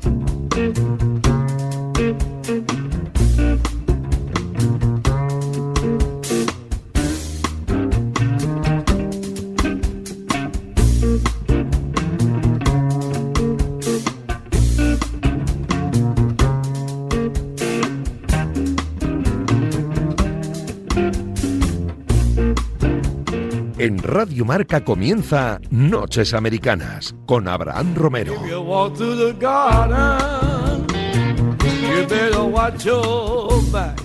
thank 0.00 0.78
you 0.78 0.99
En 23.82 23.96
Radio 24.02 24.44
Marca 24.44 24.84
comienza 24.84 25.58
Noches 25.70 26.34
Americanas 26.34 27.14
con 27.24 27.48
Abraham 27.48 27.94
Romero. 27.94 28.34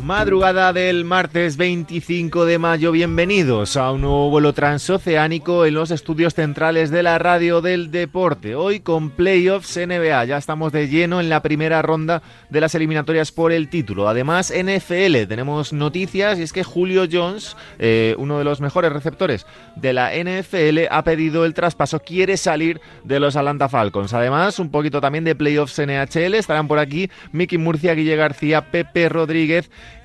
Madrugada 0.04 0.74
del 0.74 1.06
martes 1.06 1.58
25 1.58 2.46
de 2.46 2.60
mayo, 2.60 2.92
bienvenidos 2.92 3.78
a 3.78 3.92
un 3.92 4.02
nuevo 4.02 4.30
vuelo 4.30 4.54
transoceánico 4.54 5.66
en 5.66 5.74
los 5.74 5.90
estudios 5.90 6.36
centrales 6.36 6.92
de 6.92 7.02
la 7.02 7.18
radio 7.18 7.62
del 7.62 7.90
deporte. 7.90 8.54
Hoy 8.54 8.82
con 8.82 9.10
playoffs 9.10 9.76
NBA, 9.76 10.26
ya 10.26 10.38
estamos 10.38 10.72
de 10.72 10.88
lleno 10.88 11.20
en 11.20 11.30
la 11.30 11.42
primera 11.42 11.82
ronda 11.82 12.22
de 12.52 12.62
las 12.62 12.76
eliminatorias 12.76 13.32
por 13.32 13.52
el 13.52 13.68
título. 13.70 14.08
Además, 14.08 14.54
NFL, 14.56 15.26
tenemos 15.28 15.74
noticias 15.74 16.38
y 16.38 16.44
es 16.44 16.54
que 16.54 16.64
Julio 16.64 17.08
Jones, 17.12 17.58
eh, 17.80 18.14
uno 18.20 18.38
de 18.38 18.44
los 18.44 18.62
mejores 18.62 18.94
receptores 18.94 19.48
de 19.76 19.94
la 19.94 20.12
NFL, 20.14 20.88
ha 20.92 21.04
pedido 21.04 21.44
el 21.44 21.56
traspaso, 21.56 22.02
quiere 22.02 22.38
salir 22.38 22.82
de 23.04 23.20
los 23.20 23.36
Atlanta 23.36 23.68
Falcons. 23.68 24.14
Además, 24.14 24.60
un 24.60 24.70
poquito 24.70 25.02
también 25.02 25.24
de 25.24 25.34
playoffs 25.34 25.80
NHL, 25.80 26.36
estarán 26.36 26.68
por 26.68 26.78
aquí 26.78 27.10
Mickey 27.32 27.58
Murcia, 27.58 27.96
Guille 27.96 28.16
García, 28.16 28.70
Pepe 28.70 29.10
Rodríguez 29.10 29.55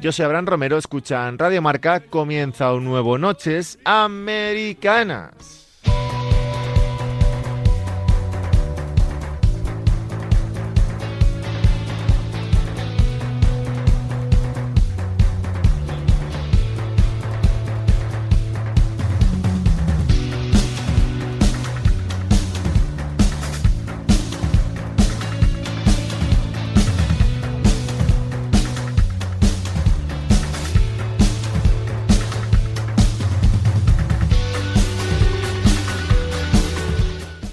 yo 0.01 0.13
soy 0.13 0.25
Abraham 0.25 0.47
Romero, 0.47 0.79
escuchan 0.79 1.39
Radio 1.39 1.63
Marca, 1.63 2.01
comienza 2.01 2.73
un 2.73 2.85
nuevo 2.85 3.19
Noches 3.19 3.79
Americanas. 3.85 5.60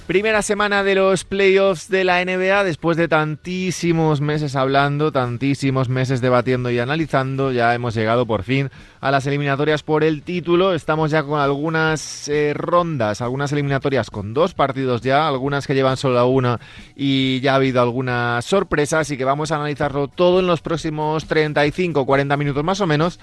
Primera 0.08 0.42
semana 0.42 0.86
de 0.86 0.96
los 0.96 1.26
playoffs 1.26 1.90
de 1.90 2.06
la 2.06 2.24
NBA, 2.24 2.64
después 2.64 2.96
de 2.96 3.10
tantísimos 3.10 4.22
meses 4.22 4.56
hablando, 4.56 5.12
tantísimos 5.12 5.90
meses 5.90 6.22
debatiendo 6.22 6.72
y 6.72 6.80
analizando, 6.80 7.52
ya 7.52 7.76
hemos 7.76 7.94
llegado 7.94 8.26
por 8.26 8.44
fin 8.44 8.70
a 9.02 9.12
las 9.12 9.28
eliminatorias 9.28 9.84
por 9.84 10.06
el 10.06 10.24
título. 10.24 10.74
Estamos 10.74 11.12
ya 11.12 11.24
con 11.24 11.42
algunas 11.42 12.30
eh, 12.30 12.54
rondas, 12.56 13.20
algunas 13.20 13.52
eliminatorias 13.52 14.10
con 14.10 14.34
dos 14.34 14.54
partidos 14.54 15.02
ya, 15.02 15.28
algunas 15.28 15.68
que 15.68 15.76
llevan 15.76 15.98
solo 15.98 16.26
una 16.28 16.62
y 16.96 17.42
ya 17.42 17.52
ha 17.52 17.56
habido 17.56 17.82
algunas 17.82 18.46
sorpresas, 18.46 19.02
así 19.02 19.18
que 19.18 19.26
vamos 19.26 19.52
a 19.52 19.58
analizarlo 19.58 20.08
todo 20.08 20.40
en 20.40 20.48
los 20.48 20.62
próximos 20.62 21.26
35 21.26 22.06
40 22.06 22.38
minutos 22.38 22.64
más 22.64 22.80
o 22.80 22.88
menos 22.88 23.20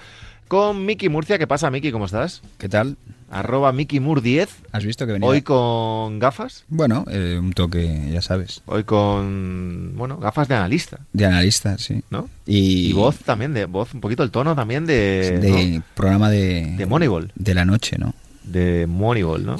con 0.47 0.85
Miki 0.85 1.09
Murcia. 1.09 1.39
¿Qué 1.39 1.47
pasa, 1.47 1.71
Miki? 1.71 1.91
¿Cómo 1.91 2.05
estás? 2.05 2.43
¿Qué 2.59 2.69
tal? 2.69 2.95
Arroba 3.29 3.71
Miki 3.71 3.99
Mur 3.99 4.21
10. 4.21 4.49
¿Has 4.71 4.85
visto 4.85 5.05
que 5.05 5.13
venía? 5.13 5.27
Hoy 5.27 5.41
con 5.41 6.19
gafas. 6.19 6.63
Bueno, 6.67 7.05
eh, 7.09 7.37
un 7.39 7.53
toque, 7.53 8.09
ya 8.11 8.21
sabes. 8.21 8.61
Hoy 8.65 8.83
con, 8.83 9.93
bueno, 9.95 10.17
gafas 10.17 10.47
de 10.47 10.55
analista. 10.55 10.99
De 11.13 11.25
analista, 11.25 11.77
sí. 11.77 12.03
¿No? 12.09 12.29
Y, 12.45 12.93
voz 12.93 13.17
también, 13.19 13.53
de 13.53 13.65
voz, 13.65 13.93
un 13.93 14.01
poquito 14.01 14.23
el 14.23 14.31
tono 14.31 14.55
también 14.55 14.85
de... 14.85 15.39
De 15.39 15.81
programa 15.95 16.29
de... 16.29 16.75
De 16.77 16.85
Moneyball. 16.85 17.31
De 17.35 17.53
la 17.53 17.65
noche, 17.65 17.97
¿no? 17.97 18.13
De 18.43 18.85
Moneyball, 18.87 19.45
¿no? 19.45 19.57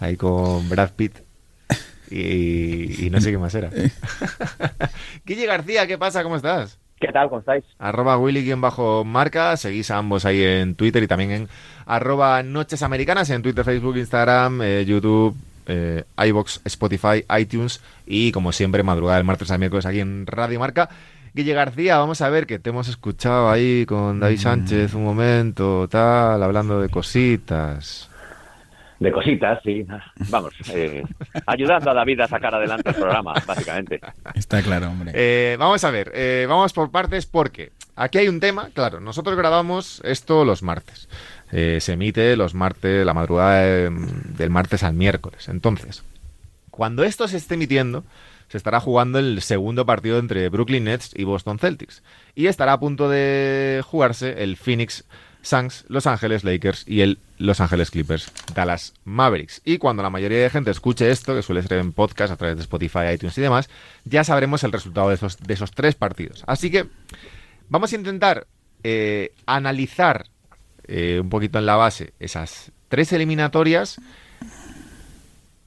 Ahí 0.00 0.16
con 0.16 0.68
Brad 0.68 0.92
Pitt. 0.92 1.18
Y, 2.10 3.06
y 3.06 3.10
no 3.10 3.20
sé 3.20 3.30
qué 3.30 3.38
más 3.38 3.54
era. 3.54 3.70
Guille 5.26 5.46
García, 5.46 5.86
¿qué 5.86 5.98
pasa? 5.98 6.22
¿Cómo 6.22 6.36
estás? 6.36 6.78
¿Qué 7.00 7.12
tal? 7.12 7.28
¿Cómo 7.28 7.40
estáis? 7.40 7.64
Arroba 7.78 8.18
Willy-marca, 8.18 9.56
seguís 9.56 9.90
a 9.90 9.98
ambos 9.98 10.24
ahí 10.24 10.42
en 10.42 10.74
Twitter 10.74 11.02
y 11.02 11.06
también 11.06 11.30
en 11.30 11.48
arroba 11.86 12.42
Noches 12.42 12.82
Americanas 12.82 13.30
en 13.30 13.42
Twitter, 13.42 13.64
Facebook, 13.64 13.96
Instagram, 13.96 14.60
eh, 14.62 14.84
YouTube, 14.84 15.36
eh, 15.66 16.04
iBox, 16.26 16.60
Spotify, 16.64 17.24
iTunes 17.38 17.80
y 18.06 18.32
como 18.32 18.52
siempre 18.52 18.82
madrugada 18.82 19.18
del 19.18 19.26
martes 19.26 19.50
al 19.50 19.60
miércoles 19.60 19.86
aquí 19.86 20.00
en 20.00 20.26
Radio 20.26 20.58
Marca. 20.58 20.88
Guille 21.34 21.52
García, 21.52 21.98
vamos 21.98 22.20
a 22.20 22.30
ver 22.30 22.46
que 22.46 22.58
te 22.58 22.70
hemos 22.70 22.88
escuchado 22.88 23.48
ahí 23.50 23.86
con 23.86 24.18
David 24.18 24.38
mm. 24.38 24.42
Sánchez 24.42 24.94
un 24.94 25.04
momento, 25.04 25.86
tal, 25.88 26.42
hablando 26.42 26.80
de 26.80 26.88
cositas 26.88 28.07
de 28.98 29.12
cositas, 29.12 29.60
sí. 29.64 29.86
Vamos, 30.28 30.54
eh, 30.72 31.04
ayudando 31.46 31.90
a 31.90 31.94
David 31.94 32.20
a 32.20 32.28
sacar 32.28 32.54
adelante 32.54 32.90
el 32.90 32.96
programa, 32.96 33.34
básicamente. 33.46 34.00
Está 34.34 34.62
claro, 34.62 34.88
hombre. 34.90 35.12
Eh, 35.14 35.56
vamos 35.58 35.84
a 35.84 35.90
ver, 35.90 36.10
eh, 36.14 36.46
vamos 36.48 36.72
por 36.72 36.90
partes 36.90 37.26
porque 37.26 37.72
aquí 37.96 38.18
hay 38.18 38.28
un 38.28 38.40
tema, 38.40 38.70
claro, 38.74 39.00
nosotros 39.00 39.36
grabamos 39.36 40.00
esto 40.04 40.44
los 40.44 40.62
martes. 40.62 41.08
se 41.50 41.92
emite 41.92 42.36
los 42.36 42.54
martes, 42.54 43.06
la 43.06 43.14
madrugada 43.14 43.62
del 43.62 44.50
martes 44.50 44.82
al 44.82 44.94
miércoles. 44.94 45.48
Entonces, 45.48 46.04
cuando 46.70 47.04
esto 47.04 47.28
se 47.28 47.36
esté 47.36 47.54
emitiendo, 47.54 48.04
se 48.48 48.56
estará 48.56 48.80
jugando 48.80 49.18
el 49.18 49.40
segundo 49.42 49.86
partido 49.86 50.18
entre 50.18 50.48
Brooklyn 50.48 50.84
Nets 50.84 51.12
y 51.14 51.24
Boston 51.24 51.58
Celtics. 51.58 52.02
Y 52.34 52.46
estará 52.46 52.72
a 52.72 52.80
punto 52.80 53.08
de 53.08 53.82
jugarse 53.84 54.42
el 54.42 54.56
Phoenix 54.56 55.04
Suns, 55.42 55.84
Los 55.88 56.06
Ángeles 56.06 56.44
Lakers 56.44 56.84
y 56.86 57.00
el 57.00 57.18
Los 57.38 57.60
Ángeles 57.60 57.90
Clippers, 57.90 58.32
Dallas 58.54 58.94
Mavericks. 59.04 59.60
Y 59.64 59.78
cuando 59.78 60.02
la 60.02 60.10
mayoría 60.10 60.38
de 60.38 60.50
gente 60.50 60.70
escuche 60.70 61.10
esto, 61.10 61.34
que 61.34 61.42
suele 61.42 61.62
ser 61.62 61.78
en 61.78 61.92
podcast 61.92 62.32
a 62.32 62.36
través 62.36 62.56
de 62.56 62.62
Spotify, 62.62 63.12
iTunes 63.14 63.38
y 63.38 63.40
demás, 63.40 63.68
ya 64.04 64.24
sabremos 64.24 64.64
el 64.64 64.72
resultado 64.72 65.08
de 65.08 65.14
esos, 65.14 65.70
tres 65.72 65.94
partidos. 65.94 66.44
Así 66.46 66.70
que 66.70 66.86
vamos 67.68 67.92
a 67.92 67.96
intentar 67.96 68.46
eh, 68.82 69.32
analizar 69.46 70.26
eh, 70.86 71.18
un 71.20 71.30
poquito 71.30 71.58
en 71.58 71.66
la 71.66 71.76
base 71.76 72.12
esas 72.18 72.72
tres 72.88 73.12
eliminatorias, 73.12 74.00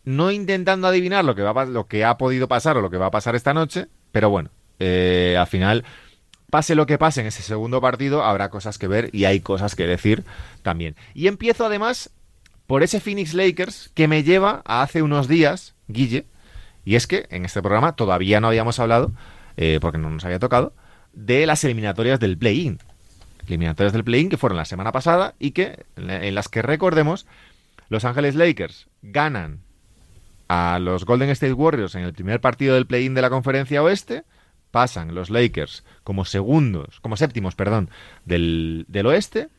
no 0.04 0.32
intentando 0.32 0.88
adivinar 0.88 1.24
lo 1.24 1.36
que, 1.36 1.44
va, 1.44 2.10
ha 2.10 2.18
podido 2.18 2.48
pasar 2.48 2.78
o 2.78 2.82
lo 2.82 2.90
que 2.90 2.98
va 2.98 3.08
a 3.08 3.12
pasar 3.12 3.36
esta 3.36 3.54
noche, 3.54 3.88
pero 4.12 4.30
bueno, 4.30 4.50
eh, 4.80 5.38
al 5.40 5.48
final 5.48 5.86
pase 6.52 6.76
lo 6.76 6.86
que 6.86 7.00
pase 7.00 7.22
en 7.22 7.28
ese 7.28 7.42
segundo 7.42 7.82
partido, 7.82 8.24
habrá 8.24 8.50
cosas 8.50 8.78
que 8.78 8.88
ver 8.88 9.10
y 9.14 9.26
hay 9.26 9.40
cosas 9.40 9.76
que 9.76 9.88
decir 9.88 10.24
también. 10.62 10.96
Y 11.16 11.28
empiezo 11.28 11.66
además 11.66 12.12
por 12.68 12.84
ese 12.84 13.00
Phoenix 13.00 13.34
Lakers 13.34 13.90
que 13.96 14.08
me 14.08 14.22
lleva 14.22 14.62
a 14.66 14.84
hace 14.84 15.02
unos 15.02 15.28
días, 15.28 15.74
Guille, 15.88 16.26
y 16.86 16.96
es 16.96 17.08
que 17.08 17.26
en 17.30 17.46
este 17.46 17.62
programa 17.62 17.96
todavía 17.96 18.40
no 18.40 18.48
habíamos 18.48 18.80
hablado, 18.80 19.12
eh, 19.58 19.80
porque 19.82 19.98
no 19.98 20.10
nos 20.10 20.26
había 20.26 20.40
tocado, 20.40 20.74
de 21.14 21.46
las 21.46 21.64
eliminatorias 21.64 22.20
del 22.20 22.38
play-in. 22.38 22.80
Eliminatorias 23.48 23.94
del 23.94 24.04
play-in 24.04 24.30
que 24.30 24.38
fueron 24.38 24.58
la 24.58 24.66
semana 24.66 24.92
pasada 24.92 25.34
y 25.40 25.52
que 25.52 25.86
en 25.96 26.36
las 26.36 26.48
que 26.48 26.62
recordemos, 26.62 27.26
Los 27.90 28.06
Ángeles 28.06 28.36
Lakers 28.36 28.88
ganan 29.02 29.62
a 30.48 30.80
los 30.80 31.06
Golden 31.06 31.30
State 31.30 31.54
Warriors 31.54 31.96
en 31.96 32.04
el 32.04 32.14
primer 32.14 32.42
partido 32.42 32.76
del 32.76 32.86
play-in 32.86 33.14
de 33.14 33.22
la 33.22 33.30
conferencia 33.30 33.82
oeste, 33.82 34.24
pasan 34.72 35.14
los 35.14 35.30
Lakers 35.30 35.84
como 36.04 36.26
segundos, 36.26 37.00
como 37.02 37.18
séptimos, 37.18 37.56
perdón, 37.56 37.90
del, 38.26 38.86
del 38.88 39.06
oeste. 39.06 39.50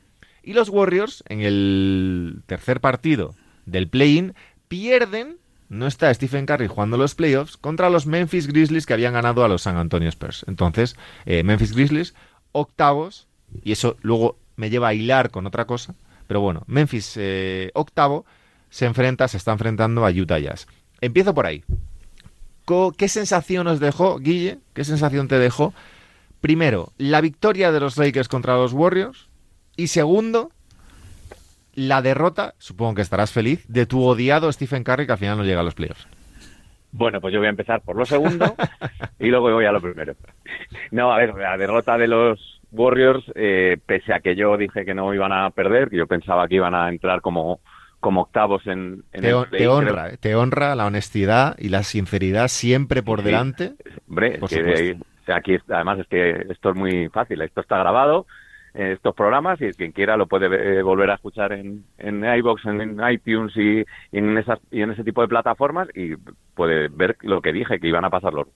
Y 0.43 0.55
los 0.55 0.69
Warriors, 0.69 1.23
en 1.29 1.41
el 1.41 2.43
tercer 2.47 2.81
partido 2.81 3.35
del 3.65 3.89
play-in, 3.89 4.35
pierden, 4.69 5.37
no 5.69 5.87
está 5.87 6.13
Stephen 6.13 6.47
Curry 6.47 6.67
jugando 6.67 6.97
los 6.97 7.15
playoffs, 7.15 7.57
contra 7.57 7.91
los 7.91 8.07
Memphis 8.07 8.49
Grizzlies 8.49 8.87
que 8.87 8.95
habían 8.95 9.13
ganado 9.13 9.45
a 9.45 9.49
los 9.49 9.63
San 9.63 9.77
Antonio 9.77 10.09
Spurs. 10.09 10.45
Entonces, 10.49 10.97
eh, 11.27 11.45
Memphis 11.45 11.73
Grizzlies, 11.73 12.15
octavos, 12.51 13.29
y 13.63 13.73
eso 13.73 13.97
luego 14.03 14.39
me 14.57 14.71
lleva 14.71 14.89
a 14.89 14.95
hilar 14.95 15.31
con 15.31 15.47
otra 15.47 15.67
cosa, 15.67 15.95
pero 16.27 16.41
bueno, 16.41 16.63
Memphis 16.67 17.15
eh, 17.17 17.71
octavo 17.75 18.25
se 18.71 18.87
enfrenta, 18.87 19.29
se 19.29 19.37
está 19.37 19.53
enfrentando 19.53 20.05
a 20.05 20.11
Utah 20.11 20.39
Jazz. 20.39 20.67
Empiezo 21.01 21.35
por 21.35 21.47
ahí. 21.47 21.63
¿Qué 22.97 23.09
sensación 23.09 23.67
os 23.67 23.81
dejó, 23.81 24.19
Guille? 24.19 24.59
¿Qué 24.75 24.85
sensación 24.85 25.29
te 25.29 25.39
dejó? 25.39 25.75
Primero, 26.41 26.93
la 26.99 27.21
victoria 27.21 27.71
de 27.73 27.81
los 27.81 27.99
Lakers 27.99 28.29
contra 28.29 28.57
los 28.57 28.73
Warriors. 28.73 29.29
Y 29.77 29.89
segundo, 29.89 30.51
la 31.75 32.03
derrota, 32.03 32.55
supongo 32.59 32.95
que 32.95 33.03
estarás 33.03 33.33
feliz, 33.33 33.65
de 33.69 33.87
tu 33.87 34.03
odiado 34.05 34.51
Stephen 34.53 34.85
Curry 34.85 35.07
que 35.07 35.13
al 35.13 35.19
final 35.19 35.39
no 35.39 35.45
llega 35.45 35.61
a 35.61 35.65
los 35.65 35.75
playoffs. 35.75 36.07
Bueno, 36.93 37.21
pues 37.21 37.33
yo 37.33 37.41
voy 37.41 37.47
a 37.47 37.51
empezar 37.51 37.81
por 37.81 37.97
lo 37.97 38.05
segundo 38.05 38.55
y 39.19 39.29
luego 39.29 39.51
voy 39.51 39.65
a 39.65 39.73
lo 39.73 39.81
primero. 39.81 40.15
No, 40.91 41.13
a 41.13 41.17
ver, 41.17 41.35
la 41.35 41.57
derrota 41.57 41.97
de 41.97 42.07
los 42.07 42.61
Warriors, 42.71 43.25
eh, 43.35 43.79
pese 43.87 44.13
a 44.13 44.21
que 44.21 44.37
yo 44.37 44.57
dije 44.57 44.85
que 44.85 44.95
no 44.95 45.13
iban 45.15 45.33
a 45.33 45.51
perder, 45.51 45.89
que 45.89 45.97
yo 45.97 46.07
pensaba 46.07 46.47
que 46.49 46.57
iban 46.57 46.75
a 46.75 46.89
entrar 46.91 47.21
como, 47.23 47.61
como 48.03 48.23
octavos 48.23 48.67
en, 48.67 49.05
en 49.13 49.23
Te, 49.23 49.31
el 49.31 49.47
play, 49.49 49.63
te 49.63 49.69
honra, 49.69 50.17
te 50.19 50.35
honra 50.35 50.75
la 50.75 50.87
honestidad 50.87 51.57
y 51.59 51.71
la 51.71 51.83
sinceridad 51.85 52.49
siempre 52.49 53.03
por 53.03 53.21
Sí. 53.21 53.25
delante. 53.25 53.75
Hombre, 54.09 54.39
Por 54.41 54.51
que, 54.51 54.97
aquí 55.29 55.57
además 55.69 56.01
es 56.01 56.07
que 56.09 56.47
esto 56.51 56.71
es 56.71 56.77
muy 56.77 57.09
fácil, 57.11 57.41
esto 57.43 57.61
está 57.61 57.79
grabado, 57.79 58.27
eh, 58.75 58.93
estos 58.93 59.15
programas, 59.15 59.61
y 59.61 59.71
quien 59.73 59.93
quiera 59.93 60.17
lo 60.17 60.27
puede 60.27 60.47
eh, 60.79 60.83
volver 60.83 61.11
a 61.11 61.15
escuchar 61.15 61.53
en, 61.53 61.85
en 61.99 62.25
iVoox, 62.25 62.65
en, 62.67 62.81
en 62.81 63.11
iTunes 63.11 63.57
y, 63.57 63.81
y 63.81 64.19
en 64.19 64.37
esas, 64.39 64.59
y 64.71 64.83
en 64.83 64.91
ese 64.91 65.05
tipo 65.05 65.23
de 65.23 65.29
plataformas 65.29 65.89
y 65.95 66.17
puede 66.55 66.89
ver 66.89 67.17
lo 67.23 67.41
que 67.41 67.53
dije, 67.53 67.79
que 67.81 67.89
iban 67.89 68.05
a 68.05 68.11
pasar 68.11 68.35
los. 68.35 68.49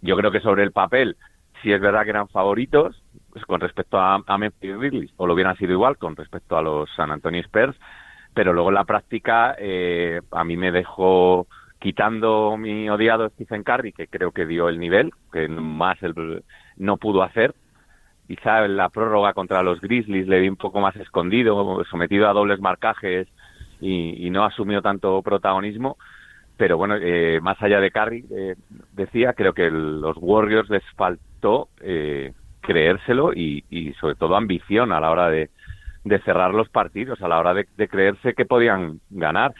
Yo 0.00 0.16
creo 0.16 0.30
que 0.30 0.40
sobre 0.40 0.62
el 0.64 0.72
papel, 0.72 1.16
si 1.62 1.72
es 1.72 1.80
verdad 1.80 2.04
que 2.04 2.10
eran 2.10 2.28
favoritos 2.28 3.02
pues, 3.32 3.44
con 3.46 3.60
respecto 3.60 3.98
a, 3.98 4.22
a 4.26 4.38
Memphis 4.38 4.76
Grizzlies, 4.78 5.12
o 5.16 5.26
lo 5.26 5.34
hubieran 5.34 5.56
sido 5.56 5.72
igual 5.72 5.96
con 5.98 6.16
respecto 6.16 6.56
a 6.56 6.62
los 6.62 6.88
San 6.96 7.10
Antonio 7.10 7.40
Spurs, 7.42 7.76
pero 8.38 8.52
luego 8.52 8.68
en 8.68 8.76
la 8.76 8.84
práctica 8.84 9.56
eh, 9.58 10.20
a 10.30 10.44
mí 10.44 10.56
me 10.56 10.70
dejó 10.70 11.48
quitando 11.80 12.56
mi 12.56 12.88
odiado 12.88 13.28
Stephen 13.30 13.64
Curry, 13.64 13.92
que 13.92 14.06
creo 14.06 14.30
que 14.30 14.46
dio 14.46 14.68
el 14.68 14.78
nivel, 14.78 15.10
que 15.32 15.48
más 15.48 16.00
él 16.04 16.44
no 16.76 16.98
pudo 16.98 17.24
hacer. 17.24 17.52
Quizá 18.28 18.64
en 18.64 18.76
la 18.76 18.90
prórroga 18.90 19.32
contra 19.34 19.64
los 19.64 19.80
Grizzlies 19.80 20.28
le 20.28 20.38
vi 20.38 20.48
un 20.48 20.56
poco 20.56 20.80
más 20.80 20.94
escondido, 20.94 21.84
sometido 21.90 22.28
a 22.28 22.32
dobles 22.32 22.60
marcajes 22.60 23.26
y, 23.80 24.24
y 24.24 24.30
no 24.30 24.44
asumió 24.44 24.82
tanto 24.82 25.20
protagonismo. 25.22 25.96
Pero 26.56 26.76
bueno, 26.78 26.96
eh, 27.00 27.40
más 27.42 27.60
allá 27.60 27.80
de 27.80 27.90
Curry, 27.90 28.26
eh, 28.30 28.54
decía, 28.92 29.32
creo 29.34 29.52
que 29.54 29.66
el- 29.66 30.00
los 30.00 30.16
Warriors 30.20 30.70
les 30.70 30.84
faltó 30.96 31.70
eh, 31.80 32.32
creérselo 32.60 33.32
y, 33.34 33.64
y 33.70 33.94
sobre 33.94 34.14
todo 34.16 34.36
ambición 34.36 34.92
a 34.92 35.00
la 35.00 35.10
hora 35.10 35.28
de, 35.30 35.50
de 36.04 36.18
cerrar 36.20 36.54
los 36.54 36.68
partidos, 36.68 37.20
a 37.22 37.28
la 37.28 37.38
hora 37.38 37.54
de, 37.54 37.66
de 37.76 37.88
creerse 37.88 38.34
que 38.34 38.44
podían 38.44 39.00
ganar. 39.10 39.54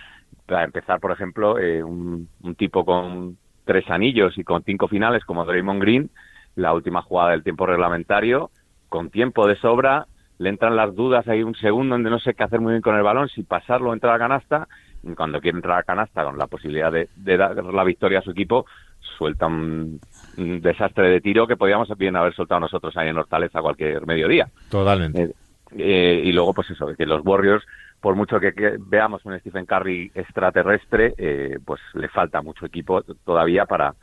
Para 0.46 0.64
empezar, 0.64 0.99
por 1.00 1.12
ejemplo, 1.12 1.58
eh, 1.58 1.82
un, 1.82 2.29
un 2.43 2.55
tipo 2.55 2.85
con 2.85 3.37
tres 3.64 3.88
anillos 3.90 4.38
y 4.38 4.44
con 4.44 4.62
cinco 4.62 4.88
finales 4.88 5.25
como 5.25 5.44
Draymond 5.44 5.82
Green, 5.82 6.11
la 6.56 6.73
última 6.73 7.02
jugada 7.02 7.32
del 7.32 7.43
tiempo 7.43 7.67
reglamentario, 7.67 8.50
con 8.88 9.11
tiempo 9.11 9.46
de 9.46 9.56
sobra, 9.56 10.06
le 10.38 10.49
entran 10.49 10.75
las 10.75 10.94
dudas 10.94 11.29
ahí 11.29 11.43
un 11.43 11.55
segundo 11.55 11.94
donde 11.94 12.11
no 12.11 12.19
sé 12.19 12.32
qué 12.32 12.44
hacer 12.44 12.61
muy 12.61 12.73
bien 12.73 12.82
con 12.82 12.96
el 12.96 13.02
balón, 13.02 13.29
si 13.29 13.43
pasarlo 13.43 13.93
entrar 13.93 14.14
a 14.14 14.19
canasta, 14.19 14.69
y 15.02 15.14
cuando 15.14 15.40
quiere 15.40 15.58
entrar 15.58 15.79
a 15.79 15.82
canasta 15.82 16.25
con 16.25 16.38
la 16.38 16.46
posibilidad 16.46 16.90
de, 16.90 17.08
de 17.17 17.37
dar 17.37 17.62
la 17.62 17.85
victoria 17.85 18.20
a 18.20 18.23
su 18.23 18.31
equipo, 18.31 18.64
suelta 19.19 19.46
un, 19.46 20.00
un 20.37 20.61
desastre 20.61 21.11
de 21.11 21.20
tiro 21.20 21.46
que 21.46 21.56
podíamos 21.56 21.88
bien 21.99 22.17
haber 22.17 22.35
soltado 22.35 22.61
nosotros 22.61 22.96
ahí 22.96 23.08
en 23.08 23.19
Hortaleza 23.19 23.61
cualquier 23.61 24.06
mediodía. 24.06 24.49
Totalmente. 24.70 25.23
Eh, 25.23 25.32
eh, 25.76 26.23
y 26.25 26.32
luego, 26.32 26.55
pues 26.55 26.70
eso, 26.70 26.94
que 26.97 27.06
los 27.06 27.25
Warriors, 27.25 27.65
por 28.00 28.15
mucho 28.15 28.41
que, 28.41 28.53
veamos 28.79 29.25
un 29.25 29.38
Stephen 29.41 29.67
Curry 29.67 30.12
extraterrestre, 30.15 31.15
eh, 31.19 31.59
pues 31.65 31.81
le 31.94 32.09
falta 32.09 32.43
mucho 32.43 32.67
equipo 32.67 33.03
todavía 33.25 33.67
para 33.67 33.94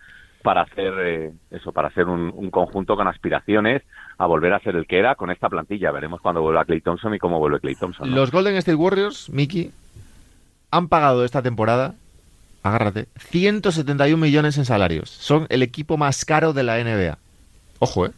para 0.45 0.62
hacer 0.62 0.94
eh, 1.00 1.33
eso, 1.50 1.71
para 1.71 1.88
hacer 1.88 2.06
un, 2.06 2.31
un 2.35 2.51
conjunto 2.51 2.95
con 2.95 3.07
aspiraciones 3.07 3.81
a 4.19 4.27
volver 4.27 4.53
a 4.53 4.59
ser 4.59 4.75
el 4.75 4.85
que 4.85 5.00
era 5.00 5.15
con 5.15 5.31
esta 5.31 5.50
plantilla. 5.50 5.91
Veremos 5.91 6.21
cuando 6.21 6.44
vuelva 6.44 6.65
Clay 6.65 6.81
Thompson 6.81 7.15
y 7.15 7.17
cómo 7.17 7.39
vuelve 7.39 7.59
Clay 7.59 7.73
Thompson. 7.73 8.13
Los 8.13 8.29
Golden 8.29 8.56
State 8.57 8.75
Warriors, 8.75 9.27
Mickey, 9.31 9.71
han 10.69 10.88
pagado 10.88 11.25
esta 11.25 11.41
temporada, 11.41 11.95
agárrate, 12.61 13.07
171 13.18 14.23
millones 14.23 14.59
en 14.59 14.65
salarios. 14.65 15.09
Son 15.09 15.47
el 15.50 15.63
equipo 15.63 15.97
más 15.97 16.25
caro 16.25 16.53
de 16.53 16.61
la 16.61 16.77
NBA. 16.77 17.18
Ojo, 17.79 18.06
¿eh? 18.06 18.11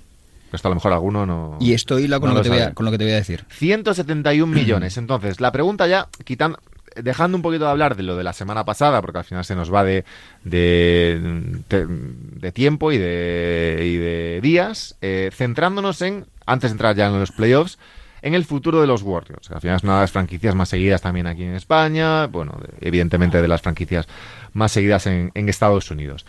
Esto 0.54 0.68
a 0.68 0.72
lo 0.72 0.76
mejor 0.76 0.94
alguno 0.94 1.26
no... 1.26 1.58
Y 1.60 1.74
esto 1.74 2.00
hila 2.00 2.20
con, 2.20 2.30
no 2.30 2.36
lo 2.36 2.42
que 2.42 2.50
te 2.50 2.56
voy 2.56 2.64
a, 2.64 2.74
con 2.74 2.86
lo 2.86 2.92
que 2.92 2.98
te 2.98 3.04
voy 3.04 3.14
a 3.14 3.18
decir. 3.18 3.46
171 3.50 4.48
millones. 4.56 4.98
Entonces, 4.98 5.42
la 5.42 5.52
pregunta 5.52 5.88
ya, 5.88 6.08
quitando, 6.24 6.60
dejando 6.96 7.36
un 7.38 7.42
poquito 7.42 7.66
de 7.66 7.72
hablar 7.72 7.96
de 7.96 8.04
lo 8.04 8.16
de 8.16 8.24
la 8.24 8.34
semana 8.34 8.64
pasada, 8.66 9.02
porque 9.02 9.18
al 9.20 9.24
final 9.26 9.44
se 9.46 9.56
nos 9.56 9.74
va 9.74 9.84
de, 9.84 10.06
de, 10.44 11.62
de- 11.70 11.86
de 11.88 12.52
tiempo 12.52 12.92
y 12.92 12.98
de, 12.98 13.82
y 13.84 13.98
de 13.98 14.40
días, 14.42 14.96
eh, 15.02 15.30
centrándonos 15.34 16.02
en, 16.02 16.26
antes 16.46 16.72
de 16.72 16.74
entrar 16.74 16.96
ya 16.96 17.08
en 17.08 17.20
los 17.20 17.32
playoffs, 17.32 17.78
en 18.22 18.34
el 18.34 18.46
futuro 18.46 18.82
de 18.82 18.88
los 18.88 19.04
Warriors. 19.04 19.52
Al 19.52 19.62
final 19.62 19.76
es 19.78 19.84
una 19.84 19.96
de 19.96 20.02
las 20.02 20.12
franquicias 20.12 20.56
más 20.56 20.70
seguidas 20.70 21.02
también 21.02 21.28
aquí 21.28 21.44
en 21.44 21.56
España, 21.56 22.26
bueno, 22.28 22.58
de- 22.62 22.88
evidentemente 22.88 23.42
de 23.42 23.48
las 23.48 23.62
franquicias 23.62 24.08
más 24.54 24.72
seguidas 24.72 25.06
en, 25.08 25.32
en 25.36 25.50
Estados 25.50 25.92
Unidos. 25.92 26.26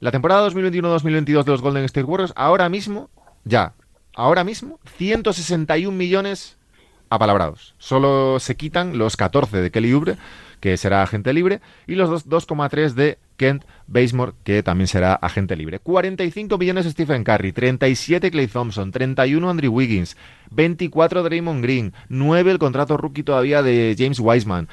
La 0.00 0.10
temporada 0.10 0.48
2021-2022 0.48 1.44
de 1.44 1.50
los 1.52 1.60
Golden 1.62 1.84
State 1.84 2.04
Warriors, 2.04 2.32
ahora 2.34 2.68
mismo, 2.68 3.08
ya, 3.44 3.74
ahora 4.14 4.44
mismo, 4.44 4.78
161 4.96 5.96
millones 5.96 6.56
apalabrados. 7.10 7.74
Solo 7.78 8.38
se 8.40 8.56
quitan 8.56 8.96
los 8.98 9.16
14 9.16 9.58
de 9.60 9.70
Kelly 9.70 9.92
Oubre, 9.92 10.16
que 10.60 10.76
será 10.76 11.02
agente 11.02 11.32
libre, 11.32 11.60
y 11.86 11.96
los 11.96 12.08
dos- 12.08 12.28
2,3 12.28 12.94
de 12.94 13.18
Kent 13.36 13.64
Bazemore, 13.88 14.32
que 14.44 14.62
también 14.62 14.86
será 14.86 15.14
agente 15.14 15.56
libre. 15.56 15.80
45 15.80 16.56
millones 16.56 16.86
Stephen 16.86 17.24
Curry, 17.24 17.52
37 17.52 18.30
Clay 18.30 18.46
Thompson, 18.46 18.92
31 18.92 19.50
Andrew 19.50 19.72
Wiggins, 19.72 20.16
24 20.52 21.24
Draymond 21.24 21.62
Green, 21.62 21.92
9 22.08 22.52
el 22.52 22.58
contrato 22.60 22.96
rookie 22.96 23.24
todavía 23.24 23.62
de 23.62 23.96
James 23.98 24.20
Wiseman, 24.20 24.68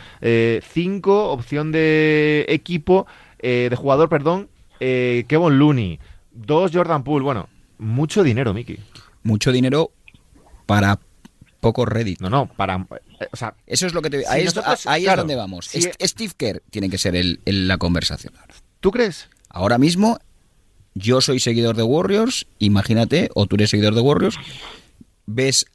5 0.62 1.31
opción 1.31 1.71
de 1.71 2.45
equipo, 2.50 3.07
eh, 3.39 3.68
de 3.69 3.75
jugador, 3.75 4.10
perdón, 4.10 4.50
eh, 4.80 5.25
Kevin 5.27 5.57
Looney, 5.57 6.00
2 6.31 6.71
Jordan 6.74 7.04
Poole, 7.04 7.24
bueno, 7.24 7.50
mucho 7.79 8.23
dinero, 8.23 8.53
Mickey. 8.53 8.77
Mucho 9.23 9.51
dinero 9.51 9.91
para 10.65 10.99
poco 11.59 11.85
Reddit. 11.85 12.21
No, 12.21 12.29
no, 12.29 12.47
para... 12.55 12.75
eh, 13.19 13.27
O 13.31 13.35
sea, 13.35 13.53
Eso 13.67 13.87
es 13.87 13.93
lo 13.93 14.01
que 14.01 14.09
te... 14.09 14.19
Si 14.21 14.25
ahí 14.27 14.41
es, 14.43 14.55
nosotros- 14.55 14.85
ahí 14.87 15.05
es 15.07 15.15
donde 15.15 15.35
vamos. 15.35 15.65
si- 15.65 15.79
Est- 15.79 15.95
Steve 16.03 16.33
Kerr 16.37 16.61
tiene 16.69 16.89
que 16.89 16.97
ser 16.97 17.15
el, 17.15 17.39
el- 17.45 17.67
la 17.67 17.77
conversación. 17.77 18.33
¿tú 18.79 18.91
crees? 18.91 19.27
Ahora 19.49 19.77
mismo, 19.77 20.19
yo 20.93 21.19
soy 21.21 21.39
seguidor 21.39 21.75
de 21.75 21.83
Warriors, 21.83 22.45
imagínate, 22.59 23.29
o 23.33 23.45
tú 23.45 23.55
eres 23.55 23.71
seguidor 23.71 23.93
de 23.95 24.01
Warriors, 24.01 24.37
ves 25.25 25.65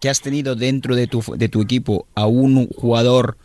que 0.00 0.08
has 0.10 0.20
tenido 0.20 0.54
dentro 0.54 0.94
de 0.94 1.06
tu, 1.06 1.22
de 1.36 1.48
tu 1.48 1.62
equipo 1.62 2.06
a 2.14 2.26
un 2.26 2.68
jugador 2.68 3.38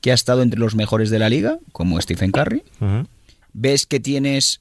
que 0.00 0.12
ha 0.12 0.14
estado 0.14 0.42
entre 0.42 0.58
los 0.60 0.74
mejores 0.74 1.10
de 1.10 1.18
la 1.18 1.28
liga, 1.28 1.58
como 1.72 2.00
Stephen 2.00 2.30
Curry, 2.32 2.62
ves 3.52 3.86
que 3.86 4.00
tienes 4.00 4.60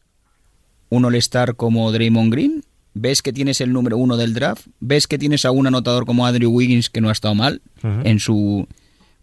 un 0.91 1.05
All-Star 1.05 1.55
como 1.55 1.91
Draymond 1.91 2.31
Green, 2.31 2.63
ves 2.93 3.21
que 3.21 3.31
tienes 3.33 3.61
el 3.61 3.71
número 3.73 3.97
uno 3.97 4.17
del 4.17 4.33
draft, 4.33 4.67
ves 4.81 5.07
que 5.07 5.17
tienes 5.17 5.45
a 5.45 5.51
un 5.51 5.65
anotador 5.65 6.05
como 6.05 6.25
Andrew 6.27 6.51
Wiggins 6.51 6.89
que 6.89 7.01
no 7.01 7.09
ha 7.09 7.13
estado 7.13 7.33
mal 7.33 7.61
en 7.81 8.19
su... 8.19 8.67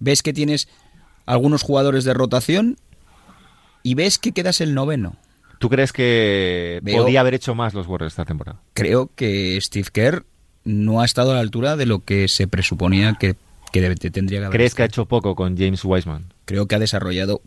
ves 0.01 0.23
que 0.23 0.33
tienes 0.33 0.69
algunos 1.27 1.63
jugadores 1.63 2.05
de 2.05 2.15
rotación 2.15 2.79
y 3.83 3.95
ves 3.95 4.19
que 4.19 4.33
quedas 4.33 4.61
el 4.61 4.75
noveno. 4.75 5.17
¿Tú 5.59 5.69
crees 5.69 5.93
que 5.93 6.81
Veo- 6.83 7.03
podía 7.03 7.21
haber 7.21 7.35
hecho 7.35 7.55
más 7.55 7.75
los 7.75 7.87
Warriors 7.87 8.13
esta 8.15 8.25
temporada? 8.25 8.61
Creo 8.75 9.11
que 9.15 9.59
Steve 9.61 9.89
Kerr 9.93 10.25
no 10.65 11.01
ha 11.01 11.05
estado 11.05 11.33
a 11.33 11.35
la 11.35 11.41
altura 11.41 11.77
de 11.77 11.85
lo 11.87 12.05
que 12.05 12.29
se 12.29 12.47
presuponía 12.49 13.15
que, 13.21 13.37
que 13.73 13.81
debe- 13.83 13.97
tendría 14.11 14.39
que 14.41 14.45
haber. 14.47 14.57
¿Crees 14.57 14.75
que 14.75 14.83
ha 14.83 14.87
hecho 14.87 15.05
poco 15.07 15.35
con 15.35 15.57
James 15.59 15.85
Wiseman? 15.85 16.25
Creo 16.47 16.67
que 16.67 16.77
ha 16.77 16.79
desarrollado 16.79 17.43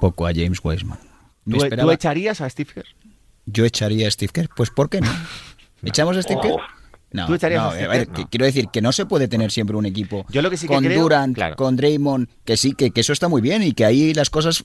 poco 0.00 0.26
a 0.26 0.32
James 0.32 0.60
Wiseman. 0.62 0.98
Me 1.44 1.58
¿Tú, 1.58 1.64
esperaba- 1.64 1.88
tú 1.90 1.94
echarías 1.94 2.40
a 2.40 2.48
Steve 2.48 2.70
Kerr? 2.74 2.86
Yo 3.52 3.64
echaría 3.64 4.08
a 4.08 4.10
Steve 4.10 4.32
Kerr. 4.32 4.48
Pues 4.56 4.70
¿por 4.70 4.88
qué 4.90 5.00
no? 5.02 5.10
¿Echamos 5.82 6.16
a 6.16 6.22
Steve 6.22 6.40
Kerr? 6.42 6.52
Oh. 6.52 6.60
No, 7.10 7.26
¿Tú 7.26 7.34
echarías 7.34 7.62
no, 7.62 7.68
a 7.68 7.72
Steve 7.72 7.84
a 7.86 7.88
ver, 7.88 8.06
Kerr? 8.06 8.14
que 8.16 8.22
No. 8.22 8.28
quiero 8.30 8.44
decir 8.46 8.68
que 8.72 8.82
no 8.82 8.92
se 8.92 9.06
puede 9.06 9.28
tener 9.28 9.50
siempre 9.50 9.76
un 9.76 9.86
equipo 9.86 10.26
Yo 10.28 10.42
lo 10.42 10.50
que 10.50 10.56
sí 10.58 10.68
que 10.68 10.74
con 10.74 10.84
creo- 10.84 11.00
Durant, 11.02 11.34
claro. 11.34 11.56
con 11.56 11.74
Draymond, 11.76 12.28
que 12.44 12.56
sí, 12.56 12.72
que, 12.74 12.90
que 12.90 13.00
eso 13.00 13.12
está 13.12 13.28
muy 13.28 13.40
bien 13.40 13.62
y 13.62 13.72
que 13.72 13.84
ahí 13.84 14.12
las 14.14 14.28
cosas... 14.30 14.64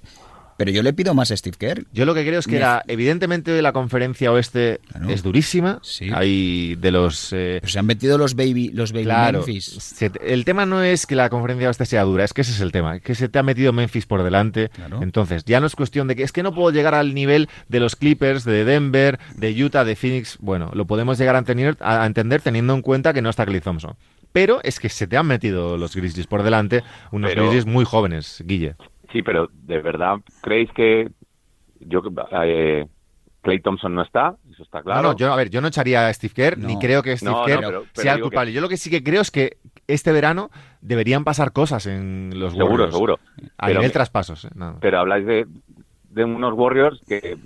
Pero 0.57 0.71
yo 0.71 0.83
le 0.83 0.93
pido 0.93 1.13
más 1.13 1.31
a 1.31 1.37
Steve 1.37 1.57
Kerr. 1.57 1.85
Yo 1.93 2.05
lo 2.05 2.13
que 2.13 2.25
creo 2.25 2.39
es 2.39 2.45
que 2.45 2.51
Me- 2.53 2.57
era, 2.57 2.83
evidentemente 2.87 3.61
la 3.61 3.71
conferencia 3.73 4.31
oeste 4.31 4.79
Claro. 4.91 5.09
es 5.09 5.23
durísima. 5.23 5.79
Sí. 5.81 6.09
Hay 6.13 6.75
de 6.75 6.91
los... 6.91 7.33
eh, 7.33 7.57
Pero 7.61 7.71
se 7.71 7.79
han 7.79 7.85
metido 7.85 8.17
los 8.17 8.35
baby, 8.35 8.69
los 8.69 8.91
baby 8.91 9.05
Claro, 9.05 9.39
Memphis. 9.39 9.65
se 9.65 10.11
el 10.25 10.45
tema 10.45 10.65
no 10.65 10.83
es 10.83 11.05
que 11.05 11.15
la 11.15 11.29
conferencia 11.29 11.67
oeste 11.67 11.85
sea 11.85 12.03
dura, 12.03 12.23
es 12.23 12.33
que 12.33 12.41
ese 12.41 12.51
es 12.51 12.61
el 12.61 12.71
tema, 12.71 12.99
que 12.99 13.15
se 13.15 13.29
te 13.29 13.39
ha 13.39 13.43
metido 13.43 13.73
Memphis 13.73 14.05
por 14.05 14.23
delante. 14.23 14.69
Claro. 14.69 15.01
Entonces, 15.01 15.43
ya 15.45 15.59
no 15.59 15.67
es 15.67 15.75
cuestión 15.75 16.07
de 16.07 16.15
que 16.15 16.23
es 16.23 16.31
que 16.31 16.43
no 16.43 16.53
puedo 16.53 16.71
llegar 16.71 16.93
al 16.95 17.13
nivel 17.13 17.49
de 17.67 17.79
los 17.79 17.95
Clippers, 17.95 18.43
de 18.43 18.63
Denver, 18.65 19.19
de 19.35 19.63
Utah, 19.63 19.83
de 19.83 19.95
Phoenix. 19.95 20.37
Bueno, 20.39 20.69
lo 20.73 20.85
podemos 20.85 21.17
llegar 21.17 21.35
a, 21.35 21.41
tener- 21.43 21.77
a 21.81 22.05
entender 22.05 22.41
teniendo 22.41 22.73
en 22.73 22.81
cuenta 22.81 23.13
que 23.13 23.21
no 23.21 23.29
está 23.29 23.45
Clay 23.45 23.61
Thompson. 23.61 23.95
Pero 24.31 24.59
es 24.63 24.79
que 24.79 24.89
se 24.89 25.05
te 25.07 25.15
han 25.17 25.27
metido 25.27 25.77
los 25.77 25.95
Grizzlies 25.95 26.25
por 26.27 26.41
delante, 26.43 26.83
unos 27.11 27.29
Pero- 27.29 27.43
Grizzlies 27.43 27.65
muy 27.65 27.85
jóvenes, 27.85 28.43
Guille. 28.45 28.75
Sí, 29.13 29.21
pero 29.23 29.47
¿de 29.53 29.79
verdad 29.81 30.15
creéis 30.41 30.69
que 30.73 31.07
yo 31.79 32.01
eh, 32.43 32.85
Clay 33.41 33.59
Thompson 33.61 33.93
no 33.95 34.01
está? 34.01 34.35
Eso 34.51 34.63
está 34.63 34.81
claro. 34.81 35.01
No, 35.01 35.09
no, 35.11 35.15
yo, 35.15 35.31
a 35.31 35.35
ver, 35.35 35.49
yo 35.49 35.61
no 35.61 35.67
echaría 35.69 36.07
a 36.07 36.13
Steve 36.13 36.33
Kerr, 36.33 36.57
No. 36.57 36.67
ni 36.67 36.77
creo 36.79 37.01
que 37.03 37.15
Steve 37.15 37.31
No, 37.31 37.39
no, 37.41 37.45
Kerr 37.45 37.59
pero- 37.59 37.83
pero 37.93 38.01
sea 38.03 38.11
el 38.13 38.17
que- 38.17 38.21
culpable. 38.23 38.51
Yo 38.53 38.59
lo 38.61 38.69
que 38.69 38.77
sí 38.77 38.89
que 38.89 39.03
creo 39.03 39.21
es 39.21 39.31
que 39.31 39.57
este 39.87 40.11
verano 40.11 40.49
deberían 40.81 41.23
pasar 41.23 41.51
cosas 41.53 41.85
en 41.85 42.31
los 42.39 42.51
seguro, 42.53 42.71
Warriors. 42.71 42.93
seguro. 42.93 43.19
A 43.57 43.67
Pero 43.67 43.79
nivel 43.79 43.91
traspasos. 43.93 44.45
eh. 44.45 44.49
Pero 44.81 44.99
habláis 44.99 45.25
de, 45.25 45.45
de 46.09 46.23
unos 46.23 46.53
Warriors 46.55 46.99
que 47.07 47.37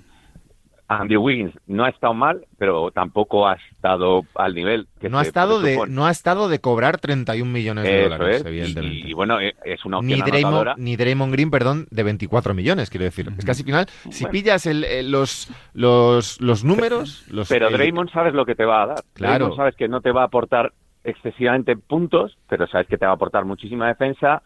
Andy 0.90 1.16
Wiggins 1.18 1.52
no 1.66 1.84
ha 1.84 1.90
estado 1.90 2.14
mal, 2.14 2.46
pero 2.56 2.90
tampoco 2.90 3.46
ha 3.46 3.58
estado 3.72 4.22
al 4.34 4.54
nivel 4.54 4.88
que 5.00 5.10
no 5.10 5.18
ha 5.18 5.22
se 5.22 5.28
estado 5.28 5.60
de 5.60 5.78
no 5.86 6.06
ha 6.06 6.10
estado 6.10 6.48
de 6.48 6.60
cobrar 6.60 6.98
31 6.98 7.50
millones 7.52 7.84
de 7.84 8.00
Eso 8.06 8.08
dólares, 8.10 8.40
es. 8.40 8.46
evidentemente. 8.46 8.96
Y, 9.06 9.10
y 9.10 9.12
bueno, 9.12 9.38
eh, 9.38 9.54
es 9.64 9.84
una 9.84 10.00
ni 10.00 10.14
opción 10.14 10.28
Draymond, 10.30 10.54
anotadora. 10.54 10.74
ni 10.78 10.96
Draymond 10.96 11.32
Green, 11.32 11.50
perdón, 11.50 11.86
de 11.90 12.02
24 12.04 12.54
millones, 12.54 12.88
quiero 12.88 13.04
decir. 13.04 13.28
Es 13.36 13.44
que 13.44 13.50
al 13.50 13.56
final, 13.56 13.86
si 14.10 14.24
Bueno. 14.24 14.32
pillas 14.32 14.64
el- 14.66 14.84
el- 14.84 15.10
los, 15.10 15.50
los, 15.74 16.40
los 16.40 16.64
números... 16.64 17.24
Los, 17.30 17.48
Pero 17.50 17.70
Draymond 17.70 18.10
sabes 18.10 18.32
lo 18.32 18.46
que 18.46 18.54
te 18.54 18.64
va 18.64 18.82
a 18.84 18.86
dar. 18.86 19.04
Claro. 19.12 19.34
Draymond 19.34 19.56
sabes 19.56 19.76
que 19.76 19.88
no 19.88 20.00
te 20.00 20.10
va 20.10 20.22
a 20.22 20.26
aportar 20.26 20.72
excesivamente 21.04 21.76
puntos, 21.76 22.36
pero 22.48 22.66
sabes 22.66 22.86
que 22.86 22.98
te 22.98 23.04
va 23.04 23.12
a 23.12 23.14
aportar 23.14 23.44
muchísima 23.44 23.88
defensa, 23.88 24.42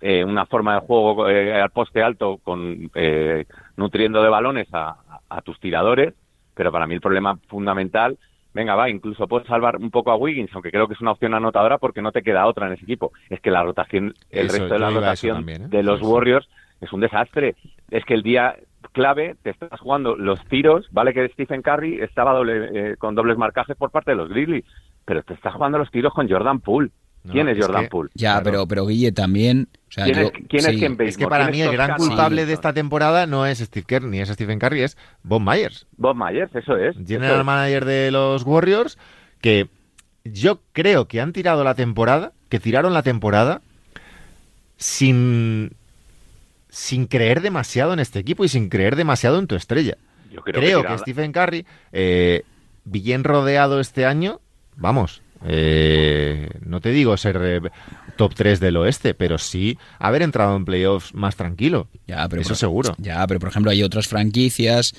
eh, 0.00 0.24
una 0.24 0.46
forma 0.46 0.74
de 0.74 0.80
juego 0.86 1.28
eh, 1.28 1.60
al 1.60 1.70
poste 1.70 2.02
alto 2.02 2.38
con 2.42 2.90
eh, 2.94 3.44
nutriendo 3.76 4.22
de 4.22 4.28
balones 4.28 4.68
a, 4.72 4.96
a 5.28 5.40
tus 5.42 5.58
tiradores, 5.60 6.14
pero 6.54 6.72
para 6.72 6.86
mí 6.86 6.94
el 6.94 7.00
problema 7.00 7.38
fundamental, 7.48 8.18
venga 8.52 8.74
va, 8.74 8.90
incluso 8.90 9.28
puedes 9.28 9.46
salvar 9.46 9.76
un 9.76 9.90
poco 9.90 10.10
a 10.10 10.16
Wiggins, 10.16 10.50
aunque 10.54 10.70
creo 10.70 10.88
que 10.88 10.94
es 10.94 11.00
una 11.00 11.12
opción 11.12 11.34
anotadora 11.34 11.78
porque 11.78 12.02
no 12.02 12.12
te 12.12 12.22
queda 12.22 12.46
otra 12.46 12.66
en 12.66 12.72
ese 12.74 12.84
equipo. 12.84 13.12
Es 13.28 13.40
que 13.40 13.50
la 13.50 13.62
rotación, 13.62 14.14
el 14.30 14.46
Eso, 14.46 14.56
resto 14.58 14.74
de 14.74 14.80
la 14.80 14.90
rotación 14.90 15.36
también, 15.36 15.62
¿eh? 15.64 15.68
de 15.68 15.82
los 15.82 16.00
Sí, 16.00 16.04
sí. 16.04 16.10
Warriors 16.10 16.48
es 16.80 16.92
un 16.92 17.00
desastre. 17.00 17.56
Es 17.90 18.04
que 18.04 18.14
el 18.14 18.22
día 18.22 18.56
clave 18.92 19.36
te 19.42 19.50
estás 19.50 19.78
jugando 19.80 20.16
los 20.16 20.44
tiros, 20.46 20.88
vale 20.90 21.12
que 21.14 21.28
Stephen 21.28 21.62
Curry 21.62 22.00
estaba 22.00 22.32
doble, 22.32 22.92
eh, 22.92 22.96
con 22.96 23.14
dobles 23.14 23.36
marcajes 23.36 23.76
por 23.76 23.90
parte 23.90 24.12
de 24.12 24.16
los 24.16 24.28
Grizzlies, 24.28 24.64
pero 25.04 25.22
te 25.22 25.34
estás 25.34 25.54
jugando 25.54 25.78
los 25.78 25.90
tiros 25.90 26.12
con 26.14 26.28
Jordan 26.28 26.60
Poole. 26.60 26.90
No, 27.22 27.32
¿Quién 27.32 27.48
es, 27.48 27.58
es 27.58 27.66
Jordan 27.66 27.82
que- 27.84 27.88
Poole? 27.90 28.10
Ya, 28.14 28.30
Claro. 28.32 28.44
pero, 28.44 28.66
pero 28.68 28.86
Guille 28.86 29.12
también. 29.12 29.68
O 29.88 29.92
sea, 29.92 30.04
¿Quién, 30.04 30.16
yo- 30.16 30.22
es, 30.26 30.30
quién 30.48 30.62
sí. 30.62 30.70
es 30.70 30.76
quien 30.78 30.96
Es 31.00 31.16
que 31.18 31.26
para 31.26 31.50
mí 31.50 31.60
el 31.60 31.72
gran 31.72 31.96
culpable 31.96 32.46
de 32.46 32.52
esta 32.54 32.72
temporada 32.72 33.26
no 33.26 33.44
es 33.44 33.58
Steve 33.58 33.84
Kerr 33.86 34.04
ni 34.04 34.20
es 34.20 34.28
Stephen 34.30 34.58
Curry, 34.58 34.82
es 34.82 34.96
Bob 35.22 35.42
Myers, 35.42 35.86
Bob 35.98 36.16
Myers, 36.16 36.54
eso 36.54 36.76
es. 36.76 36.96
general 36.96 37.30
eso 37.32 37.40
es. 37.40 37.44
manager 37.44 37.84
de 37.84 38.10
los 38.10 38.42
Warriors, 38.44 38.96
que 39.42 39.68
yo 40.24 40.60
creo 40.72 41.08
que 41.08 41.20
han 41.20 41.32
tirado 41.32 41.62
la 41.64 41.74
temporada, 41.74 42.32
que 42.48 42.58
tiraron 42.60 42.94
la 42.94 43.02
temporada 43.02 43.60
sin, 44.76 45.72
sin 46.68 47.06
creer 47.06 47.40
demasiado 47.42 47.92
en 47.92 47.98
este 48.00 48.18
equipo 48.18 48.44
y 48.44 48.48
sin 48.48 48.68
creer 48.68 48.96
demasiado 48.96 49.38
en 49.38 49.46
tu 49.46 49.56
estrella. 49.56 49.96
Yo 50.32 50.42
creo, 50.42 50.60
Creo, 50.60 50.84
que, 50.84 50.98
Stephen 50.98 51.32
Curry, 51.32 51.66
eh, 51.92 52.44
bien 52.84 53.24
rodeado 53.24 53.80
este 53.80 54.06
año, 54.06 54.40
vamos, 54.76 55.22
eh, 55.44 56.48
no 56.64 56.80
te 56.80 56.90
digo 56.90 57.16
ser 57.16 57.38
eh, 57.42 57.60
top 58.16 58.34
3 58.34 58.60
del 58.60 58.76
oeste, 58.76 59.14
pero 59.14 59.38
sí 59.38 59.78
haber 59.98 60.22
entrado 60.22 60.56
en 60.56 60.64
playoffs 60.64 61.14
más 61.14 61.36
tranquilo. 61.36 61.88
Ya, 62.06 62.28
pero 62.28 62.42
Eso 62.42 62.50
por- 62.50 62.56
seguro. 62.58 62.94
Ya, 62.98 63.26
pero 63.26 63.40
por 63.40 63.48
ejemplo 63.48 63.70
hay 63.70 63.82
otras 63.82 64.06
franquicias. 64.08 64.92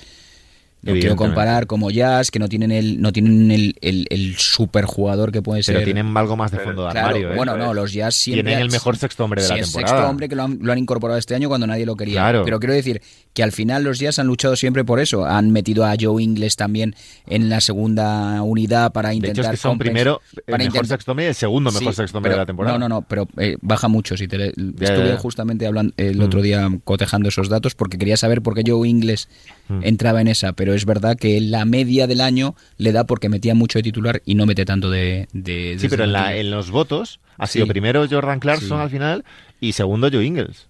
No 0.84 0.92
quiero 0.94 1.14
comparar 1.16 1.66
como 1.68 1.90
Jazz, 1.90 2.30
que 2.32 2.38
no 2.40 2.48
tienen 2.48 2.72
el, 2.72 3.00
no 3.00 3.12
tienen 3.12 3.50
el, 3.52 3.76
el, 3.80 4.06
el 4.10 4.34
superjugador 4.36 5.30
que 5.32 5.40
puede 5.42 5.62
ser. 5.62 5.74
Pero 5.76 5.84
tienen 5.84 6.16
algo 6.16 6.36
más 6.36 6.50
de 6.50 6.58
fondo 6.58 6.84
de 6.86 6.90
Claro, 6.92 7.06
armario. 7.08 7.32
¿eh? 7.32 7.36
bueno, 7.36 7.56
no, 7.56 7.72
los 7.72 7.92
Jazz 7.92 8.14
siempre 8.16 8.42
Tienen 8.44 8.62
el 8.64 8.70
mejor 8.70 8.96
sexto 8.96 9.24
hombre 9.24 9.42
de 9.42 9.48
sí, 9.48 9.54
la 9.54 9.60
es 9.60 9.66
temporada. 9.66 9.96
sexto 9.96 10.10
hombre 10.10 10.28
que 10.28 10.34
lo 10.34 10.42
han, 10.42 10.58
lo 10.60 10.72
han 10.72 10.78
incorporado 10.78 11.18
este 11.18 11.34
año 11.36 11.48
cuando 11.48 11.66
nadie 11.66 11.86
lo 11.86 11.94
quería. 11.96 12.14
Claro. 12.20 12.42
Pero 12.44 12.58
quiero 12.58 12.74
decir 12.74 13.00
que 13.32 13.42
al 13.42 13.52
final 13.52 13.84
los 13.84 13.98
Jazz 14.00 14.18
han 14.18 14.26
luchado 14.26 14.56
siempre 14.56 14.84
por 14.84 14.98
eso. 15.00 15.24
Han 15.24 15.50
metido 15.52 15.84
a 15.84 15.94
Joe 16.00 16.22
Ingles 16.22 16.56
también 16.56 16.94
en 17.26 17.48
la 17.48 17.60
segunda 17.60 18.42
unidad 18.42 18.92
para 18.92 19.10
de 19.10 19.14
intentar. 19.16 19.44
hecho, 19.44 19.52
es 19.54 19.60
que 19.60 19.62
son 19.62 19.78
primero 19.78 20.20
el 20.34 20.42
para 20.52 20.64
mejor 20.64 20.86
sexto 20.86 21.12
hombre 21.12 21.26
y 21.26 21.28
el 21.28 21.34
segundo 21.34 21.70
mejor 21.70 21.92
Sí, 21.92 21.96
sexto 21.96 22.18
hombre 22.18 22.30
pero- 22.30 22.38
de 22.38 22.42
la 22.42 22.46
temporada. 22.46 22.78
No, 22.78 22.88
no, 22.88 22.94
no, 22.96 23.02
pero 23.02 23.28
eh, 23.38 23.56
baja 23.60 23.88
mucho. 23.88 24.16
Si 24.16 24.26
te 24.28 24.36
le- 24.38 24.52
Ya, 24.56 24.86
estuve 24.86 25.06
ya, 25.08 25.14
ya. 25.14 25.16
justamente 25.16 25.66
hablando 25.66 25.94
el 25.96 26.18
Mm. 26.18 26.22
otro 26.24 26.42
día 26.42 26.68
cotejando 26.84 27.28
esos 27.28 27.48
datos 27.48 27.74
porque 27.74 27.98
quería 27.98 28.16
saber 28.16 28.42
por 28.42 28.54
qué 28.54 28.62
Joe 28.66 28.88
Ingles 28.88 29.28
Mm. 29.68 29.80
entraba 29.84 30.20
en 30.20 30.28
esa, 30.28 30.52
pero 30.52 30.71
es 30.74 30.84
verdad 30.84 31.16
que 31.16 31.40
la 31.40 31.64
media 31.64 32.06
del 32.06 32.20
año 32.20 32.54
le 32.78 32.92
da 32.92 33.04
porque 33.04 33.28
metía 33.28 33.54
mucho 33.54 33.78
de 33.78 33.82
titular 33.82 34.22
y 34.24 34.34
no 34.34 34.46
mete 34.46 34.64
tanto 34.64 34.90
de. 34.90 35.28
de 35.32 35.76
Sí, 35.78 35.88
pero 35.88 36.04
en, 36.04 36.12
la- 36.12 36.36
en 36.36 36.50
los 36.50 36.70
votos 36.70 37.20
ha 37.38 37.46
Sí. 37.46 37.54
sido 37.54 37.66
primero 37.66 38.06
Jordan 38.08 38.40
Clarkson 38.40 38.78
Sí. 38.78 38.82
al 38.82 38.90
final 38.90 39.24
y 39.60 39.72
segundo 39.72 40.08
Joe 40.12 40.24
Ingles. 40.24 40.66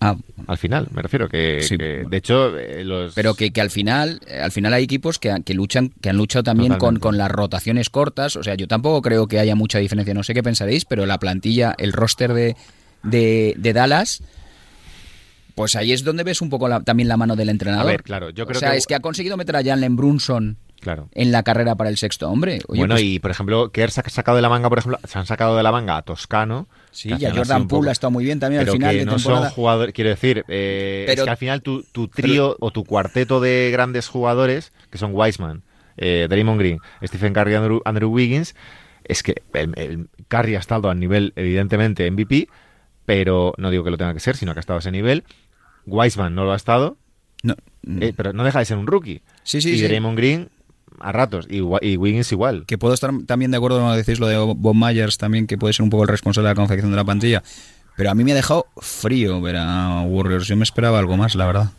Ah, 0.00 0.16
Al 0.48 0.58
final, 0.58 0.88
me 0.90 1.00
refiero 1.02 1.28
que, 1.28 1.60
Sí. 1.62 1.78
que, 1.78 2.04
de 2.08 2.16
hecho 2.16 2.58
eh, 2.58 2.84
los 2.84 3.14
pero 3.14 3.34
que, 3.34 3.52
que 3.52 3.60
al 3.60 3.70
final 3.70 4.20
eh, 4.26 4.40
al 4.40 4.50
final 4.50 4.74
hay 4.74 4.82
equipos 4.84 5.18
que, 5.18 5.32
que 5.44 5.54
luchan 5.54 5.92
que 6.00 6.10
han 6.10 6.16
luchado 6.16 6.42
también 6.42 6.74
con, 6.74 6.98
con 6.98 7.16
las 7.16 7.30
rotaciones 7.30 7.88
cortas 7.90 8.34
o 8.36 8.42
sea 8.42 8.54
yo 8.56 8.66
tampoco 8.66 9.00
creo 9.02 9.28
que 9.28 9.38
haya 9.38 9.54
mucha 9.54 9.78
diferencia 9.78 10.12
no 10.12 10.24
sé 10.24 10.34
qué 10.34 10.42
pensaréis 10.42 10.84
pero 10.84 11.06
la 11.06 11.18
plantilla 11.18 11.74
el 11.78 11.92
roster 11.92 12.34
de, 12.34 12.56
de, 13.04 13.54
de 13.56 13.72
Dallas 13.72 14.22
pues 15.54 15.76
ahí 15.76 15.92
es 15.92 16.04
donde 16.04 16.24
ves 16.24 16.40
un 16.42 16.50
poco 16.50 16.68
la- 16.68 16.80
también 16.82 17.08
la 17.08 17.16
mano 17.16 17.36
del 17.36 17.48
entrenador 17.48 17.86
A 17.86 17.90
ver, 17.90 18.02
claro, 18.02 18.30
yo 18.30 18.46
creo 18.46 18.56
o 18.56 18.60
sea 18.60 18.72
que- 18.72 18.76
es 18.78 18.86
que 18.86 18.94
ha 18.94 19.00
conseguido 19.00 19.36
meter 19.36 19.56
a 19.56 19.62
Jalen 19.62 19.96
Brunson 19.96 20.56
claro. 20.80 21.08
en 21.12 21.30
la 21.32 21.42
carrera 21.42 21.74
para 21.76 21.90
el 21.90 21.96
sexto 21.96 22.28
hombre 22.28 22.60
Oye, 22.68 22.80
bueno, 22.80 22.94
pues, 22.94 23.04
y 23.04 23.18
por 23.20 23.30
ejemplo, 23.30 23.70
Kerr 23.70 23.90
se 23.90 24.00
ha 24.00 24.08
sacado 24.10 24.36
de 24.36 24.42
la 24.42 24.48
manga, 24.48 24.68
por 24.68 24.78
ejemplo, 24.78 24.98
se 25.06 25.18
han 25.18 25.26
sacado 25.26 25.56
de 25.56 25.62
la 25.62 25.70
manga 25.72 25.96
a 25.96 26.02
Toscano. 26.02 26.66
sí 26.90 27.10
y 27.16 27.24
a 27.24 27.32
Jordan 27.34 27.68
Poole 27.68 27.88
ha 27.90 27.92
estado 27.92 28.10
muy 28.10 28.24
bien 28.24 28.40
también 28.40 28.60
al 28.62 28.68
final 28.70 28.92
que 28.92 28.98
de 28.98 29.04
no 29.06 29.16
temporada 29.16 29.46
son 29.46 29.54
jugadores, 29.54 29.94
quiero 29.94 30.10
decir, 30.10 30.44
eh, 30.48 31.04
Pero- 31.06 31.22
es 31.22 31.24
que 31.24 31.30
al 31.30 31.36
final 31.36 31.62
tu, 31.62 31.82
tu 31.84 32.08
trío 32.08 32.56
o 32.60 32.70
tu 32.70 32.84
cuarteto 32.84 33.40
de 33.40 33.70
grandes 33.72 34.08
jugadores, 34.08 34.72
que 34.90 34.98
son 34.98 35.10
Wiseman, 35.14 35.62
eh, 35.96 36.26
Draymond 36.28 36.58
Green, 36.58 36.78
Stephen 37.04 37.32
Curry 37.32 37.52
y 37.52 37.54
Andrew, 37.54 37.80
Andrew 37.84 38.10
Wiggins, 38.10 38.54
es 39.04 39.22
que 39.22 39.42
el, 39.52 39.72
el 39.76 40.08
Curry 40.28 40.56
ha 40.56 40.58
estado 40.58 40.88
a 40.90 40.94
nivel, 40.94 41.32
evidentemente, 41.36 42.10
MVP, 42.10 42.48
pero 43.06 43.54
no 43.58 43.70
digo 43.70 43.84
que 43.84 43.90
lo 43.90 43.96
tenga 43.98 44.14
que 44.14 44.20
ser, 44.20 44.36
sino 44.36 44.52
que 44.52 44.58
ha 44.58 44.60
estado 44.60 44.78
a 44.78 44.80
ese 44.80 44.90
nivel. 44.90 45.24
Wiseman 45.86 46.34
no 46.34 46.44
lo 46.44 46.52
ha 46.52 46.56
estado, 46.56 46.96
No, 47.42 47.54
eh, 48.00 48.12
pero 48.16 48.32
no 48.32 48.44
deja 48.44 48.58
de 48.60 48.64
ser 48.64 48.78
un 48.78 48.86
rookie. 48.86 49.20
sí 49.42 49.60
sí 49.60 49.70
y 49.72 49.78
sí. 49.78 49.84
Draymond 49.84 50.16
Green 50.16 50.48
a 51.00 51.12
ratos, 51.12 51.46
y, 51.50 51.56
y 51.58 51.96
Wiggins 51.96 52.30
igual. 52.32 52.64
que 52.66 52.78
puedo 52.78 52.94
estar 52.94 53.10
también 53.26 53.50
de 53.50 53.56
acuerdo 53.56 53.78
con 53.80 53.88
lo 53.88 53.92
que 53.94 53.98
decís 53.98 54.20
lo 54.20 54.28
de 54.28 54.38
Bob 54.38 54.74
Myers 54.74 55.18
también 55.18 55.46
que 55.46 55.58
puede 55.58 55.72
ser 55.74 55.82
un 55.82 55.90
poco 55.90 56.04
el 56.04 56.08
responsable 56.08 56.48
de 56.48 56.52
la 56.54 56.56
confección 56.56 56.90
de 56.90 56.96
la 56.96 57.04
plantilla. 57.04 57.42
Pero 57.96 58.10
a 58.10 58.14
mí 58.14 58.24
me 58.24 58.32
ha 58.32 58.36
dejado 58.36 58.66
frío 58.78 59.40
ver 59.40 59.56
a 59.58 60.02
Warriors. 60.02 60.46
Yo 60.48 60.56
me 60.56 60.62
esperaba 60.64 60.98
algo 60.98 61.16
más 61.16 61.34
la 61.34 61.46
verdad. 61.46 61.70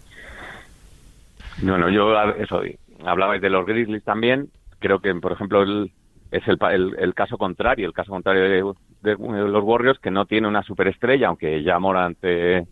No, 1.62 1.78
no, 1.78 1.90
yo 1.90 2.14
eso, 2.34 2.62
hablabais 3.06 3.42
de 3.42 3.50
los 3.50 3.66
Grizzlies 3.66 4.04
también, 4.04 4.50
creo 4.80 5.00
que, 5.00 5.14
por 5.16 5.32
ejemplo, 5.32 5.64
el- 5.64 5.92
es 6.32 6.46
el, 6.48 6.58
pa- 6.58 6.74
el, 6.74 6.96
el 7.00 7.14
caso 7.14 7.38
contrario, 7.38 7.88
el 7.88 7.94
caso 7.94 8.12
contrario 8.12 8.76
de, 9.06 9.16
los 9.18 9.64
Warriors, 9.64 10.00
que 10.00 10.12
no 10.12 10.26
tiene 10.26 10.48
una 10.48 10.64
superestrella, 10.64 11.28
aunque 11.30 11.64
ya 11.64 11.80
Morant 11.80 12.18
eh, 12.24 12.66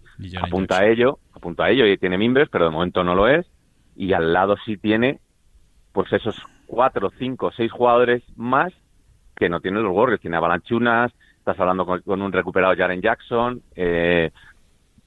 apunta 0.43 0.79
a 0.79 0.85
ello, 0.87 1.19
apunta 1.33 1.65
a 1.65 1.69
ello 1.69 1.85
y 1.85 1.97
tiene 1.97 2.17
mimbres, 2.17 2.49
pero 2.51 2.65
de 2.65 2.71
momento 2.71 3.03
no 3.03 3.15
lo 3.15 3.27
es, 3.27 3.45
y 3.95 4.13
al 4.13 4.33
lado 4.33 4.55
sí 4.65 4.77
tiene, 4.77 5.19
pues 5.91 6.11
esos 6.11 6.35
cuatro, 6.67 7.11
cinco, 7.17 7.51
seis 7.55 7.71
jugadores 7.71 8.23
más 8.35 8.73
que 9.35 9.49
no 9.49 9.59
tienen 9.61 9.83
los 9.83 9.93
Warriors, 9.95 10.21
tiene 10.21 10.37
a 10.37 10.41
Balanchunas, 10.41 11.11
estás 11.37 11.59
hablando 11.59 11.85
con, 11.85 12.01
con 12.01 12.21
un 12.21 12.31
recuperado 12.31 12.75
Jaren 12.75 13.01
Jackson, 13.01 13.61
eh, 13.75 14.31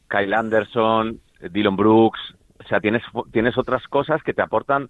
Kyle 0.09 0.35
Anderson, 0.35 1.21
Dylan 1.51 1.77
Brooks, 1.77 2.35
o 2.59 2.69
sea, 2.69 2.81
tienes, 2.81 3.03
tienes 3.33 3.59
otras 3.59 3.87
cosas 3.89 4.23
que 4.23 4.33
te 4.35 4.43
aportan 4.43 4.89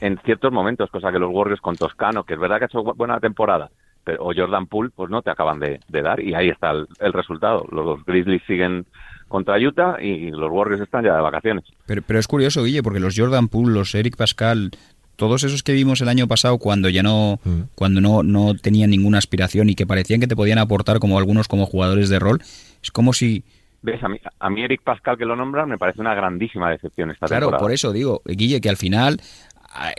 en 0.00 0.18
ciertos 0.18 0.52
momentos, 0.52 0.90
cosa 0.90 1.10
que 1.10 1.18
los 1.18 1.30
Warriors 1.32 1.60
con 1.60 1.76
Toscano, 1.76 2.24
que 2.24 2.34
es 2.34 2.40
verdad 2.40 2.58
que 2.58 2.64
ha 2.64 2.66
hecho 2.66 2.82
bu- 2.84 2.96
buena 2.96 3.18
temporada, 3.20 3.70
pero, 4.04 4.24
o 4.24 4.32
Jordan 4.36 4.66
Poole, 4.66 4.90
pues 4.94 5.10
no 5.10 5.22
te 5.22 5.30
acaban 5.30 5.58
de, 5.60 5.80
de 5.88 6.02
dar, 6.02 6.20
y 6.20 6.34
ahí 6.34 6.48
está 6.48 6.70
el, 6.72 6.86
el 7.00 7.12
resultado. 7.12 7.66
Los 7.70 8.04
Grizzlies 8.04 8.42
siguen 8.46 8.86
contra 9.28 9.58
Utah 9.58 9.96
y 10.00 10.30
los 10.30 10.50
Warriors 10.50 10.82
están 10.82 11.04
ya 11.04 11.16
de 11.16 11.22
vacaciones. 11.22 11.64
pero, 11.86 12.02
pero 12.02 12.18
es 12.18 12.28
curioso 12.28 12.62
Guille 12.62 12.82
porque 12.82 13.00
los 13.00 13.14
Jordan 13.18 13.48
Poole 13.48 13.72
los 13.72 13.94
Eric 13.94 14.16
Pascal 14.16 14.70
todos 15.16 15.44
esos 15.44 15.62
que 15.62 15.72
vimos 15.72 16.00
el 16.00 16.08
año 16.08 16.26
pasado 16.28 16.58
cuando 16.58 16.88
ya 16.88 17.02
no 17.02 17.40
Mm. 17.44 17.62
cuando 17.74 18.00
no, 18.00 18.22
no 18.22 18.54
tenían 18.54 18.90
ninguna 18.90 19.18
aspiración 19.18 19.68
y 19.70 19.74
que 19.74 19.86
parecían 19.86 20.20
que 20.20 20.26
te 20.26 20.36
podían 20.36 20.58
aportar 20.58 20.98
como 20.98 21.18
algunos 21.18 21.48
como 21.48 21.66
jugadores 21.66 22.08
de 22.08 22.18
rol 22.18 22.40
es 22.82 22.90
como 22.92 23.12
si 23.12 23.42
¿Ves? 23.82 24.02
A 24.02 24.08
mí, 24.08 24.18
a 24.40 24.48
mí 24.50 24.62
Eric 24.62 24.80
Pascal, 24.82 25.18
que 25.18 25.26
lo 25.26 25.36
nombran, 25.36 25.68
me 25.68 25.76
parece 25.76 26.00
una 26.00 26.14
grandísima 26.14 26.70
decepción 26.70 27.10
esta 27.10 27.26
Claro, 27.26 27.46
temporada. 27.48 27.62
por 27.62 27.70
eso 27.72 27.92
digo, 27.92 28.22
Guille, 28.24 28.60
que 28.62 28.70
al 28.70 28.78
final 28.78 29.20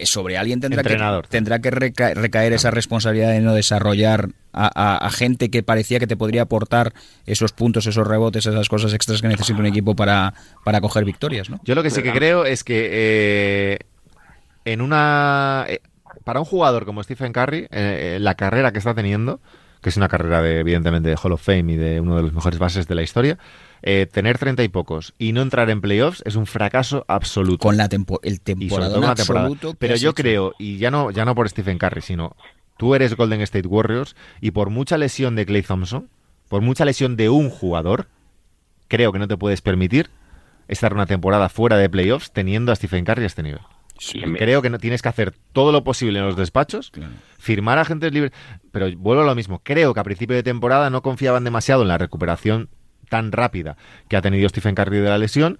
sobre 0.05 0.37
alguien 0.37 0.59
tendrá 0.61 0.81
Entrenador. 0.81 1.23
que, 1.23 1.29
tendrá 1.29 1.59
que 1.59 1.71
reca- 1.71 2.13
recaer 2.13 2.53
esa 2.53 2.71
responsabilidad 2.71 3.31
de 3.31 3.41
no 3.41 3.53
desarrollar 3.53 4.29
a, 4.53 4.67
a- 4.73 4.97
a 4.97 5.09
gente 5.11 5.49
que 5.49 5.63
parecía 5.63 5.99
que 5.99 6.07
te 6.07 6.15
podría 6.17 6.43
aportar 6.43 6.93
esos 7.25 7.51
puntos, 7.51 7.85
esos 7.87 8.07
rebotes, 8.07 8.45
esas 8.45 8.69
cosas 8.69 8.93
extras 8.93 9.21
que 9.21 9.27
necesita 9.27 9.59
un 9.59 9.65
equipo 9.65 9.95
para, 9.95 10.33
para 10.63 10.79
coger 10.81 11.03
victorias, 11.05 11.49
¿no? 11.49 11.59
Yo 11.65 11.75
lo 11.75 11.83
que 11.83 11.89
sí 11.89 12.01
que 12.01 12.13
creo 12.13 12.45
es 12.45 12.63
que 12.63 12.89
eh, 12.91 13.79
en 14.63 14.81
una 14.81 15.65
eh, 15.67 15.81
para 16.23 16.39
un 16.39 16.45
jugador 16.45 16.85
como 16.85 17.03
Stephen 17.03 17.33
Curry, 17.33 17.59
eh, 17.63 17.67
eh, 17.71 18.17
la 18.19 18.35
carrera 18.35 18.71
que 18.71 18.79
está 18.79 18.93
teniendo, 18.95 19.39
que 19.85 19.89
es 19.89 19.97
una 19.97 20.07
carrera 20.07 20.41
de 20.41 20.61
evidentemente 20.61 21.09
de 21.09 21.15
Hall 21.15 21.31
of 21.33 21.43
Fame 21.43 21.73
y 21.73 21.75
de 21.75 22.01
uno 22.01 22.15
de 22.15 22.23
los 22.23 22.33
mejores 22.33 22.57
bases 22.57 22.87
de 22.87 22.95
la 22.95 23.03
historia, 23.03 23.37
eh, 23.83 24.07
tener 24.11 24.39
treinta 24.39 24.63
y 24.63 24.67
pocos 24.67 25.13
y 25.19 25.31
no 25.31 25.43
entrar 25.43 25.69
en 25.69 25.79
playoffs 25.79 26.23
es 26.25 26.35
un 26.35 26.47
fracaso 26.47 27.05
absoluto. 27.07 27.59
Con 27.61 27.77
la 27.77 27.87
tempo- 27.87 28.19
el 28.23 28.41
temporada 28.41 29.13
temporada. 29.13 29.47
Pero 29.77 29.95
yo 29.95 30.09
hecho. 30.09 30.15
creo, 30.15 30.53
y 30.57 30.79
ya 30.79 30.89
no, 30.89 31.11
ya 31.11 31.23
no 31.23 31.35
por 31.35 31.47
Stephen 31.47 31.77
Curry, 31.77 32.01
sino 32.01 32.35
tú 32.77 32.95
eres 32.95 33.15
Golden 33.15 33.41
State 33.41 33.67
Warriors 33.67 34.15
y 34.41 34.49
por 34.49 34.71
mucha 34.71 34.97
lesión 34.97 35.35
de 35.35 35.45
Clay 35.45 35.61
Thompson, 35.61 36.09
por 36.49 36.63
mucha 36.63 36.83
lesión 36.83 37.15
de 37.15 37.29
un 37.29 37.51
jugador, 37.51 38.07
creo 38.87 39.11
que 39.11 39.19
no 39.19 39.27
te 39.27 39.37
puedes 39.37 39.61
permitir 39.61 40.09
estar 40.67 40.95
una 40.95 41.05
temporada 41.05 41.47
fuera 41.47 41.77
de 41.77 41.91
playoffs 41.91 42.31
teniendo 42.31 42.71
a 42.71 42.75
Stephen 42.75 43.05
Curry 43.05 43.21
a 43.21 43.27
este 43.27 43.43
nivel. 43.43 43.61
Creo 44.37 44.61
que 44.61 44.69
no 44.69 44.77
tienes 44.77 45.01
que 45.01 45.09
hacer 45.09 45.33
todo 45.53 45.71
lo 45.71 45.83
posible 45.83 46.19
en 46.19 46.25
los 46.25 46.35
despachos, 46.35 46.91
firmar 47.37 47.79
agentes 47.79 48.11
libres, 48.11 48.31
pero 48.71 48.87
vuelvo 48.97 49.23
a 49.23 49.25
lo 49.25 49.35
mismo. 49.35 49.61
Creo 49.63 49.93
que 49.93 49.99
a 49.99 50.03
principio 50.03 50.35
de 50.35 50.43
temporada 50.43 50.89
no 50.89 51.01
confiaban 51.01 51.43
demasiado 51.43 51.83
en 51.83 51.87
la 51.87 51.97
recuperación 51.97 52.69
tan 53.09 53.31
rápida 53.31 53.77
que 54.09 54.17
ha 54.17 54.21
tenido 54.21 54.49
Stephen 54.49 54.75
Curry 54.75 54.97
de 54.97 55.09
la 55.09 55.17
lesión 55.17 55.59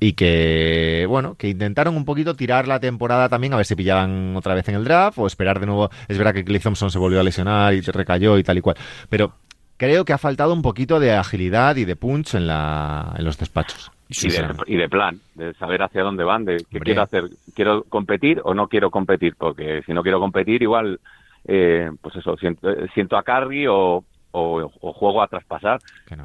y 0.00 0.12
que, 0.12 1.06
bueno, 1.08 1.36
que 1.36 1.48
intentaron 1.48 1.96
un 1.96 2.04
poquito 2.04 2.34
tirar 2.34 2.68
la 2.68 2.80
temporada 2.80 3.28
también 3.28 3.54
a 3.54 3.56
ver 3.56 3.66
si 3.66 3.74
pillaban 3.74 4.36
otra 4.36 4.54
vez 4.54 4.68
en 4.68 4.74
el 4.74 4.84
draft 4.84 5.18
o 5.18 5.26
esperar 5.26 5.60
de 5.60 5.66
nuevo. 5.66 5.90
Es 6.08 6.18
verdad 6.18 6.34
que 6.34 6.44
Clay 6.44 6.60
Thompson 6.60 6.90
se 6.90 6.98
volvió 6.98 7.20
a 7.20 7.22
lesionar 7.22 7.72
y 7.74 7.80
recayó 7.80 8.36
y 8.38 8.42
tal 8.42 8.58
y 8.58 8.60
cual, 8.60 8.76
pero 9.08 9.34
creo 9.76 10.04
que 10.04 10.12
ha 10.12 10.18
faltado 10.18 10.52
un 10.52 10.62
poquito 10.62 11.00
de 11.00 11.12
agilidad 11.12 11.76
y 11.76 11.84
de 11.84 11.96
punch 11.96 12.34
en, 12.34 12.46
la, 12.46 13.14
en 13.16 13.24
los 13.24 13.38
despachos. 13.38 13.90
Y 14.08 14.28
de, 14.28 14.54
y 14.66 14.76
de, 14.76 14.88
plan, 14.88 15.18
de 15.34 15.52
saber 15.54 15.82
hacia 15.82 16.02
dónde 16.02 16.22
van, 16.22 16.44
de 16.44 16.64
qué 16.70 16.78
quiero 16.78 17.02
hacer, 17.02 17.24
quiero 17.54 17.82
competir 17.84 18.40
o 18.44 18.54
no 18.54 18.68
quiero 18.68 18.90
competir, 18.90 19.34
porque 19.36 19.82
si 19.84 19.92
no 19.92 20.02
quiero 20.02 20.20
competir 20.20 20.62
igual, 20.62 21.00
eh, 21.44 21.90
pues 22.00 22.14
eso, 22.14 22.36
siento, 22.36 22.68
siento 22.94 23.16
a 23.16 23.24
Carry 23.24 23.66
o, 23.66 24.04
o, 24.38 24.92
juego 24.92 25.22
a 25.22 25.28
traspasar, 25.28 25.80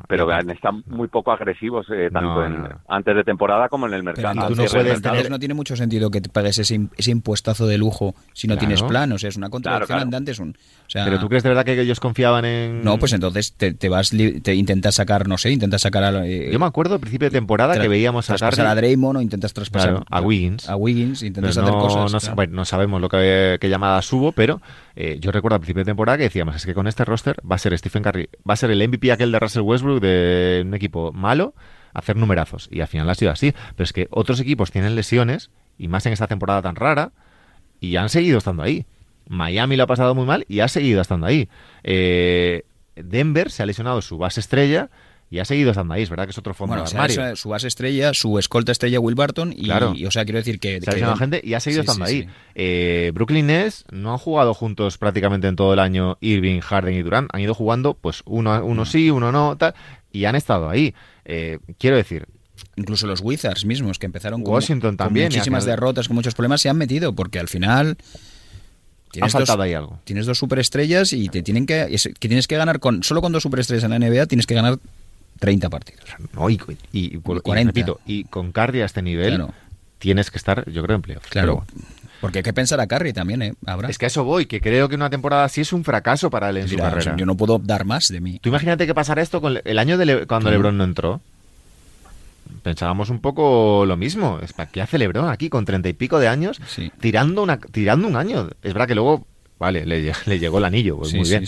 pero 0.07 0.31
están 0.31 0.83
muy 0.87 1.07
poco 1.07 1.31
agresivos 1.31 1.87
eh, 1.91 2.09
tanto 2.11 2.45
en, 2.45 2.67
antes 2.87 3.15
de 3.15 3.23
temporada 3.23 3.69
como 3.69 3.87
en 3.87 3.93
el 3.93 4.03
mercado. 4.03 4.49
no, 5.29 5.39
tiene 5.39 5.53
mucho 5.53 5.75
sentido 5.75 6.11
que 6.11 6.21
te 6.21 6.29
pagues 6.29 6.59
ese, 6.59 6.87
ese 6.97 7.11
impuestazo 7.11 7.67
de 7.67 7.77
lujo 7.77 8.13
si 8.33 8.47
no 8.47 8.57
tienes 8.57 8.83
plan, 8.83 9.11
o 9.11 9.17
sea, 9.17 9.29
es 9.29 9.37
una 9.37 9.49
contradicción 9.49 9.99
andante. 9.99 10.33
un, 10.39 10.55
pero 10.93 11.19
tú 11.19 11.29
crees 11.29 11.43
de 11.43 11.49
verdad 11.49 11.65
que 11.65 11.79
ellos 11.79 11.99
confiaban 11.99 12.45
en... 12.45 12.83
No, 12.83 12.97
pues 12.97 13.13
entonces 13.13 13.53
te, 13.53 13.89
vas, 13.89 14.11
te 14.11 14.55
intentas 14.55 14.95
sacar, 14.95 15.27
no 15.27 15.37
sé, 15.37 15.51
intentas 15.51 15.81
sacar 15.81 16.03
a... 16.03 16.25
Eh, 16.25 16.49
Yo 16.51 16.59
me 16.59 16.65
acuerdo 16.65 16.95
al 16.95 16.99
principio 16.99 17.29
de 17.29 17.31
temporada 17.31 17.79
que 17.79 17.87
veíamos 17.87 18.29
a 18.29 18.35
traspasar 18.35 18.67
a 18.67 18.75
Draymond 18.75 19.19
o 19.19 19.21
intentas 19.21 19.53
traspasar 19.53 20.03
a 20.09 20.21
Wiggins. 20.21 20.69
A 20.69 20.75
Wiggins, 20.75 21.23
intentas 21.23 21.57
hacer 21.57 21.73
cosas. 21.73 22.29
No, 22.29 22.35
bueno, 22.35 22.55
no 22.55 22.65
sabemos 22.65 22.99
lo 22.99 23.09
que, 23.09 23.57
qué 23.59 23.69
llamadas 23.69 24.11
hubo, 24.11 24.31
pero 24.31 24.61
eh, 24.95 25.17
yo 25.19 25.31
recuerdo 25.31 25.55
al 25.55 25.61
principio 25.61 25.81
de 25.81 25.85
temporada 25.85 26.17
que 26.17 26.25
decíamos, 26.25 26.55
es 26.55 26.65
que 26.65 26.73
con 26.73 26.87
este 26.87 27.05
roster 27.05 27.37
va 27.49 27.55
a 27.55 27.59
ser 27.59 27.77
Stephen 27.77 28.00
Va 28.03 28.53
a 28.53 28.55
ser 28.55 28.71
el 28.71 28.87
MVP 28.87 29.11
aquel 29.11 29.31
de 29.31 29.39
Russell 29.39 29.63
Westbrook 29.63 30.01
de 30.01 30.63
un 30.65 30.73
equipo 30.73 31.11
malo, 31.11 31.53
hacer 31.93 32.15
numerazos. 32.15 32.67
Y 32.71 32.81
al 32.81 32.87
final 32.87 33.09
ha 33.09 33.15
sido 33.15 33.31
así. 33.31 33.53
Pero 33.75 33.83
es 33.83 33.93
que 33.93 34.07
otros 34.11 34.39
equipos 34.39 34.71
tienen 34.71 34.95
lesiones, 34.95 35.51
y 35.77 35.87
más 35.87 36.05
en 36.05 36.13
esta 36.13 36.27
temporada 36.27 36.61
tan 36.61 36.75
rara, 36.75 37.11
y 37.79 37.95
han 37.95 38.09
seguido 38.09 38.37
estando 38.37 38.63
ahí. 38.63 38.85
Miami 39.27 39.77
lo 39.77 39.83
ha 39.83 39.87
pasado 39.87 40.15
muy 40.15 40.25
mal 40.25 40.45
y 40.47 40.59
ha 40.59 40.67
seguido 40.67 41.01
estando 41.01 41.25
ahí. 41.25 41.49
Eh, 41.83 42.63
Denver 42.95 43.49
se 43.49 43.63
ha 43.63 43.65
lesionado 43.65 44.01
su 44.01 44.17
base 44.17 44.39
estrella 44.39 44.89
y 45.31 45.39
ha 45.39 45.45
seguido 45.45 45.71
estando 45.71 45.93
ahí. 45.93 46.03
Es 46.03 46.09
verdad 46.09 46.25
que 46.25 46.31
es 46.31 46.37
otro 46.37 46.53
fondo 46.53 46.75
de 46.75 46.81
armario. 46.81 47.37
su 47.37 47.49
base 47.49 47.69
estrella, 47.69 48.13
su 48.13 48.37
escolta 48.37 48.73
estrella 48.73 48.99
Will 48.99 49.15
Barton 49.15 49.53
y, 49.55 49.71
o 50.05 50.11
sea, 50.11 50.25
quiero 50.25 50.39
decir 50.39 50.59
que... 50.59 50.81
Ha 50.85 51.15
gente 51.15 51.41
y 51.41 51.53
ha 51.53 51.61
seguido 51.61 51.81
estando 51.81 52.03
ahí. 52.03 52.27
Eh, 52.53 53.11
Brooklyn 53.13 53.47
Nets 53.47 53.85
no 53.91 54.11
han 54.11 54.17
jugado 54.17 54.53
juntos 54.53 54.97
prácticamente 54.97 55.47
en 55.47 55.55
todo 55.55 55.73
el 55.73 55.79
año 55.79 56.17
Irving, 56.19 56.59
Harden 56.59 56.95
y 56.95 57.01
Durant. 57.01 57.33
Han 57.33 57.39
ido 57.39 57.55
jugando, 57.55 57.93
pues 57.93 58.23
uno, 58.25 58.63
uno 58.63 58.83
sí, 58.83 59.09
uno 59.09 59.31
no, 59.31 59.55
tal, 59.55 59.73
y 60.11 60.25
han 60.25 60.35
estado 60.35 60.69
ahí. 60.69 60.93
Eh, 61.23 61.59
quiero 61.77 61.95
decir, 61.95 62.27
incluso 62.75 63.07
los 63.07 63.21
Wizards 63.21 63.63
mismos 63.63 63.99
que 63.99 64.07
empezaron 64.07 64.43
con, 64.43 64.53
Washington 64.53 64.97
también, 64.97 65.27
muchísimas 65.27 65.63
derrotas, 65.63 66.09
con 66.09 66.15
muchos 66.15 66.35
problemas, 66.35 66.59
se 66.59 66.67
han 66.67 66.77
metido 66.77 67.13
porque 67.15 67.39
al 67.39 67.47
final 67.47 67.95
Tienes 69.11 69.33
ha 69.33 69.39
faltado 69.39 69.59
dos, 69.59 69.65
ahí 69.65 69.73
algo. 69.73 69.99
Tienes 70.03 70.25
dos 70.25 70.37
superestrellas 70.37 71.13
y 71.13 71.29
te 71.29 71.41
tienen 71.41 71.65
que, 71.65 71.95
que 72.19 72.27
tienes 72.27 72.47
que 72.47 72.57
ganar 72.57 72.81
con 72.81 73.03
solo 73.03 73.21
con 73.21 73.31
dos 73.31 73.43
superestrellas 73.43 73.85
en 73.85 73.91
la 73.91 73.99
NBA 73.99 74.25
tienes 74.25 74.45
que 74.45 74.55
ganar 74.55 74.77
30 75.41 75.69
partidos. 75.71 76.05
y, 76.93 77.17
40. 77.17 77.97
y 78.05 78.23
con 78.25 78.51
Curry 78.51 78.81
a 78.81 78.85
este 78.85 79.01
nivel 79.01 79.47
tienes 79.97 80.29
que 80.29 80.37
estar, 80.37 80.69
yo 80.69 80.83
creo, 80.83 80.97
en 80.97 81.01
playoffs. 81.01 81.29
Claro. 81.29 81.65
Porque 82.21 82.39
hay 82.39 82.43
que 82.43 82.53
pensar 82.53 82.79
a 82.79 82.85
Curry 82.85 83.11
también, 83.11 83.41
¿eh? 83.41 83.53
Es 83.89 83.97
que 83.97 84.05
a 84.05 84.07
eso 84.07 84.23
voy, 84.23 84.45
que 84.45 84.61
creo 84.61 84.87
que 84.87 84.93
una 84.93 85.09
temporada 85.09 85.43
así 85.43 85.61
es 85.61 85.73
un 85.73 85.83
fracaso 85.83 86.29
para 86.29 86.51
él 86.51 86.57
en 86.57 86.67
su 86.67 86.77
carrera. 86.77 87.15
yo 87.17 87.25
no 87.25 87.35
puedo 87.35 87.57
dar 87.57 87.85
más 87.85 88.07
de 88.09 88.21
mí. 88.21 88.37
Tú 88.39 88.49
imagínate 88.49 88.85
que 88.85 88.93
pasara 88.93 89.23
esto 89.23 89.41
con 89.41 89.59
el 89.63 89.79
año 89.79 89.97
de 89.97 90.27
cuando 90.27 90.51
LeBron 90.51 90.77
no 90.77 90.83
entró 90.83 91.21
pensábamos 92.61 93.09
un 93.09 93.19
poco 93.19 93.85
lo 93.87 93.97
mismo. 93.97 94.39
Es 94.43 94.53
para 94.53 94.69
qué 94.69 94.81
hace 94.81 94.99
LeBron 94.99 95.27
aquí 95.27 95.49
con 95.49 95.65
treinta 95.65 95.89
y 95.89 95.93
pico 95.93 96.19
de 96.19 96.27
años 96.27 96.61
tirando 96.99 97.41
una 97.41 97.57
tirando 97.57 98.07
un 98.07 98.15
año. 98.15 98.49
Es 98.61 98.73
verdad 98.73 98.87
que 98.87 98.93
luego, 98.95 99.25
vale, 99.57 99.87
le, 99.87 100.13
llegó 100.39 100.59
el 100.59 100.65
anillo, 100.65 100.97
pues 100.97 101.15
muy 101.15 101.27
bien. 101.27 101.45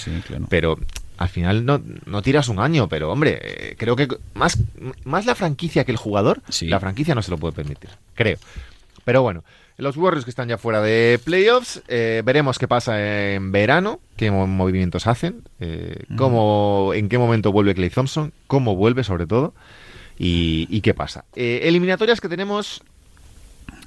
Pero 0.50 0.80
al 1.18 1.30
final 1.30 1.66
no, 1.66 1.82
no, 2.06 2.22
tiras 2.22 2.50
un 2.50 2.60
año, 2.60 2.88
pero 2.90 3.12
hombre, 3.12 3.40
eh, 3.42 3.76
creo 3.78 3.96
que 3.96 4.08
más, 4.34 4.58
más 5.04 5.26
la 5.26 5.36
franquicia 5.36 5.84
que 5.84 5.92
el 5.92 5.98
jugador, 5.98 6.42
la 6.62 6.80
franquicia 6.80 7.16
no 7.16 7.22
se 7.22 7.32
lo 7.32 7.38
puede 7.38 7.54
permitir, 7.54 7.92
creo. 8.16 8.38
Pero 9.06 9.22
bueno, 9.22 9.44
los 9.78 9.98
Warriors 9.98 10.24
que 10.24 10.30
están 10.30 10.50
ya 10.50 10.58
fuera 10.58 10.82
de 10.82 11.20
playoffs, 11.24 11.82
eh, 11.88 12.22
veremos 12.24 12.60
qué 12.60 12.68
pasa 12.68 13.34
en 13.34 13.52
verano, 13.52 14.00
qué 14.16 14.30
movimientos 14.30 15.08
hacen, 15.08 15.44
eh, 15.60 16.04
cómo, 16.16 16.92
en 16.94 17.10
qué 17.10 17.18
momento 17.18 17.52
vuelve 17.52 17.74
Clay 17.74 17.90
Thompson, 17.90 18.34
cómo 18.48 18.76
vuelve 18.76 19.04
sobre 19.04 19.28
todo. 19.28 19.54
¿Y, 20.18 20.82
qué 20.82 20.94
pasa? 20.94 21.26
Eh, 21.36 21.62
eliminatorias 21.64 22.22
que 22.22 22.30
tenemos 22.30 22.84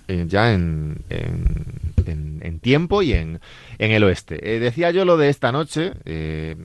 eh, 0.08 0.24
ya 0.28 0.52
en, 0.52 1.04
en, 1.08 2.60
tiempo 2.60 3.02
y 3.02 3.12
en, 3.12 3.40
el 3.78 4.02
oeste. 4.02 4.56
Eh, 4.56 4.58
decía 4.58 4.90
yo 4.90 5.04
lo 5.04 5.16
de 5.16 5.28
esta 5.28 5.52
noche. 5.52 5.92
le, 6.04 6.56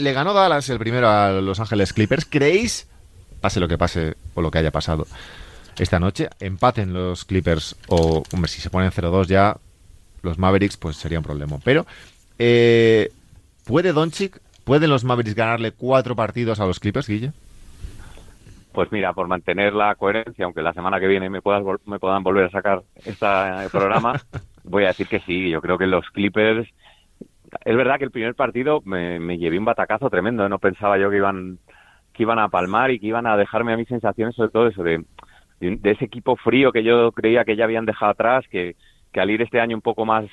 le 0.00 0.12
ganó 0.12 0.34
Dallas 0.34 0.68
el 0.68 0.78
primero 0.78 1.08
a 1.08 1.30
Los 1.32 1.60
Ángeles 1.60 1.92
Clippers. 1.92 2.26
¿Creéis, 2.26 2.88
pase 3.40 3.60
lo 3.60 3.68
que 3.68 3.78
pase 3.78 4.16
o 4.34 4.42
lo 4.42 4.50
que 4.50 4.58
haya 4.58 4.70
pasado 4.70 5.06
esta 5.78 5.98
noche, 5.98 6.28
empaten 6.40 6.92
los 6.92 7.24
Clippers 7.24 7.76
o, 7.88 8.22
hombre, 8.32 8.50
si 8.50 8.60
se 8.60 8.68
ponen 8.68 8.90
0-2 8.90 9.26
ya, 9.28 9.56
los 10.20 10.38
Mavericks, 10.38 10.76
pues 10.76 10.96
sería 10.96 11.18
un 11.18 11.24
problema. 11.24 11.58
Pero, 11.64 11.86
¿puede 13.64 13.92
Doncic, 13.92 14.42
pueden 14.64 14.90
los 14.90 15.04
Mavericks 15.04 15.34
ganarle 15.34 15.72
cuatro 15.72 16.14
partidos 16.14 16.60
a 16.60 16.66
los 16.66 16.80
Clippers, 16.80 17.06
Guille? 17.06 17.32
Pues 18.72 18.92
mira, 18.92 19.12
por 19.12 19.26
mantener 19.26 19.72
la 19.72 19.94
coherencia, 19.96 20.44
aunque 20.44 20.62
la 20.62 20.72
semana 20.72 21.00
que 21.00 21.08
viene 21.08 21.28
me, 21.28 21.42
puedas, 21.42 21.62
me 21.86 21.98
puedan 21.98 22.22
volver 22.22 22.44
a 22.44 22.50
sacar 22.50 22.82
este 23.04 23.26
programa, 23.72 24.20
voy 24.64 24.84
a 24.84 24.88
decir 24.88 25.08
que 25.08 25.20
sí. 25.20 25.50
Yo 25.50 25.60
creo 25.60 25.76
que 25.76 25.86
los 25.86 26.08
Clippers. 26.10 26.68
Es 27.64 27.76
verdad 27.76 27.98
que 27.98 28.04
el 28.04 28.12
primer 28.12 28.36
partido 28.36 28.80
me, 28.84 29.18
me 29.18 29.36
llevé 29.36 29.58
un 29.58 29.64
batacazo 29.64 30.08
tremendo. 30.08 30.46
¿eh? 30.46 30.48
No 30.48 30.60
pensaba 30.60 30.98
yo 30.98 31.10
que 31.10 31.16
iban 31.16 31.58
que 32.12 32.22
iban 32.22 32.38
a 32.38 32.48
palmar 32.48 32.90
y 32.90 33.00
que 33.00 33.06
iban 33.06 33.26
a 33.26 33.36
dejarme 33.36 33.72
a 33.72 33.76
mis 33.76 33.88
sensaciones, 33.88 34.34
sobre 34.34 34.50
todo 34.50 34.66
eso 34.66 34.82
de, 34.82 35.04
de, 35.60 35.90
ese 35.90 36.04
equipo 36.04 36.36
frío 36.36 36.72
que 36.72 36.82
yo 36.82 37.12
creía 37.12 37.44
que 37.44 37.56
ya 37.56 37.64
habían 37.64 37.86
dejado 37.86 38.12
atrás, 38.12 38.44
que, 38.50 38.76
que 39.12 39.20
al 39.20 39.30
ir 39.30 39.42
este 39.42 39.60
año 39.60 39.76
un 39.76 39.82
poco 39.82 40.04
más 40.04 40.26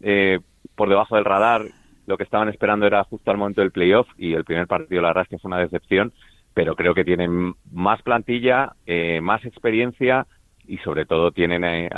eh, 0.00 0.40
por 0.74 0.88
debajo 0.88 1.16
del 1.16 1.24
radar, 1.24 1.62
lo 2.06 2.16
que 2.16 2.24
estaban 2.24 2.48
esperando 2.48 2.86
era 2.86 3.04
justo 3.04 3.30
al 3.30 3.38
momento 3.38 3.60
del 3.60 3.70
playoff 3.70 4.08
y 4.18 4.34
el 4.34 4.44
primer 4.44 4.66
partido, 4.66 5.02
la 5.02 5.08
verdad 5.08 5.22
es 5.24 5.28
que 5.30 5.38
fue 5.38 5.48
una 5.48 5.60
decepción 5.60 6.12
pero 6.54 6.76
creo 6.76 6.94
que 6.94 7.04
tienen 7.04 7.54
más 7.70 8.02
plantilla, 8.02 8.74
eh, 8.86 9.20
más 9.20 9.44
experiencia 9.44 10.26
y 10.66 10.78
sobre 10.78 11.06
todo 11.06 11.32
tienen, 11.32 11.64
eh, 11.64 11.90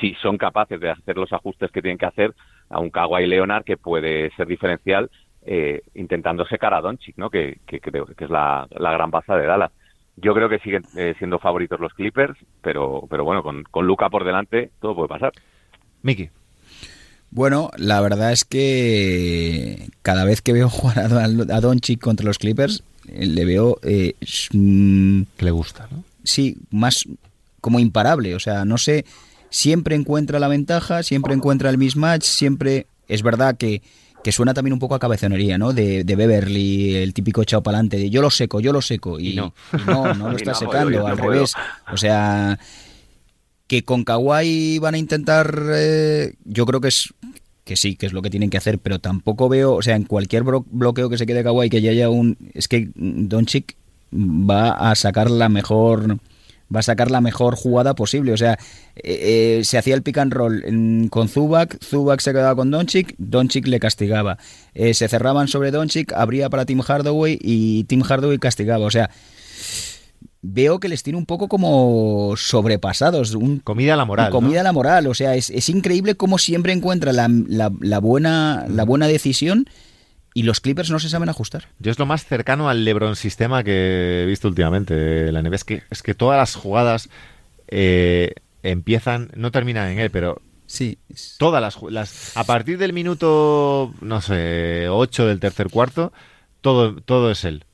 si 0.00 0.14
son 0.14 0.36
capaces 0.36 0.80
de 0.80 0.90
hacer 0.90 1.16
los 1.16 1.32
ajustes 1.32 1.70
que 1.70 1.82
tienen 1.82 1.98
que 1.98 2.06
hacer, 2.06 2.34
a 2.70 2.80
un 2.80 2.90
Kawhi 2.90 3.26
Leonard 3.26 3.64
que 3.64 3.76
puede 3.76 4.30
ser 4.36 4.46
diferencial 4.46 5.10
eh, 5.46 5.82
intentando 5.94 6.44
secar 6.46 6.74
a 6.74 6.80
Doncic, 6.80 7.16
¿no? 7.16 7.30
que, 7.30 7.60
creo 7.66 8.04
que 8.04 8.24
es 8.24 8.30
la, 8.30 8.68
gran 8.70 9.10
baza 9.10 9.36
de 9.36 9.46
Dallas. 9.46 9.72
Yo 10.16 10.34
creo 10.34 10.48
que 10.48 10.58
siguen 10.58 10.82
siendo 11.16 11.38
favoritos 11.38 11.78
los 11.78 11.94
Clippers, 11.94 12.36
pero, 12.60 13.06
pero 13.08 13.22
bueno, 13.24 13.44
con, 13.44 13.62
con 13.62 13.86
Luca 13.86 14.10
por 14.10 14.24
delante 14.24 14.72
todo 14.80 14.96
puede 14.96 15.08
pasar. 15.08 15.32
Miki. 16.02 16.28
Bueno, 17.30 17.70
la 17.76 18.00
verdad 18.00 18.32
es 18.32 18.44
que 18.44 19.86
cada 20.02 20.24
vez 20.24 20.42
que 20.42 20.52
veo 20.52 20.68
jugar 20.68 20.98
a, 20.98 21.24
a 21.24 21.60
Doncic 21.60 22.00
contra 22.00 22.26
los 22.26 22.38
Clippers 22.38 22.82
le 23.16 23.44
veo... 23.44 23.78
Eh, 23.82 24.14
mm, 24.52 25.22
que 25.36 25.44
le 25.44 25.50
gusta, 25.50 25.88
¿no? 25.90 26.04
Sí, 26.24 26.56
más 26.70 27.04
como 27.60 27.80
imparable, 27.80 28.34
o 28.34 28.40
sea, 28.40 28.64
no 28.64 28.78
sé, 28.78 29.04
siempre 29.50 29.96
encuentra 29.96 30.38
la 30.38 30.48
ventaja, 30.48 31.02
siempre 31.02 31.34
encuentra 31.34 31.70
el 31.70 31.78
mismatch, 31.78 32.24
siempre... 32.24 32.86
Es 33.08 33.22
verdad 33.22 33.56
que, 33.56 33.80
que 34.22 34.32
suena 34.32 34.52
también 34.52 34.74
un 34.74 34.78
poco 34.78 34.94
a 34.94 34.98
cabezonería, 34.98 35.56
¿no? 35.56 35.72
De, 35.72 36.04
de 36.04 36.16
Beverly, 36.16 36.96
el 36.96 37.14
típico 37.14 37.44
chao 37.44 37.62
pa'lante, 37.62 37.96
de 37.96 38.10
yo 38.10 38.20
lo 38.20 38.30
seco, 38.30 38.60
yo 38.60 38.72
lo 38.72 38.82
seco, 38.82 39.18
y, 39.18 39.34
no. 39.34 39.54
no, 39.86 40.12
no 40.14 40.30
lo 40.30 40.36
está 40.36 40.54
secando, 40.54 41.06
al 41.06 41.16
revés. 41.16 41.54
O 41.90 41.96
sea, 41.96 42.58
que 43.66 43.84
con 43.84 44.04
Kawhi 44.04 44.78
van 44.78 44.94
a 44.94 44.98
intentar, 44.98 45.62
eh, 45.72 46.34
yo 46.44 46.66
creo 46.66 46.80
que 46.80 46.88
es 46.88 47.14
que 47.68 47.76
sí, 47.76 47.96
que 47.96 48.06
es 48.06 48.14
lo 48.14 48.22
que 48.22 48.30
tienen 48.30 48.48
que 48.48 48.56
hacer, 48.56 48.78
pero 48.78 48.98
tampoco 48.98 49.50
veo, 49.50 49.74
o 49.74 49.82
sea, 49.82 49.94
en 49.94 50.04
cualquier 50.04 50.42
bloqueo 50.42 51.10
que 51.10 51.18
se 51.18 51.26
quede 51.26 51.44
Kawhi 51.44 51.68
que 51.68 51.82
ya 51.82 51.90
haya 51.90 52.08
un... 52.08 52.38
Es 52.54 52.66
que 52.66 52.88
Doncic 52.94 53.76
va 54.10 54.70
a 54.70 54.94
sacar 54.94 55.30
la 55.30 55.50
mejor 55.50 56.18
va 56.74 56.80
a 56.80 56.82
sacar 56.82 57.10
la 57.10 57.20
mejor 57.20 57.56
jugada 57.56 57.94
posible. 57.94 58.32
O 58.32 58.38
sea, 58.38 58.58
eh, 58.96 59.58
eh, 59.58 59.64
se 59.64 59.76
hacía 59.76 59.94
el 59.94 60.02
pick 60.02 60.16
and 60.16 60.32
roll 60.32 61.08
con 61.10 61.28
Zubac, 61.28 61.78
Zubac 61.84 62.20
se 62.20 62.32
quedaba 62.32 62.56
con 62.56 62.70
Doncic, 62.70 63.14
Doncic 63.18 63.66
le 63.66 63.80
castigaba. 63.80 64.38
Eh, 64.74 64.94
se 64.94 65.08
cerraban 65.08 65.48
sobre 65.48 65.70
Doncic, 65.70 66.12
abría 66.14 66.48
para 66.48 66.64
Tim 66.64 66.80
Hardaway 66.80 67.38
y 67.40 67.84
Tim 67.84 68.02
Hardaway 68.02 68.38
castigaba. 68.38 68.86
O 68.86 68.90
sea, 68.90 69.10
veo 70.50 70.80
que 70.80 70.88
les 70.88 71.02
tiene 71.02 71.18
un 71.18 71.26
poco 71.26 71.48
como 71.48 72.34
sobrepasados. 72.36 73.34
Un, 73.34 73.58
Comida 73.60 73.94
a 73.94 73.96
la 73.96 74.04
moral. 74.04 74.30
comida 74.30 74.54
¿no? 74.54 74.60
a 74.60 74.64
la 74.64 74.72
moral. 74.72 75.06
O 75.06 75.14
sea, 75.14 75.34
es, 75.34 75.50
es 75.50 75.68
increíble 75.68 76.14
cómo 76.14 76.38
siempre 76.38 76.72
encuentra 76.72 77.12
la, 77.12 77.28
la- 77.28 77.72
la 77.80 77.98
buena, 78.00 78.66
la 78.68 78.84
buena 78.84 79.06
decisión 79.06 79.66
y 80.34 80.42
los 80.44 80.60
Clippers 80.60 80.90
no 80.90 80.98
se 80.98 81.08
saben 81.08 81.28
ajustar. 81.28 81.66
Yo 81.78 81.90
es 81.90 81.98
lo 81.98 82.06
más 82.06 82.24
cercano 82.24 82.68
al 82.68 82.84
LeBron 82.84 83.16
sistema 83.16 83.62
que 83.64 84.22
he 84.22 84.26
visto 84.26 84.48
últimamente. 84.48 85.30
La 85.32 85.42
NBA 85.42 85.56
es 85.56 85.64
que, 85.64 85.82
es 85.90 86.02
que 86.02 86.14
todas 86.14 86.38
las 86.38 86.54
jugadas 86.54 87.08
eh, 87.68 88.34
empiezan, 88.62 89.30
no 89.34 89.50
terminan 89.50 89.90
en 89.90 89.98
él, 89.98 90.10
pero 90.10 90.40
Sí. 90.66 90.98
todas 91.38 91.62
las, 91.62 91.78
las 91.90 92.36
a 92.36 92.44
partir 92.44 92.76
del 92.78 92.92
minuto, 92.92 93.94
no 94.02 94.20
sé, 94.20 94.86
8 94.90 95.26
del 95.26 95.40
tercer 95.40 95.70
cuarto, 95.70 96.12
todo, 96.60 96.96
todo 97.00 97.30
es 97.30 97.44
él. 97.44 97.64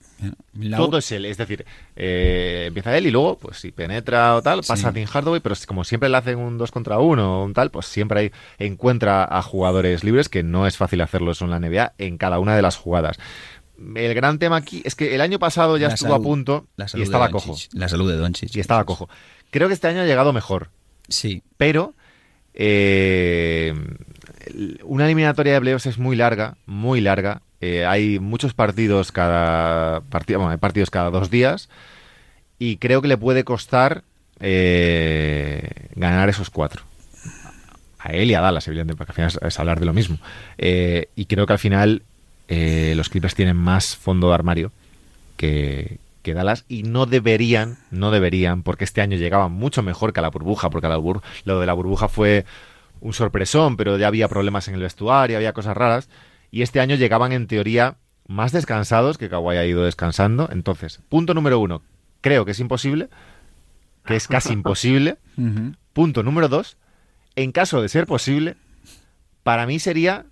La- 0.59 0.77
Todo 0.77 0.99
es 0.99 1.11
él, 1.13 1.25
es 1.27 1.37
decir, 1.37 1.65
eh, 1.97 2.65
empieza 2.69 2.97
él 2.97 3.07
y 3.07 3.11
luego, 3.11 3.37
pues 3.39 3.59
si 3.59 3.73
penetra 3.73 4.37
o 4.37 4.43
tal, 4.43 4.59
pasa 4.61 4.77
Sí. 4.77 4.87
a 4.87 4.93
Tim 4.93 5.07
Hardaway, 5.07 5.41
pero 5.41 5.55
como 5.67 5.85
siempre 5.85 6.09
le 6.09 6.17
hacen 6.17 6.39
un 6.39 6.57
2 6.57 6.71
contra 6.71 6.99
1 6.99 7.41
o 7.41 7.45
un 7.45 7.53
tal, 7.53 7.71
pues 7.71 7.87
siempre 7.87 8.21
hay, 8.21 8.33
encuentra 8.59 9.25
a 9.25 9.43
jugadores 9.43 10.05
libres, 10.05 10.29
que 10.29 10.43
no 10.43 10.67
es 10.67 10.77
fácil 10.77 11.01
hacerlo 11.01 11.33
eso 11.33 11.45
en 11.45 11.51
la 11.51 11.59
NBA, 11.59 11.93
en 11.99 12.17
cada 12.17 12.39
una 12.39 12.57
de 12.57 12.63
las 12.63 12.77
jugadas. 12.77 13.19
El 13.97 14.15
gran 14.15 14.39
tema 14.39 14.57
aquí 14.57 14.83
es 14.85 14.95
que 14.95 15.15
el 15.17 15.21
año 15.21 15.39
pasado 15.41 15.77
ya 15.77 15.89
La 15.89 15.95
estuvo 15.95 16.11
salud- 16.13 16.23
a 16.23 16.29
punto 16.29 16.67
y 16.95 17.03
estaba 17.03 17.29
cojo. 17.31 17.57
La 17.73 17.89
salud 17.89 18.09
de 18.11 18.17
Doncic. 18.17 18.55
Y 18.55 18.61
estaba 18.61 18.85
cojo. 18.85 19.09
Creo 19.51 19.67
que 19.69 19.75
este 19.75 19.89
año 19.89 20.01
ha 20.01 20.07
llegado 20.07 20.33
mejor, 20.33 20.71
Sí. 21.09 21.43
pero 21.57 21.93
eh, 22.55 23.75
una 24.85 25.07
eliminatoria 25.07 25.55
de 25.55 25.61
playoffs 25.61 25.87
es 25.87 25.99
muy 25.99 26.17
larga, 26.17 26.57
muy 26.67 27.01
larga. 27.01 27.43
Eh, 27.67 27.87
hay 27.87 28.19
muchos 28.19 28.53
partidos 28.53 29.11
cada 29.11 30.03
partidos 30.03 30.91
cada 30.91 31.09
dos 31.09 31.31
días 31.31 31.71
y 32.59 32.77
creo 32.77 33.01
que 33.01 33.09
le 33.09 33.17
puede 33.17 33.43
costar 33.45 34.05
eh, 34.39 35.89
ganar 35.95 36.29
esos 36.29 36.51
cuatro. 36.51 36.83
A 37.99 38.13
él 38.13 38.31
y 38.31 38.35
a 38.35 38.43
Dallas, 38.43 38.69
evidentemente, 38.69 38.99
porque 38.99 39.13
al 39.13 39.31
final 39.31 39.49
es, 39.49 39.59
hablar 39.59 39.81
de 39.81 39.87
lo 39.87 39.95
mismo. 39.95 40.19
Eh, 40.59 41.09
y 41.17 41.25
creo 41.25 41.47
que 41.47 41.55
al 41.55 41.59
final 41.59 42.03
eh, 42.49 42.93
los 42.97 43.09
Clippers 43.09 43.35
tienen 43.35 43.57
más 43.57 43.97
fondo 43.97 44.29
de 44.29 44.35
armario 44.35 44.71
que, 45.39 45.97
que 46.21 46.35
Dallas 46.35 46.67
y 46.69 46.83
no 46.83 47.07
deberían, 47.07 47.79
no 47.91 48.11
deberían, 48.11 48.63
porque 48.63 48.85
este 48.85 49.01
año 49.01 49.17
llegaban 49.17 49.53
mucho 49.53 49.83
mejor 49.83 50.13
que 50.13 50.21
a 50.21 50.23
la 50.23 50.29
burbuja, 50.29 50.69
porque 50.69 50.89
la 50.89 50.99
bur- 50.99 51.23
lo 51.47 51.61
de 51.61 51.67
la 51.67 51.73
burbuja 51.73 52.09
fue 52.09 52.45
un 53.01 53.15
sorpresón, 53.15 53.79
pero 53.79 53.97
ya 53.97 54.09
había 54.09 54.29
problemas 54.29 54.69
en 54.69 54.75
el 54.75 54.83
vestuario, 54.83 55.39
había 55.39 55.55
cosas 55.55 55.75
raras, 55.75 56.11
y 56.55 56.63
este 56.63 56.79
año 56.79 56.95
llegaban 56.95 57.33
en 57.33 57.49
teoría 57.49 57.97
más 58.29 58.53
descansados, 58.53 59.19
que 59.19 59.29
Kawhi 59.29 59.57
ha 59.57 59.67
ido 59.67 59.83
descansando. 59.83 60.49
Entonces, 60.53 61.01
punto 61.09 61.35
número 61.35 61.59
uno, 61.59 61.83
creo 62.21 62.45
que 62.45 62.53
es 62.53 62.61
imposible, 62.61 63.09
que 64.05 64.15
es 64.15 64.29
casi 64.29 64.53
imposible. 64.53 65.17
Punto 65.93 66.23
número 66.23 66.49
dos, 66.49 66.77
en 67.35 67.51
caso 67.51 67.83
de 67.83 67.89
ser 67.89 68.07
posible, 68.07 68.55
para 69.43 69.67
mí 69.67 69.81
sería 69.81 70.27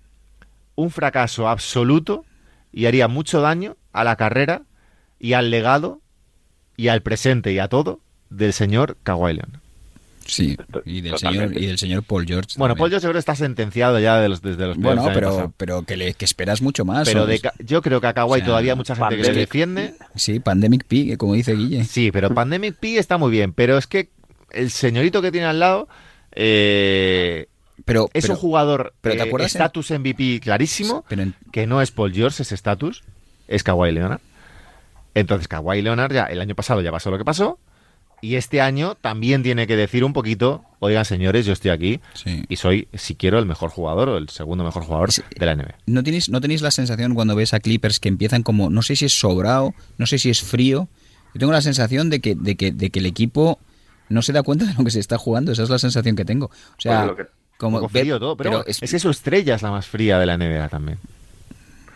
un 0.75 0.91
fracaso 0.91 1.49
absoluto 1.49 2.23
y 2.71 2.85
haría 2.85 3.09
mucho 3.09 3.41
daño 3.41 3.75
a 3.91 4.05
la 4.05 4.15
carrera 4.15 4.61
y 5.19 5.33
al 5.33 5.51
legado 5.51 5.99
y 6.77 6.87
al 6.87 7.01
presente 7.01 7.51
y 7.51 7.59
a 7.59 7.67
todo 7.67 7.99
del 8.29 8.53
señor 8.53 8.95
Kawhi 9.03 9.33
Leonard. 9.33 9.62
Sí. 10.25 10.57
Y 10.85 11.01
del, 11.01 11.17
señor, 11.17 11.55
y 11.57 11.65
del 11.65 11.77
señor 11.77 12.03
Paul 12.03 12.25
George. 12.25 12.51
Bueno, 12.57 12.73
también. 12.73 12.77
Paul 12.91 13.01
George 13.01 13.11
que 13.11 13.19
está 13.19 13.35
sentenciado 13.35 13.99
ya 13.99 14.19
de 14.19 14.29
los, 14.29 14.41
desde 14.41 14.67
los 14.67 14.77
Bueno, 14.77 15.09
pero, 15.13 15.53
pero 15.57 15.83
que, 15.83 15.97
le, 15.97 16.13
que 16.13 16.25
esperas 16.25 16.61
mucho 16.61 16.85
más. 16.85 17.07
Pero 17.07 17.27
yo 17.59 17.81
creo 17.81 18.01
que 18.01 18.07
a 18.07 18.13
Kawhi 18.13 18.31
O 18.31 18.35
sea, 18.37 18.45
todavía 18.45 18.73
hay 18.73 18.77
mucha 18.77 18.95
gente 18.95 19.17
que 19.17 19.23
le 19.23 19.33
defiende. 19.33 19.95
Sí, 20.15 20.39
Pandemic 20.39 20.85
Pig, 20.85 21.17
como 21.17 21.33
dice 21.33 21.55
Guille. 21.55 21.83
Sí, 21.85 22.11
pero 22.11 22.33
Pandemic 22.33 22.75
P 22.75 22.97
está 22.97 23.17
muy 23.17 23.31
bien, 23.31 23.53
pero 23.53 23.77
es 23.77 23.87
que 23.87 24.09
el 24.51 24.69
señorito 24.71 25.21
que 25.21 25.31
tiene 25.31 25.47
al 25.47 25.59
lado 25.59 25.87
eh, 26.35 27.47
Pero, 27.85 28.09
es 28.13 28.23
pero- 28.23 28.33
un 28.35 28.39
jugador 28.39 28.93
pero 29.01 29.15
¿te 29.15 29.21
eh, 29.21 29.27
acuerdas 29.27 29.55
en- 29.55 29.61
estatus 29.61 29.91
MVP 29.91 30.39
clarísimo, 30.41 31.03
pero 31.07 31.23
en- 31.23 31.35
que 31.51 31.67
no 31.67 31.81
es 31.81 31.91
Paul 31.91 32.13
George 32.13 32.43
ese 32.43 32.55
estatus, 32.55 33.03
es 33.47 33.63
Kawhi 33.63 33.91
Leonard. 33.91 34.21
Entonces 35.15 35.47
Kawhi 35.47 35.81
Leonard 35.81 36.13
ya 36.13 36.25
el 36.25 36.41
año 36.41 36.55
pasado 36.55 36.81
ya 36.81 36.91
pasó 36.91 37.11
lo 37.11 37.17
que 37.17 37.25
pasó 37.25 37.59
y 38.23 38.35
este 38.37 38.61
año 38.61 38.95
también 38.95 39.43
tiene 39.43 39.67
que 39.67 39.75
decir 39.75 40.03
un 40.05 40.13
poquito, 40.13 40.63
oigan 40.79 41.03
señores, 41.03 41.45
yo 41.45 41.51
estoy 41.53 41.71
aquí 41.71 41.99
sí. 42.13 42.43
y 42.47 42.55
soy, 42.55 42.87
si 42.93 43.15
quiero, 43.15 43.37
el 43.37 43.45
mejor 43.45 43.69
jugador 43.69 44.07
o 44.09 44.17
el 44.17 44.29
segundo 44.29 44.63
mejor 44.63 44.83
jugador 44.83 45.11
Sí. 45.11 45.21
de 45.37 45.45
la 45.45 45.55
NBA. 45.55 45.75
¿No 45.87 46.03
tenéis, 46.03 46.29
¿No 46.29 46.39
tenéis 46.39 46.61
la 46.61 46.71
sensación 46.71 47.13
cuando 47.15 47.35
ves 47.35 47.53
a 47.53 47.59
Clippers 47.59 47.99
que 47.99 48.07
empiezan 48.09 48.41
como, 48.41 48.69
no 48.69 48.81
sé 48.81 48.95
si 48.95 49.05
es 49.05 49.13
sobrado, 49.19 49.73
no 49.97 50.05
sé 50.05 50.17
si 50.19 50.29
es 50.29 50.41
frío? 50.41 50.87
Yo 51.33 51.39
tengo 51.39 51.51
la 51.51 51.61
sensación 51.61 52.09
de 52.09 52.21
que, 52.21 52.33
de 52.35 52.55
que, 52.55 52.71
de 52.71 52.89
que 52.91 52.99
el 52.99 53.05
equipo 53.07 53.59
no 54.09 54.21
se 54.21 54.31
da 54.33 54.41
cuenta 54.43 54.65
de 54.65 54.73
lo 54.73 54.83
que 54.85 54.91
se 54.91 54.99
está 54.99 55.17
jugando. 55.17 55.51
Esa 55.51 55.63
es 55.63 55.69
la 55.69 55.79
sensación 55.79 56.15
que 56.15 56.23
tengo. 56.25 56.45
O 56.45 56.51
sea, 56.79 56.99
Pues 57.05 57.07
lo 57.09 57.15
que- 57.17 57.31
como 57.57 57.77
un 57.77 57.81
poco 57.83 57.93
ve- 57.93 58.01
frío 58.01 58.19
todo, 58.19 58.37
pero, 58.37 58.65
es- 58.65 58.81
es, 58.83 58.91
que 58.91 58.99
su 58.99 59.09
estrella 59.09 59.55
es 59.55 59.61
la 59.61 59.71
más 59.71 59.85
fría 59.87 60.17
de 60.19 60.25
la 60.25 60.37
NBA 60.37 60.69
también. 60.69 60.97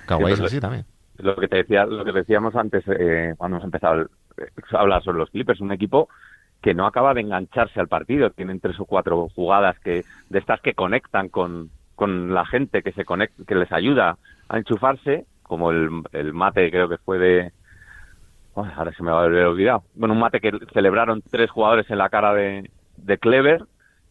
Kawhi 0.08 0.26
Sí, 0.28 0.32
es 0.34 0.40
así 0.42 0.60
también. 0.60 0.86
lo 1.18 1.36
que 1.36 1.48
te 1.48 1.58
decía, 1.58 1.86
lo 1.86 2.04
que 2.06 2.12
decíamos 2.12 2.56
antes 2.56 2.84
eh, 2.88 3.34
cuando 3.38 3.58
hemos 3.58 3.66
empezado 3.66 3.96
el- 4.02 4.08
eh, 4.38 4.50
a 4.72 4.78
hablar 4.80 5.04
sobre 5.04 5.18
los 5.20 5.30
Clippers, 5.30 5.62
un 5.62 5.72
equipo 5.72 6.10
que 6.62 6.74
no 6.74 6.86
acaba 6.88 7.14
de 7.14 7.22
engancharse 7.22 7.80
al 7.80 7.88
partido, 7.88 8.30
tienen 8.32 8.60
tres 8.60 8.80
o 8.80 8.86
cuatro 8.86 9.30
jugadas 9.36 9.78
que 9.80 10.04
de 10.30 10.40
estas 10.40 10.60
que 10.62 10.74
conectan 10.74 11.30
con, 11.30 11.70
con 11.96 12.34
la 12.34 12.46
gente, 12.46 12.82
que 12.82 12.92
se 12.94 13.06
conect, 13.06 13.34
que 13.48 13.56
les 13.56 13.72
ayuda 13.72 14.18
a 14.50 14.58
enchufarse, 14.58 15.26
como 15.44 15.72
el, 15.72 15.90
el 16.14 16.34
mate 16.34 16.70
creo 16.72 16.90
que 16.90 16.98
fue 16.98 17.20
de 17.20 17.52
ahora 18.56 18.92
se 18.94 19.04
me 19.04 19.12
va 19.12 19.22
a 19.22 19.24
haber 19.26 19.46
olvidado. 19.46 19.84
Bueno, 19.94 20.14
un 20.16 20.20
mate 20.20 20.40
que 20.40 20.52
celebraron 20.74 21.22
tres 21.30 21.50
jugadores 21.52 21.90
en 21.92 22.00
la 22.00 22.10
cara 22.10 22.34
de, 22.34 22.70
de 22.98 23.18
Clever 23.20 23.64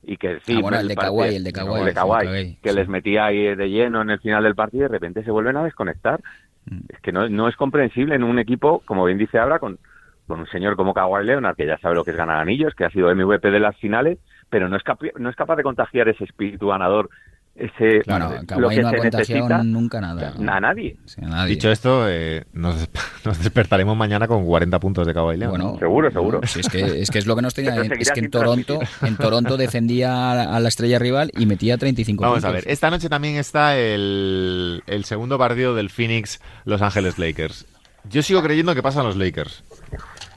y 0.04 0.16
que 0.18 0.38
sí, 0.46 0.54
Ah, 0.56 0.60
bueno, 0.62 0.78
el 0.78 0.86
de 0.88 0.94
parecía- 0.94 1.18
Kawhi, 1.18 1.34
el 1.36 1.44
de 1.44 1.52
Kawhi, 1.52 1.80
el 1.80 1.86
de 1.86 1.94
Kawhi, 1.94 2.56
que 2.62 2.70
sí. 2.70 2.76
les 2.76 2.88
metía 2.88 3.24
ahí 3.26 3.56
de 3.56 3.68
lleno 3.68 4.02
en 4.02 4.10
el 4.10 4.20
final 4.20 4.44
del 4.44 4.54
partido 4.54 4.82
y 4.84 4.88
de 4.88 4.92
repente 4.92 5.24
se 5.24 5.32
vuelven 5.32 5.56
a 5.56 5.64
desconectar. 5.64 6.20
Mm. 6.66 6.78
Es 6.90 7.00
que 7.00 7.10
no, 7.10 7.28
no 7.28 7.48
es 7.48 7.56
comprensible 7.56 8.14
en 8.14 8.22
un 8.22 8.38
equipo, 8.38 8.82
como 8.86 9.04
bien 9.04 9.18
dice 9.18 9.38
Abra, 9.40 9.58
con, 9.58 9.78
con 10.26 10.40
un 10.40 10.46
señor 10.48 10.76
como 10.76 10.92
Kawhi 10.94 11.24
Leonard, 11.24 11.56
que 11.56 11.66
ya 11.66 11.78
sabe 11.78 11.94
lo 11.94 12.04
que 12.04 12.10
es 12.12 12.16
ganar 12.16 12.38
anillos, 12.38 12.74
que 12.74 12.84
ha 12.84 12.90
sido 12.90 13.14
MVP 13.14 13.50
de 13.50 13.60
las 13.60 13.76
finales, 13.76 14.18
pero 14.50 14.68
no 14.68 14.76
es, 14.76 14.82
capi- 14.82 15.12
no 15.18 15.28
es 15.30 15.36
capaz 15.36 15.56
de 15.56 15.62
contagiar 15.62 16.08
ese 16.08 16.24
espíritu 16.24 16.68
ganador, 16.68 17.08
ese 17.54 18.02
lo 18.04 18.68
que 18.68 18.82
no 18.82 18.88
ha 18.88 18.90
se 18.90 18.98
contagiado 18.98 19.18
necesita 19.48 19.62
nunca 19.62 19.98
nada. 19.98 20.34
a 20.36 20.60
nadie. 20.60 20.96
Sí, 21.06 21.22
a 21.24 21.28
nadie. 21.28 21.54
Dicho 21.54 21.70
esto, 21.70 22.06
eh, 22.06 22.44
nos, 22.52 22.78
des- 22.78 22.90
nos 23.24 23.38
despertaremos 23.42 23.96
mañana 23.96 24.28
con 24.28 24.44
40 24.44 24.78
puntos 24.78 25.06
de 25.06 25.14
Kawhi 25.14 25.38
Leonard. 25.38 25.58
Bueno, 25.62 25.78
Seguro, 25.78 26.10
seguro. 26.10 26.40
Sí, 26.44 26.60
es, 26.60 26.68
que, 26.68 27.00
es 27.00 27.10
que 27.10 27.18
es 27.18 27.26
lo 27.26 27.34
que 27.34 27.40
nos 27.42 27.54
tenía. 27.54 27.74
Es 27.98 28.10
que 28.12 28.20
en 28.20 28.30
Toronto, 28.30 28.78
en 29.02 29.16
Toronto 29.16 29.56
defendía 29.56 30.32
a 30.32 30.34
la, 30.34 30.54
a 30.56 30.60
la 30.60 30.68
estrella 30.68 30.98
rival 30.98 31.30
y 31.34 31.46
metía 31.46 31.78
35 31.78 32.22
Vamos 32.22 32.44
a 32.44 32.48
puntos. 32.48 32.64
ver, 32.64 32.70
esta 32.72 32.90
noche 32.90 33.08
también 33.08 33.36
está 33.36 33.78
el, 33.78 34.82
el 34.86 35.04
segundo 35.04 35.38
partido 35.38 35.74
del 35.74 35.88
Phoenix 35.88 36.40
Los 36.66 36.82
Ángeles 36.82 37.18
Lakers. 37.18 37.64
Yo 38.08 38.22
sigo 38.22 38.40
creyendo 38.42 38.72
que 38.74 38.82
pasan 38.82 39.04
los 39.04 39.16
Lakers. 39.16 39.64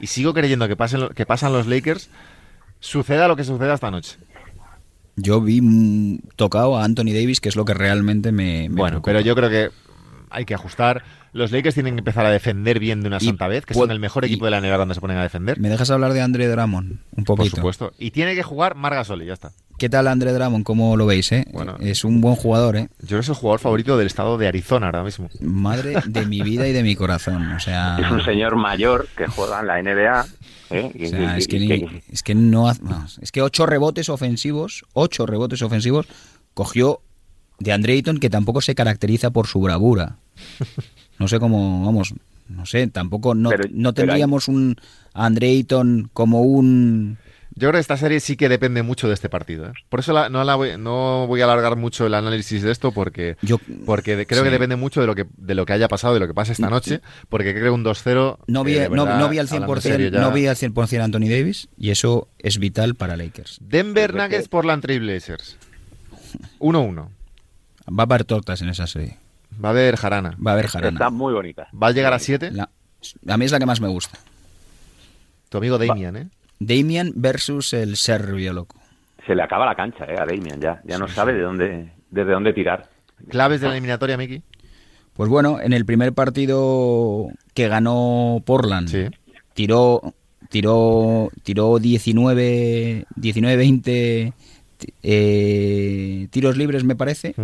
Y 0.00 0.06
sigo 0.06 0.32
creyendo 0.34 0.66
que, 0.66 0.76
pasen, 0.76 1.08
que 1.14 1.26
pasan 1.26 1.52
los 1.52 1.66
Lakers, 1.66 2.08
suceda 2.80 3.28
lo 3.28 3.36
que 3.36 3.44
suceda 3.44 3.74
esta 3.74 3.90
noche. 3.90 4.16
Yo 5.16 5.40
vi 5.40 5.60
mm, 5.60 6.20
tocado 6.36 6.78
a 6.78 6.84
Anthony 6.84 7.12
Davis, 7.12 7.40
que 7.40 7.48
es 7.48 7.56
lo 7.56 7.64
que 7.64 7.74
realmente 7.74 8.32
me. 8.32 8.68
me 8.68 8.76
bueno, 8.76 9.02
preocupa. 9.02 9.04
pero 9.10 9.20
yo 9.20 9.34
creo 9.34 9.50
que 9.50 9.70
hay 10.30 10.44
que 10.44 10.54
ajustar. 10.54 11.02
Los 11.32 11.52
Lakers 11.52 11.74
tienen 11.74 11.94
que 11.94 12.00
empezar 12.00 12.26
a 12.26 12.30
defender 12.30 12.80
bien 12.80 13.02
de 13.02 13.06
una 13.08 13.18
Y 13.20 13.26
santa 13.26 13.46
vez, 13.46 13.64
que 13.64 13.74
son 13.74 13.90
el 13.92 14.00
mejor 14.00 14.24
equipo 14.24 14.44
de 14.46 14.50
la 14.50 14.60
NBA 14.60 14.74
cuando 14.76 14.94
se 14.94 15.00
ponen 15.00 15.16
a 15.18 15.22
defender. 15.22 15.60
¿Me 15.60 15.68
dejas 15.68 15.90
hablar 15.90 16.12
de 16.12 16.20
Andre 16.20 16.48
Drummond? 16.48 16.98
Un 17.16 17.24
Por 17.24 17.36
poquito. 17.36 17.56
supuesto. 17.56 17.92
Y 17.98 18.10
tiene 18.10 18.34
que 18.34 18.42
jugar 18.42 18.74
Margasol 18.74 19.22
y 19.22 19.26
ya 19.26 19.34
está. 19.34 19.52
¿Qué 19.78 19.88
tal 19.88 20.08
Andre 20.08 20.32
Drummond? 20.32 20.64
¿Cómo 20.64 20.96
lo 20.96 21.06
veis? 21.06 21.30
Eh? 21.32 21.46
Bueno. 21.52 21.76
es 21.78 22.04
un 22.04 22.20
buen 22.20 22.34
jugador, 22.34 22.76
¿eh? 22.76 22.88
Yo 23.00 23.06
creo 23.06 23.18
que 23.20 23.24
es 23.24 23.28
el 23.28 23.34
jugador 23.36 23.60
favorito 23.60 23.96
del 23.96 24.08
estado 24.08 24.38
de 24.38 24.48
Arizona 24.48 24.86
ahora 24.86 25.04
mismo. 25.04 25.30
Madre 25.40 25.94
de 26.06 26.26
mi 26.26 26.42
vida 26.42 26.66
y 26.66 26.72
de 26.72 26.82
mi 26.82 26.96
corazón. 26.96 27.52
O 27.52 27.60
sea, 27.60 27.96
Es 28.00 28.10
un 28.10 28.22
señor 28.24 28.56
mayor 28.56 29.06
que 29.16 29.26
juega 29.28 29.60
en 29.60 29.66
la 29.68 29.78
NBA. 29.82 30.26
¿eh? 30.70 30.92
O 31.04 31.08
sea, 31.08 31.36
es, 31.38 31.46
que 31.48 31.58
ni- 31.60 32.02
es 32.10 32.22
que 32.22 32.34
no 32.34 32.68
hace- 32.68 32.82
vamos, 32.82 33.18
es 33.22 33.30
que 33.32 33.40
ocho 33.42 33.66
rebotes 33.66 34.08
ofensivos, 34.08 34.84
ocho 34.94 35.26
rebotes 35.26 35.62
ofensivos 35.62 36.06
cogió 36.54 37.00
de 37.60 37.72
Andre 37.72 37.92
Ayton 37.94 38.18
que 38.18 38.28
tampoco 38.30 38.60
se 38.60 38.74
caracteriza 38.74 39.30
por 39.30 39.46
su 39.46 39.60
bravura. 39.60 40.16
No 41.18 41.28
sé 41.28 41.38
cómo, 41.38 41.84
vamos, 41.84 42.14
no 42.48 42.66
sé, 42.66 42.86
tampoco 42.88 43.34
no, 43.34 43.50
Pero- 43.50 43.68
no 43.70 43.90
hay- 43.90 43.94
tendríamos 43.94 44.48
un 44.48 44.76
Andre 45.14 45.48
Ayton 45.50 46.10
como 46.12 46.40
un 46.42 47.18
Yo 47.56 47.68
creo 47.68 47.72
que 47.72 47.80
esta 47.80 47.96
serie 47.98 48.20
sí 48.20 48.36
que 48.36 48.48
depende 48.48 48.82
mucho 48.82 49.06
de 49.08 49.12
este 49.14 49.28
partido. 49.28 49.66
¿eh? 49.66 49.72
Por 49.90 50.00
eso 50.00 50.12
la- 50.14 50.30
no, 50.30 50.42
la 50.44 50.54
voy, 50.54 50.78
no 50.78 51.26
voy 51.26 51.40
a 51.42 51.44
alargar 51.44 51.76
mucho 51.76 52.06
el 52.06 52.14
análisis 52.14 52.62
de 52.62 52.70
esto 52.70 52.90
porque, 52.92 53.36
yo 53.42 53.58
porque 53.84 54.16
de- 54.16 54.24
creo 54.26 54.40
Sí. 54.40 54.44
que 54.46 54.50
depende 54.52 54.76
mucho 54.76 55.00
de 55.02 55.06
lo 55.06 55.14
que, 55.14 55.26
de 55.36 55.54
lo 55.54 55.66
que 55.66 55.72
haya 55.74 55.88
pasado, 55.88 56.14
de 56.14 56.20
lo 56.20 56.26
que 56.28 56.32
pase 56.32 56.52
esta 56.52 56.70
noche, 56.70 57.00
porque 57.28 57.52
creo 57.52 57.64
que 57.64 57.70
un 57.70 57.82
2-0... 57.84 58.38
no 58.46 58.64
vi, 58.64 58.76
eh, 58.76 58.88
no, 58.88 59.04
no 59.04 59.28
vi 59.28 59.38
al 59.38 59.46
hablando 59.48 59.74
en 59.74 59.80
100%, 59.80 59.80
serio 59.82 60.08
ya- 60.08 60.20
no 60.20 60.32
vi 60.32 60.46
al 60.46 60.56
100% 60.56 61.00
a 61.02 61.04
Anthony 61.04 61.28
Davis 61.28 61.68
y 61.76 61.90
eso 61.90 62.28
es 62.38 62.58
vital 62.58 62.94
para 62.94 63.16
Lakers. 63.16 63.58
Denver 63.60 64.14
Nuggets 64.14 64.48
por 64.48 64.64
la 64.64 64.76
Blazers. 64.76 65.56
1-1. 66.60 67.08
Va 67.90 68.02
a 68.02 68.06
haber 68.06 68.24
tortas 68.24 68.62
en 68.62 68.68
esa 68.68 68.86
serie. 68.86 69.16
Va 69.62 69.68
a 69.68 69.72
haber 69.72 69.96
jarana. 69.96 70.36
Va 70.44 70.52
a 70.52 70.54
haber 70.54 70.68
jarana. 70.68 70.92
Está 70.96 71.10
muy 71.10 71.32
bonita. 71.34 71.68
Va 71.80 71.88
a 71.88 71.92
llegar 71.92 72.12
a 72.12 72.18
7. 72.18 72.50
La- 72.52 72.68
a 73.28 73.36
mí 73.36 73.44
es 73.46 73.52
la 73.52 73.58
que 73.58 73.66
más 73.66 73.80
me 73.80 73.88
gusta. 73.88 74.18
Tu 75.48 75.58
amigo 75.58 75.78
Damian, 75.78 76.16
¿eh? 76.16 76.28
Damian 76.58 77.12
versus 77.16 77.72
el 77.72 77.96
serbio, 77.96 78.52
loco. 78.52 78.76
Se 79.26 79.34
le 79.34 79.42
acaba 79.42 79.66
la 79.66 79.74
cancha 79.74 80.04
eh, 80.04 80.14
a 80.18 80.24
Damian 80.26 80.60
ya. 80.60 80.80
Ya 80.84 80.98
no 80.98 81.08
sabe 81.08 81.32
de 81.32 81.40
dónde, 81.40 81.92
desde 82.10 82.30
dónde 82.32 82.52
tirar. 82.52 82.88
¿Claves 83.28 83.60
de 83.60 83.66
la 83.68 83.72
eliminatoria, 83.74 84.16
Miki? 84.16 84.42
Pues 85.14 85.28
bueno, 85.28 85.60
en 85.60 85.72
el 85.72 85.84
primer 85.84 86.12
partido 86.12 87.28
que 87.54 87.68
ganó 87.68 88.42
Portland, 88.46 88.88
Sí. 88.88 89.06
tiró 89.54 90.14
tiró 90.48 91.30
tiró 91.42 91.78
19 91.78 93.06
19 93.16 93.56
20 93.56 94.32
eh, 95.02 96.28
tiros 96.30 96.56
libres 96.56 96.84
me 96.84 96.96
parece. 96.96 97.34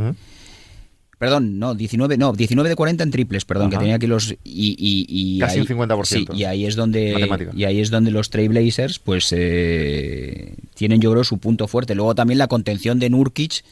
Perdón, 1.18 1.58
no, 1.58 1.74
19, 1.74 2.18
no, 2.18 2.32
19 2.34 2.68
de 2.68 2.76
40 2.76 3.02
en 3.04 3.10
triples, 3.10 3.46
perdón, 3.46 3.70
que 3.70 3.78
tenía 3.78 3.94
aquí 3.94 4.06
los 4.06 4.32
y, 4.32 4.36
y- 4.44 5.06
y 5.08 5.38
Casi 5.38 5.54
ahí- 5.54 5.60
un 5.62 5.66
50%. 5.66 6.04
Sí, 6.04 6.38
y 6.38 6.44
ahí 6.44 6.66
es 6.66 6.76
donde 6.76 7.12
Matemática. 7.14 7.52
y 7.54 7.64
ahí 7.64 7.80
es 7.80 7.90
donde 7.90 8.10
los 8.10 8.28
Trailblazers 8.28 8.98
pues 8.98 9.32
eh, 9.32 10.54
tienen 10.74 11.00
yo 11.00 11.10
creo 11.12 11.24
su 11.24 11.38
punto 11.38 11.68
fuerte. 11.68 11.94
Luego 11.94 12.14
también 12.14 12.38
la 12.38 12.48
contención 12.48 12.98
de 12.98 13.08
Nurkic 13.10 13.64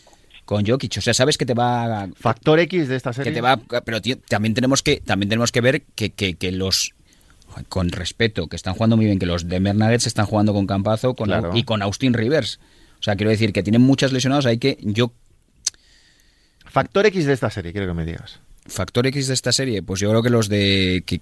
con 0.44 0.66
Jokic, 0.66 0.96
o 0.98 1.00
sea, 1.00 1.14
sabes 1.14 1.38
que 1.38 1.46
te 1.46 1.54
va 1.54 2.09
Factor 2.16 2.61
X 2.61 2.88
de 2.88 2.96
esta 2.96 3.11
que 3.11 3.14
serie. 3.16 3.33
te 3.33 3.40
va 3.40 3.59
pero 3.85 4.00
tío, 4.02 4.16
también 4.28 4.54
tenemos 4.54 4.83
que 4.83 5.00
también 5.04 5.28
tenemos 5.28 5.52
que 5.52 5.61
ver 5.61 5.83
que, 5.94 6.11
que- 6.11 6.35
que 6.35 6.52
los 6.52 6.92
con 7.68 7.90
respeto 7.90 8.46
que 8.48 8.57
están 8.57 8.74
jugando 8.74 8.96
muy 8.96 9.07
bien 9.07 9.18
que 9.18 9.26
los 9.26 9.48
Denver 9.48 9.74
Nuggets 9.76 10.07
están 10.07 10.26
jugando 10.26 10.52
con 10.52 10.66
Campazo 10.66 11.14
con, 11.14 11.26
Claro. 11.28 11.52
y 11.54 11.62
con 11.62 11.83
Austin 11.83 12.12
Rivers 12.12 12.59
o 12.98 13.02
sea 13.02 13.14
quiero 13.16 13.30
decir 13.30 13.52
que 13.52 13.62
tienen 13.62 13.80
muchos 13.80 14.12
lesionados 14.12 14.44
hay 14.46 14.59
que 14.59 14.76
yo 14.83 15.12
Factor 16.74 17.06
X 17.06 17.24
de 17.24 17.32
esta 17.32 17.50
serie, 17.50 17.72
quiero 17.72 17.87
que 17.87 17.94
me 17.94 18.04
digas. 18.04 18.40
factor 18.66 19.06
X 19.06 19.28
de 19.28 19.34
esta 19.34 19.52
serie 19.52 19.82
pues 19.82 20.00
yo 20.00 20.08
creo 20.10 20.22
que 20.22 20.30
los 20.30 20.48
de 20.48 21.02
que 21.06 21.20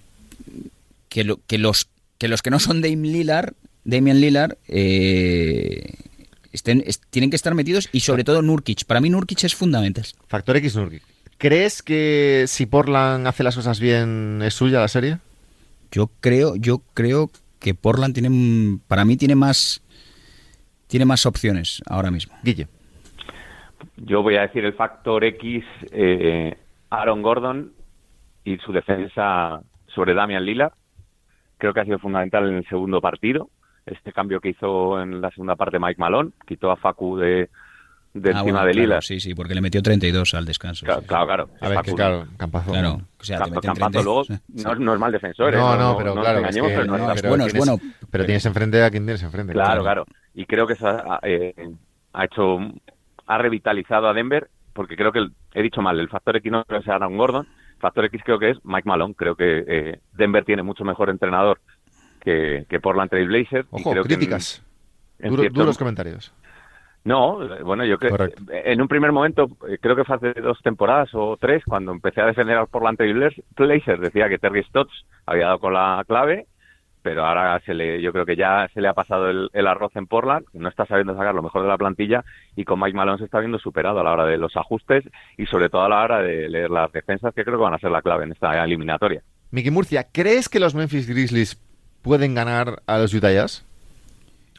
que, 1.09 1.25
lo- 1.25 1.41
que 1.47 1.59
los 1.59 1.89
que 2.19 2.27
los 2.29 2.41
que 2.41 2.51
no 2.51 2.59
son 2.59 2.81
Dame 2.81 3.09
Lillard 3.09 3.53
Damian 3.85 4.21
Lillard 4.21 4.57
eh, 4.69 5.95
estén, 6.53 6.83
es- 6.87 7.01
tienen 7.11 7.31
que 7.31 7.37
estar 7.37 7.55
metidos 7.55 7.89
y 7.93 8.01
sobre 8.01 8.25
todo 8.25 8.41
Nurkic 8.43 8.85
para 8.87 9.01
mí 9.01 9.11
Nurkic 9.11 9.45
es 9.45 9.55
fundamental 9.55 10.07
Factor 10.29 10.57
X 10.57 10.77
Nurkic. 10.77 11.03
¿Crees 11.39 11.83
que 11.83 12.45
si 12.47 12.67
Portland 12.67 13.27
hace 13.27 13.43
las 13.43 13.57
cosas 13.57 13.81
bien 13.81 14.41
es 14.45 14.55
suya 14.55 14.79
la 14.81 14.87
serie? 14.89 15.19
Yo 15.91 16.09
creo, 16.21 16.55
yo 16.57 16.83
creo 16.95 17.31
que 17.59 17.75
Portland 17.75 18.15
tiene, 18.15 18.79
para 18.87 19.05
mí 19.05 19.17
tiene 19.17 19.35
más, 19.35 19.83
tiene 20.87 21.05
más 21.05 21.27
opciones 21.27 21.83
ahora 21.87 22.11
mismo. 22.13 22.33
Guille. 22.45 22.69
Yo 23.97 24.23
voy 24.23 24.37
a 24.37 24.43
decir 24.43 24.65
el 24.65 24.75
factor 24.75 25.25
X, 25.25 25.65
eh, 25.91 26.57
Aaron 26.91 27.23
Gordon 27.23 27.73
y 28.45 28.57
su 28.59 28.73
defensa 28.73 29.61
sobre 29.95 30.15
Damian 30.15 30.45
Lillard. 30.45 30.73
Creo 31.59 31.73
que 31.73 31.81
ha 31.81 31.85
sido 31.85 31.99
fundamental 31.99 32.49
en 32.49 32.57
el 32.57 32.67
segundo 32.69 33.01
partido. 33.01 33.49
Este 33.87 34.13
cambio 34.13 34.41
que 34.41 34.51
hizo 34.51 35.01
en 35.01 35.21
la 35.21 35.31
segunda 35.31 35.57
parte 35.57 35.79
Mike 35.79 35.99
Malone, 36.01 36.31
quitó 36.47 36.71
a 36.71 36.77
Facu 36.77 37.17
de, 37.17 37.49
de 38.15 38.31
Ah, 38.31 38.39
encima 38.41 38.43
bueno, 38.43 38.59
de 38.67 38.73
claro, 38.73 38.81
Lillard. 38.87 39.03
Sí, 39.03 39.21
sí, 39.21 39.35
porque 39.35 39.55
le 39.55 39.61
metió 39.61 39.83
32 39.83 40.35
al 40.35 40.45
descanso. 40.45 40.85
Claro, 40.87 41.01
sí. 41.03 41.07
claro, 41.09 41.27
claro. 41.27 41.49
A 41.61 41.69
ver, 41.69 41.79
que 41.83 41.93
claro, 41.93 42.27
Campazo. 42.37 42.71
Claro, 42.73 43.01
o 43.21 43.25
sea, 43.25 43.39
te 43.39 43.45
Campo- 43.45 43.55
meten 43.57 43.69
Campazo 43.75 43.91
32. 43.91 44.05
luego 44.05 44.25
Sí. 44.25 44.63
no, 44.65 44.75
no 44.77 44.95
es 44.95 45.01
mal 45.01 45.13
defensor. 45.13 45.55
¿eh? 45.55 45.57
No, 45.57 45.77
no, 45.77 45.97
pero 45.97 46.15
claro, 46.15 46.39
es 46.39 46.45
engañemos, 46.45 46.71
que 46.71 46.77
pero 46.77 46.87
no 46.87 46.95
es 46.95 47.01
no, 47.01 47.07
mal 47.07 47.17
es 47.17 47.23
pero 47.23 47.31
bueno, 47.33 47.47
es 47.47 47.53
tienes- 47.53 47.69
bueno. 47.69 47.95
Pero 48.11 48.25
tienes 48.25 48.47
enfrente 48.47 48.83
a 48.85 48.91
quien 48.91 49.05
tienes 49.05 49.23
enfrente. 49.23 49.53
Claro, 49.53 49.83
claro. 49.83 50.05
Y 50.35 50.47
creo 50.47 50.67
que 50.67 50.73
eso 50.75 50.87
ha, 50.89 51.19
eh, 51.23 51.55
ha 52.13 52.25
hecho, 52.25 52.59
ha 53.27 53.39
revitalizado 53.39 54.09
a 54.09 54.13
Denver, 54.15 54.49
porque 54.73 54.97
creo 54.97 55.13
que, 55.13 55.21
el- 55.21 55.33
he 55.55 55.63
dicho 55.63 55.83
mal, 55.83 55.99
el 56.01 56.09
factor 56.09 56.37
X 56.37 56.51
no 56.51 56.65
creo 56.65 56.81
que 56.81 56.85
sea 56.87 56.95
Aaron 56.97 57.17
Gordon, 57.17 57.47
factor 57.79 58.05
X 58.07 58.21
creo 58.25 58.39
que 58.39 58.51
es 58.51 58.59
Mike 58.65 58.89
Malone. 58.89 59.15
Creo 59.15 59.35
que 59.37 59.65
eh, 59.67 60.01
Denver 60.13 60.45
tiene 60.45 60.63
mucho 60.63 60.85
mejor 60.85 61.11
entrenador 61.11 61.61
que, 62.21 62.65
que 62.69 62.81
Portland 62.81 63.11
Trail 63.11 63.29
Blazers. 63.29 63.67
y 63.73 63.81
Ojo, 63.81 63.91
creo 63.91 64.05
que 64.05 64.13
en- 64.15 64.19
críticas. 64.21 64.65
en 65.19 65.31
Duro- 65.31 65.43
cierto- 65.43 65.61
duros 65.61 65.79
comentarios. 65.79 66.33
No, 67.05 67.41
bueno, 67.65 67.85
yo 67.85 67.99
creo 67.99 68.17
en 68.49 68.81
un 68.81 68.87
primer 68.87 69.11
momento, 69.11 69.49
eh, 69.69 69.77
creo 69.81 69.97
que 69.97 70.05
fue 70.05 70.15
hace 70.17 70.41
dos 70.41 70.57
temporadas 70.63 71.11
o 71.15 71.37
tres, 71.37 71.65
cuando 71.67 71.91
empecé 71.91 72.21
a 72.21 72.27
defender 72.27 72.57
a 72.57 72.67
Portland 72.67 72.97
Trail 72.97 73.33
Blazers, 73.57 74.01
decía 74.01 74.29
que 74.29 74.39
Terry 74.39 74.63
Stotts 74.63 75.05
había 75.27 75.47
dado 75.47 75.59
con 75.59 75.73
la 75.75 76.05
clave, 76.07 76.47
pero 77.03 77.25
ahora 77.27 77.61
se 77.67 77.75
le, 77.75 78.01
yo 78.01 78.13
creo 78.13 78.25
que 78.25 78.37
ya 78.37 78.69
se 78.73 78.81
le 78.81 78.89
ha 78.89 78.95
pasado 78.95 79.29
el, 79.29 79.67
arroz 79.67 79.95
en 79.97 80.07
Portland, 80.07 80.47
no 80.53 80.69
está 80.69 80.87
sabiendo 80.87 81.17
sacar 81.17 81.35
lo 81.35 81.43
mejor 81.43 81.63
de 81.63 81.69
la 81.69 81.79
plantilla 81.79 82.25
y 82.57 82.65
con 82.65 82.81
Mike 82.81 82.97
Malone 82.97 83.19
se 83.19 83.25
está 83.25 83.41
viendo 83.41 83.59
superado 83.59 84.01
a 84.01 84.05
la 84.05 84.13
hora 84.13 84.27
de 84.27 84.39
los 84.39 84.57
ajustes 84.57 85.05
y 85.37 85.47
sobre 85.47 85.69
todo 85.69 85.83
a 85.83 85.89
la 85.89 86.03
hora 86.03 86.23
de 86.23 86.49
leer 86.49 86.71
las 86.71 86.93
defensas, 86.93 87.35
que 87.35 87.45
creo 87.45 87.59
que 87.59 87.65
van 87.65 87.75
a 87.75 87.79
ser 87.79 87.91
la 87.91 88.03
clave 88.03 88.25
en 88.25 88.33
esta 88.33 88.63
eliminatoria. 88.65 89.23
Miki 89.51 89.71
Murcia, 89.71 90.07
¿crees 90.11 90.49
que 90.49 90.61
los 90.61 90.75
Memphis 90.75 91.09
Grizzlies 91.09 91.61
pueden 92.03 92.35
ganar 92.35 92.83
a 92.87 92.99
los 92.99 93.13
Utah 93.13 93.33
Jazz? 93.33 93.67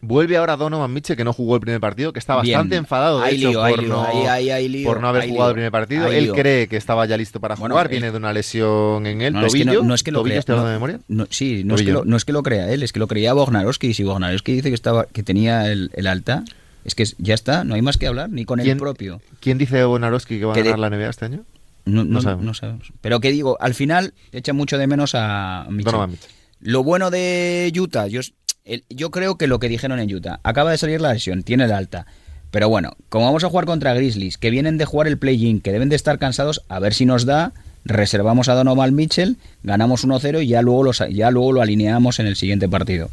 Vuelve 0.06 0.36
ahora 0.36 0.58
Donovan 0.58 0.92
Mitchell, 0.92 1.16
que 1.16 1.24
no 1.24 1.32
jugó 1.32 1.56
el 1.56 1.62
primer 1.62 1.80
partido, 1.80 2.12
que 2.12 2.20
está 2.20 2.42
Bien. 2.42 2.56
bastante 2.58 2.76
enfadado 2.76 3.22
de 3.22 3.30
hecho, 3.30 3.50
lío, 3.50 3.60
por, 3.62 3.80
lío, 3.82 3.90
no, 3.90 4.04
hay 4.06 4.84
por 4.84 5.00
no 5.00 5.08
haber 5.08 5.30
jugado 5.30 5.46
lío, 5.46 5.50
el 5.50 5.54
primer 5.56 5.72
partido. 5.72 6.08
Él 6.12 6.32
cree 6.34 6.68
que 6.68 6.76
estaba 6.76 7.06
ya 7.06 7.16
listo 7.18 7.40
para 7.40 7.56
Bueno, 7.56 7.74
jugar, 7.76 7.86
él- 7.88 7.92
viene 7.92 8.12
de 8.12 8.18
una 8.18 8.34
lesión 8.34 9.06
en 9.08 9.22
el 9.22 9.32
No, 9.34 9.46
es 9.46 9.54
que 9.54 9.64
tobillo. 9.64 9.82
no, 9.82 9.88
no 9.88 9.94
es 9.96 10.04
que 10.04 10.12
lo 10.12 10.20
¿Tobillo 10.20 10.42
crea. 10.44 10.56
no- 10.58 10.66
de 10.66 10.74
memoria? 10.74 11.00
sí, 11.30 11.64
no 11.64 11.76
es, 11.76 11.82
que 11.82 11.86
Tobillo. 11.88 11.94
lo, 12.00 12.06
no 12.06 12.18
es 12.18 12.26
que 12.26 12.34
lo 12.34 12.44
crea 12.44 12.70
él, 12.72 12.84
es 12.84 12.92
que 12.92 13.00
lo 13.00 13.08
creía 13.08 13.32
Bognarowski. 13.34 13.88
Y 13.88 13.94
si 13.94 14.04
Bognarowski 14.04 14.52
dice 14.54 14.70
que 14.70 14.76
estaba 14.76 15.06
que 15.06 15.24
tenía 15.24 15.72
el, 15.72 15.90
el 15.94 16.08
alta, 16.08 16.44
es 16.84 16.96
que 16.96 17.06
ya 17.18 17.34
está, 17.34 17.64
no 17.64 17.76
hay 17.76 17.82
más 17.82 17.98
que 17.98 18.08
hablar, 18.08 18.30
ni 18.30 18.44
con 18.44 18.60
¿Quién- 18.60 18.78
propio. 18.78 19.22
¿Quién 19.40 19.58
dice 19.58 19.84
Bonarowski 19.86 20.38
que 20.38 20.46
va 20.46 20.52
a 20.52 20.56
de- 20.56 20.64
ganar 20.64 20.80
la 20.80 20.88
NBA 20.90 21.10
este 21.10 21.26
año? 21.26 21.46
No, 21.86 22.04
no- 22.04 22.16
No 22.16 22.22
sabemos. 22.22 22.46
no 22.46 22.54
sabemos. 22.54 22.92
Pero 23.00 23.20
que 23.22 23.32
digo, 23.32 23.58
al 23.62 23.74
final 23.74 24.14
echa 24.34 24.52
mucho 24.54 24.78
de 24.78 24.86
menos 24.88 25.16
a 25.16 25.66
Mitchell. 25.70 25.86
Donovan 25.86 26.12
Mitchell. 26.12 26.30
Lo 26.60 26.82
bueno 26.84 27.10
de 27.12 27.72
Utah, 27.78 28.08
yo, 28.08 28.22
el- 28.66 28.84
yo 28.90 29.12
creo 29.12 29.38
que 29.38 29.48
lo 29.48 29.60
que 29.60 29.70
dijeron 29.70 30.00
en 30.00 30.14
Utah, 30.14 30.40
acaba 30.44 30.72
de 30.72 30.78
salir 30.78 31.02
la 31.02 31.14
lesión, 31.14 31.44
tiene 31.44 31.66
el 31.66 31.72
alta. 31.72 32.06
Pero 32.52 32.70
bueno, 32.70 32.94
como 33.10 33.26
vamos 33.26 33.44
a 33.44 33.50
jugar 33.50 33.66
contra 33.66 33.94
Grizzlies, 33.94 34.38
que 34.38 34.52
vienen 34.52 34.78
de 34.78 34.86
jugar 34.86 35.08
el 35.08 35.18
play-in, 35.18 35.60
que 35.60 35.72
deben 35.72 35.90
de 35.90 35.96
estar 35.96 36.20
cansados, 36.20 36.62
a 36.70 36.80
ver 36.80 36.94
si 36.94 37.06
nos 37.06 37.26
da, 37.26 37.54
reservamos 37.84 38.48
a 38.48 38.54
Donovan 38.54 38.94
Mitchell, 38.94 39.38
ganamos 39.64 40.06
1-0 40.06 40.42
y 40.42 40.48
ya 40.48 40.62
luego, 40.62 40.84
los, 40.84 41.04
ya 41.12 41.32
luego 41.32 41.52
lo 41.52 41.62
alineamos 41.62 42.20
en 42.20 42.28
el 42.28 42.36
siguiente 42.36 42.70
partido. 42.70 43.10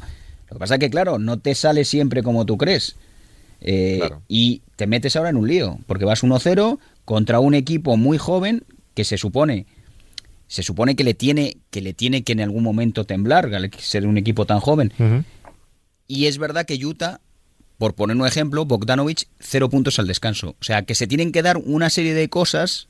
Lo 0.51 0.57
que 0.57 0.59
pasa 0.61 0.75
es 0.75 0.81
que, 0.81 0.91
claro, 0.91 1.19
no 1.19 1.39
te 1.39 1.55
sale 1.55 1.85
siempre 1.85 2.23
como 2.23 2.45
tú 2.45 2.59
crees. 2.59 2.97
Eh, 3.63 3.97
Claro. 3.99 4.23
Y 4.29 4.63
te 4.77 4.87
metes 4.87 5.17
ahora 5.17 5.31
en 5.31 5.37
un 5.37 5.49
lío, 5.49 5.79
porque 5.87 6.05
vas 6.05 6.23
1-0 6.23 6.79
contra 7.07 7.41
un 7.41 7.55
equipo 7.55 7.97
muy 7.97 8.19
joven 8.19 8.63
que 8.95 9.05
se 9.05 9.17
supone 9.17 9.67
se 10.49 10.65
supone 10.65 10.97
que 10.97 11.05
le 11.05 11.15
tiene 11.15 11.59
que 11.71 11.81
le 11.81 11.95
tiene 11.95 12.23
que 12.25 12.33
en 12.33 12.41
algún 12.41 12.65
momento 12.65 13.05
temblar 13.05 13.55
al 13.55 13.71
ser 13.79 14.05
un 14.05 14.19
equipo 14.19 14.47
tan 14.47 14.59
joven. 14.59 14.93
Y 16.11 16.27
es 16.27 16.39
verdad 16.39 16.67
que 16.67 16.75
Utah 16.85 17.21
por 17.79 17.95
poner 17.95 18.17
un 18.17 18.27
ejemplo 18.27 18.65
Bogdanovich 18.65 19.27
cero 19.39 19.69
puntos 19.71 19.99
al 19.99 20.07
descanso 20.07 20.57
o 20.61 20.65
sea 20.65 20.83
que 20.83 20.95
se 20.95 21.07
tienen 21.07 21.31
que 21.33 21.43
dar 21.43 21.57
una 21.57 21.89
serie 21.89 22.15
de 22.15 22.29
cosas 22.29 22.89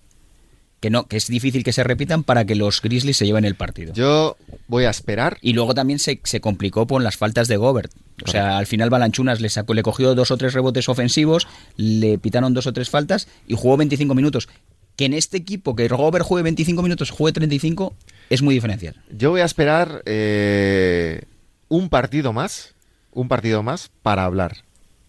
que 0.81 0.89
no 0.89 1.05
que 1.07 1.19
es 1.19 1.27
difícil 1.27 1.63
que 1.63 1.75
se 1.75 1.85
repitan 1.85 2.25
para 2.25 2.47
que 2.47 2.55
los 2.55 2.81
Grizzlies 2.81 3.19
se 3.19 3.27
lleven 3.27 3.45
el 3.45 3.55
partido 3.55 3.93
Yo 3.93 4.37
voy 4.67 4.85
a 4.85 4.91
esperar. 4.91 5.37
y 5.43 5.53
luego 5.53 5.75
también 5.75 5.99
se, 5.99 6.21
se 6.25 6.41
complicó 6.41 6.87
con 6.87 7.05
las 7.05 7.17
faltas 7.19 7.49
de 7.49 7.59
Gobert. 7.59 7.93
O 8.25 8.31
sea, 8.31 8.59
al 8.59 8.67
final 8.67 8.91
Balanchunas 8.91 9.41
le 9.41 9.49
sacó, 9.49 9.75
le 9.75 9.83
cogió 9.83 10.15
dos 10.15 10.31
o 10.31 10.37
tres 10.37 10.53
rebotes 10.55 10.89
ofensivos, 10.89 11.47
le 11.77 12.19
pitaron 12.19 12.53
dos 12.55 12.67
o 12.67 12.73
tres 12.73 12.89
faltas 12.91 13.29
y 13.47 13.55
jugó 13.57 13.77
25 13.79 14.15
minutos. 14.15 14.49
Que 14.97 15.07
en 15.07 15.15
este 15.15 15.39
equipo, 15.39 15.75
que 15.75 15.89
Gobert 15.89 16.25
juegue 16.27 16.43
25 16.45 16.83
minutos, 16.83 17.11
juegue 17.11 17.33
35, 17.33 17.95
es 18.29 18.43
muy 18.43 18.55
diferencial. 18.55 18.95
Yo 19.11 19.31
voy 19.31 19.41
a 19.41 19.47
esperar 19.47 20.03
eh, 20.05 21.23
un 21.69 21.89
partido 21.89 22.33
más, 22.35 22.75
un 23.12 23.29
partido 23.29 23.62
más 23.62 23.90
para 24.03 24.25
hablar. 24.25 24.57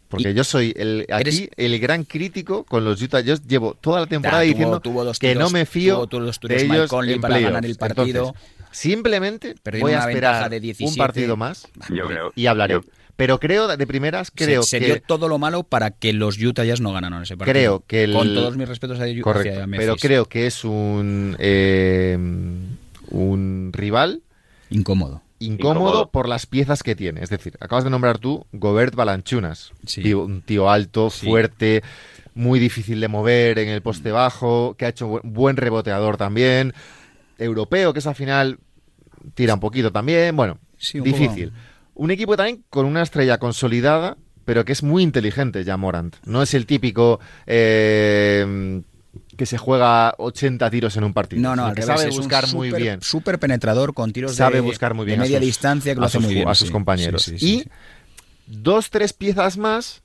Porque 0.09 0.31
Y- 0.31 0.33
yo 0.33 0.43
soy 0.43 0.73
el, 0.75 1.05
aquí 1.09 1.21
Eres- 1.21 1.49
el 1.55 1.79
gran 1.79 2.03
crítico 2.03 2.65
con 2.65 2.83
los 2.83 3.01
Utah. 3.01 3.21
Yo 3.21 3.35
llevo 3.47 3.75
toda 3.75 4.01
la 4.01 4.07
temporada 4.07 4.41
tuvo- 4.43 4.49
diciendo 4.49 4.79
tuvo 4.81 5.11
que 5.13 5.35
no 5.35 5.49
me 5.49 5.65
fío 5.65 6.05
tuvo- 6.07 6.07
tiros 6.09 6.39
de 6.41 6.55
Mike 6.55 6.65
ellos 6.75 6.91
en 6.91 7.21
para 7.21 7.33
playoffs. 7.35 7.43
ganar 7.53 7.65
el 7.65 7.75
partido. 7.77 8.05
Entonces, 8.27 8.41
simplemente 8.71 9.55
voy 9.79 9.93
a 9.93 9.99
esperar 9.99 10.49
de 10.49 10.57
un 10.57 10.61
17. 10.61 10.97
partido 10.97 11.37
más 11.37 11.65
Yo 11.89 12.07
creo. 12.07 12.33
y 12.35 12.47
hablaré. 12.47 12.73
yo- 12.73 12.81
Pero 13.15 13.39
creo, 13.39 13.67
de 13.67 13.87
primeras, 13.87 14.31
creo 14.33 14.63
se, 14.63 14.69
se 14.71 14.79
que... 14.79 14.85
dio 14.85 15.01
todo 15.01 15.27
lo 15.29 15.37
malo 15.37 15.63
para 15.63 15.91
que 15.91 16.11
los 16.11 16.37
Utah 16.41 16.63
Jazz 16.65 16.81
no 16.81 16.91
ganaran 16.91 17.21
ese 17.23 17.37
partido. 17.37 17.53
Creo 17.53 17.83
que 17.85 18.03
el- 18.05 18.13
Con 18.13 18.33
todos 18.33 18.57
mis 18.57 18.67
respetos 18.67 18.99
a 18.99 19.05
Utah. 19.05 19.21
Correcto, 19.21 19.61
hacia 19.61 19.77
pero 19.77 19.95
creo 19.95 20.25
que 20.25 20.47
es 20.47 20.63
un, 20.65 21.35
eh, 21.39 22.17
un 23.11 23.69
rival 23.73 24.23
Incómodo. 24.71 25.21
Incómodo, 25.45 25.79
Incómodo. 25.87 26.11
por 26.11 26.27
las 26.29 26.45
piezas 26.45 26.83
que 26.83 26.95
tiene. 26.95 27.21
Es 27.23 27.29
decir, 27.29 27.57
acabas 27.59 27.83
de 27.83 27.89
nombrar 27.89 28.17
tú 28.19 28.45
Gobert 28.51 28.95
Balanchunas. 28.95 29.71
Sí. 29.85 30.01
Tío- 30.03 30.23
un 30.25 30.41
tío 30.41 30.69
alto, 30.69 31.09
Sí. 31.09 31.25
fuerte, 31.27 31.83
muy 32.33 32.59
difícil 32.59 32.99
de 33.01 33.07
mover 33.07 33.59
en 33.59 33.69
el 33.69 33.81
poste 33.81 34.11
bajo, 34.11 34.75
que 34.77 34.85
ha 34.85 34.89
hecho 34.89 35.09
bu- 35.09 35.21
buen 35.23 35.57
reboteador 35.57 36.17
también. 36.17 36.73
Europeo, 37.37 37.91
que 37.93 37.99
es 37.99 38.07
al 38.07 38.15
final 38.15 38.59
tira 39.33 39.53
un 39.55 39.59
poquito 39.59 39.91
también. 39.91 40.35
Bueno, 40.35 40.59
Sí, 40.77 40.99
un 40.99 41.03
difícil. 41.03 41.49
poco. 41.49 41.61
Un 41.95 42.11
equipo 42.11 42.37
también 42.37 42.63
con 42.69 42.85
una 42.85 43.01
estrella 43.01 43.37
consolidada, 43.37 44.17
pero 44.45 44.63
que 44.65 44.71
es 44.71 44.81
muy 44.83 45.03
inteligente 45.03 45.63
ya 45.63 45.75
Morant. 45.77 46.15
No 46.25 46.41
es 46.41 46.53
el 46.53 46.65
típico 46.65 47.19
eh, 47.47 48.81
que 49.41 49.47
se 49.47 49.57
juega 49.57 50.13
80 50.19 50.69
tiros 50.69 50.95
en 50.97 51.03
un 51.03 51.13
partido. 51.15 51.41
No, 51.41 51.55
no, 51.55 51.65
al 51.65 51.73
que 51.73 51.81
revés, 51.81 51.97
sabe 51.97 52.09
es 52.09 52.15
un 52.15 52.21
buscar 52.21 52.47
muy 52.53 52.71
bien. 52.71 53.01
Súper 53.01 53.39
penetrador 53.39 53.95
con 53.95 54.13
tiros 54.13 54.35
Sabe 54.35 54.57
de, 54.57 54.61
buscar 54.61 54.93
muy 54.93 55.03
de 55.07 55.13
bien 55.13 55.19
a 55.21 55.23
media 55.23 55.39
sus- 55.39 55.45
distancia 55.47 55.95
que 55.95 55.99
lo 55.99 56.05
hace 56.05 56.17
sus 56.19 56.25
muy 56.27 56.35
bien. 56.35 56.47
a 56.47 56.53
sus 56.53 56.67
sí. 56.67 56.71
compañeros. 56.71 57.23
Sí, 57.23 57.39
sí, 57.39 57.45
y 57.55 57.59
sí. 57.61 57.69
dos, 58.45 58.91
tres 58.91 59.13
piezas 59.13 59.57
más 59.57 60.03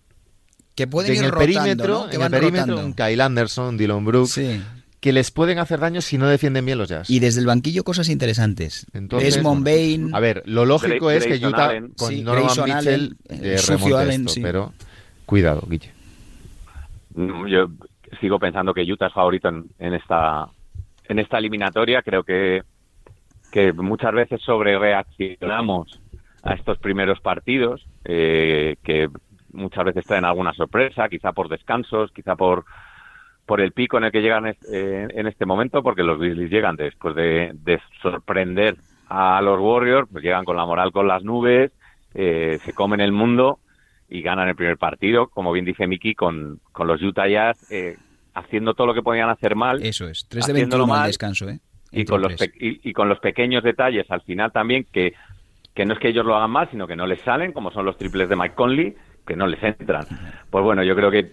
que 0.75 0.87
pueden 0.87 1.13
de 1.13 1.19
en 1.19 1.19
ir 1.19 1.25
el 1.27 1.33
rotando, 1.33 1.53
perímetro, 1.61 1.89
¿no? 2.05 2.09
Que 2.09 2.17
en 2.17 2.23
el 2.23 2.31
perímetro, 2.31 2.67
rotando. 2.77 2.87
un 2.87 2.95
Kyle 2.95 3.21
Anderson, 3.21 3.77
Dylan 3.77 4.05
Brooks, 4.07 4.31
Sí. 4.33 4.63
que 5.01 5.13
les 5.13 5.31
pueden 5.31 5.59
hacer 5.59 5.79
daño 5.81 6.01
si 6.01 6.17
no 6.17 6.29
defienden 6.29 6.65
bien 6.65 6.79
los 6.79 6.89
Jazz. 6.89 7.11
Y 7.11 7.19
desde 7.19 7.41
el 7.41 7.47
banquillo 7.47 7.85
cosas 7.85 8.09
interesantes. 8.09 8.87
Entonces, 8.95 9.35
Desmond 9.35 9.67
Bain. 9.67 10.15
A 10.15 10.21
ver, 10.21 10.45
lo 10.47 10.65
lógico 10.65 11.11
es 11.11 11.27
que 11.27 11.47
Utah 11.47 11.67
Allen. 11.67 11.93
con 11.95 12.09
Sí, 12.09 12.23
Grayson 12.23 12.65
Mitchell 12.65 12.73
Allen, 12.73 13.17
eh, 13.29 13.41
eh, 13.43 13.61
remonte 13.69 13.97
Allen, 13.99 14.21
esto, 14.23 14.33
sí. 14.33 14.41
pero 14.41 14.73
cuidado, 15.27 15.63
Guille. 15.69 15.93
Yo 17.49 17.69
sigo 18.21 18.39
pensando 18.39 18.75
que 18.75 18.83
Utah 18.83 19.07
es 19.07 19.13
favorito 19.13 19.49
en, 19.49 19.67
en 19.79 19.95
esta 19.95 20.47
en 21.09 21.19
esta 21.19 21.39
eliminatoria. 21.39 22.03
Creo 22.03 22.25
que, 22.25 22.63
que 23.53 23.73
muchas 23.73 24.13
veces 24.13 24.41
sobre 24.43 24.79
reaccionamos 24.79 26.01
a 26.43 26.55
estos 26.55 26.79
primeros 26.79 27.21
partidos, 27.21 27.87
eh, 28.05 28.77
que 28.83 29.09
muchas 29.53 29.85
veces 29.85 30.05
traen 30.05 30.25
alguna 30.25 30.53
sorpresa, 30.53 31.09
quizá 31.09 31.33
por 31.33 31.49
descansos, 31.49 32.13
quizá 32.13 32.37
por 32.37 32.65
por 33.47 33.61
el 33.61 33.71
pico 33.71 33.97
en 33.97 34.05
el 34.05 34.11
que 34.11 34.23
llegan 34.23 34.47
eh, 34.47 34.57
en 35.09 35.27
este 35.29 35.47
momento, 35.47 35.83
porque 35.83 36.03
los 36.03 36.19
Grizzlies 36.19 36.51
llegan 36.51 36.75
después 36.75 37.15
de, 37.15 37.53
de 37.55 37.81
sorprender 38.03 38.77
a 39.09 39.41
los 39.41 39.61
Warriors, 39.61 40.09
pues 40.11 40.25
llegan 40.25 40.45
con 40.45 40.57
la 40.57 40.67
moral 40.67 40.91
con 40.91 41.07
las 41.07 41.23
nubes, 41.23 41.71
eh, 42.15 42.59
se 42.65 42.73
comen 42.73 43.01
el 43.01 43.13
mundo 43.13 43.61
y 44.09 44.23
ganan 44.23 44.49
el 44.49 44.55
primer 44.57 44.79
partido, 44.79 45.29
como 45.29 45.53
bien 45.53 45.65
dice 45.65 45.87
Miki, 45.87 46.15
con, 46.15 46.61
con 46.73 46.87
los 46.87 47.03
Utah 47.03 47.27
Jazz 47.29 47.71
eh, 47.71 47.97
haciendo 48.35 48.75
todo 48.75 48.89
lo 48.89 48.95
que 48.95 49.03
podían 49.03 49.29
hacer 49.31 49.57
mal 49.57 49.83
Eso 49.83 50.09
es. 50.09 50.27
3 50.29 50.47
de 50.47 50.53
Haciéndolo 50.53 50.85
21 50.85 50.95
al 50.95 51.01
mal. 51.01 51.07
descanso, 51.09 51.49
¿eh? 51.49 51.59
y 51.93 52.05
con, 52.05 52.21
los 52.21 52.33
y, 52.61 52.89
y 52.89 52.93
con 52.93 53.09
los 53.09 53.19
pequeños 53.21 53.63
detalles 53.63 54.11
al 54.11 54.21
final 54.23 54.53
también 54.53 54.87
que, 54.93 55.15
que 55.75 55.85
no 55.87 55.95
es 55.95 56.01
que 56.01 56.09
ellos 56.09 56.27
lo 56.27 56.37
hagan 56.37 56.51
mal, 56.51 56.69
sino 56.71 56.87
que 56.87 56.97
no 56.97 57.07
les 57.07 57.21
salen, 57.23 57.53
como 57.53 57.71
son 57.71 57.85
los 57.85 57.97
triples 57.97 58.29
de 58.29 58.37
Mike 58.37 58.55
Conley, 58.55 58.95
que 59.27 59.37
no 59.37 59.47
les 59.47 59.63
entran. 59.63 60.05
Pues 60.51 60.65
bueno, 60.65 60.83
yo 60.83 60.95
creo 60.95 61.11
que 61.11 61.33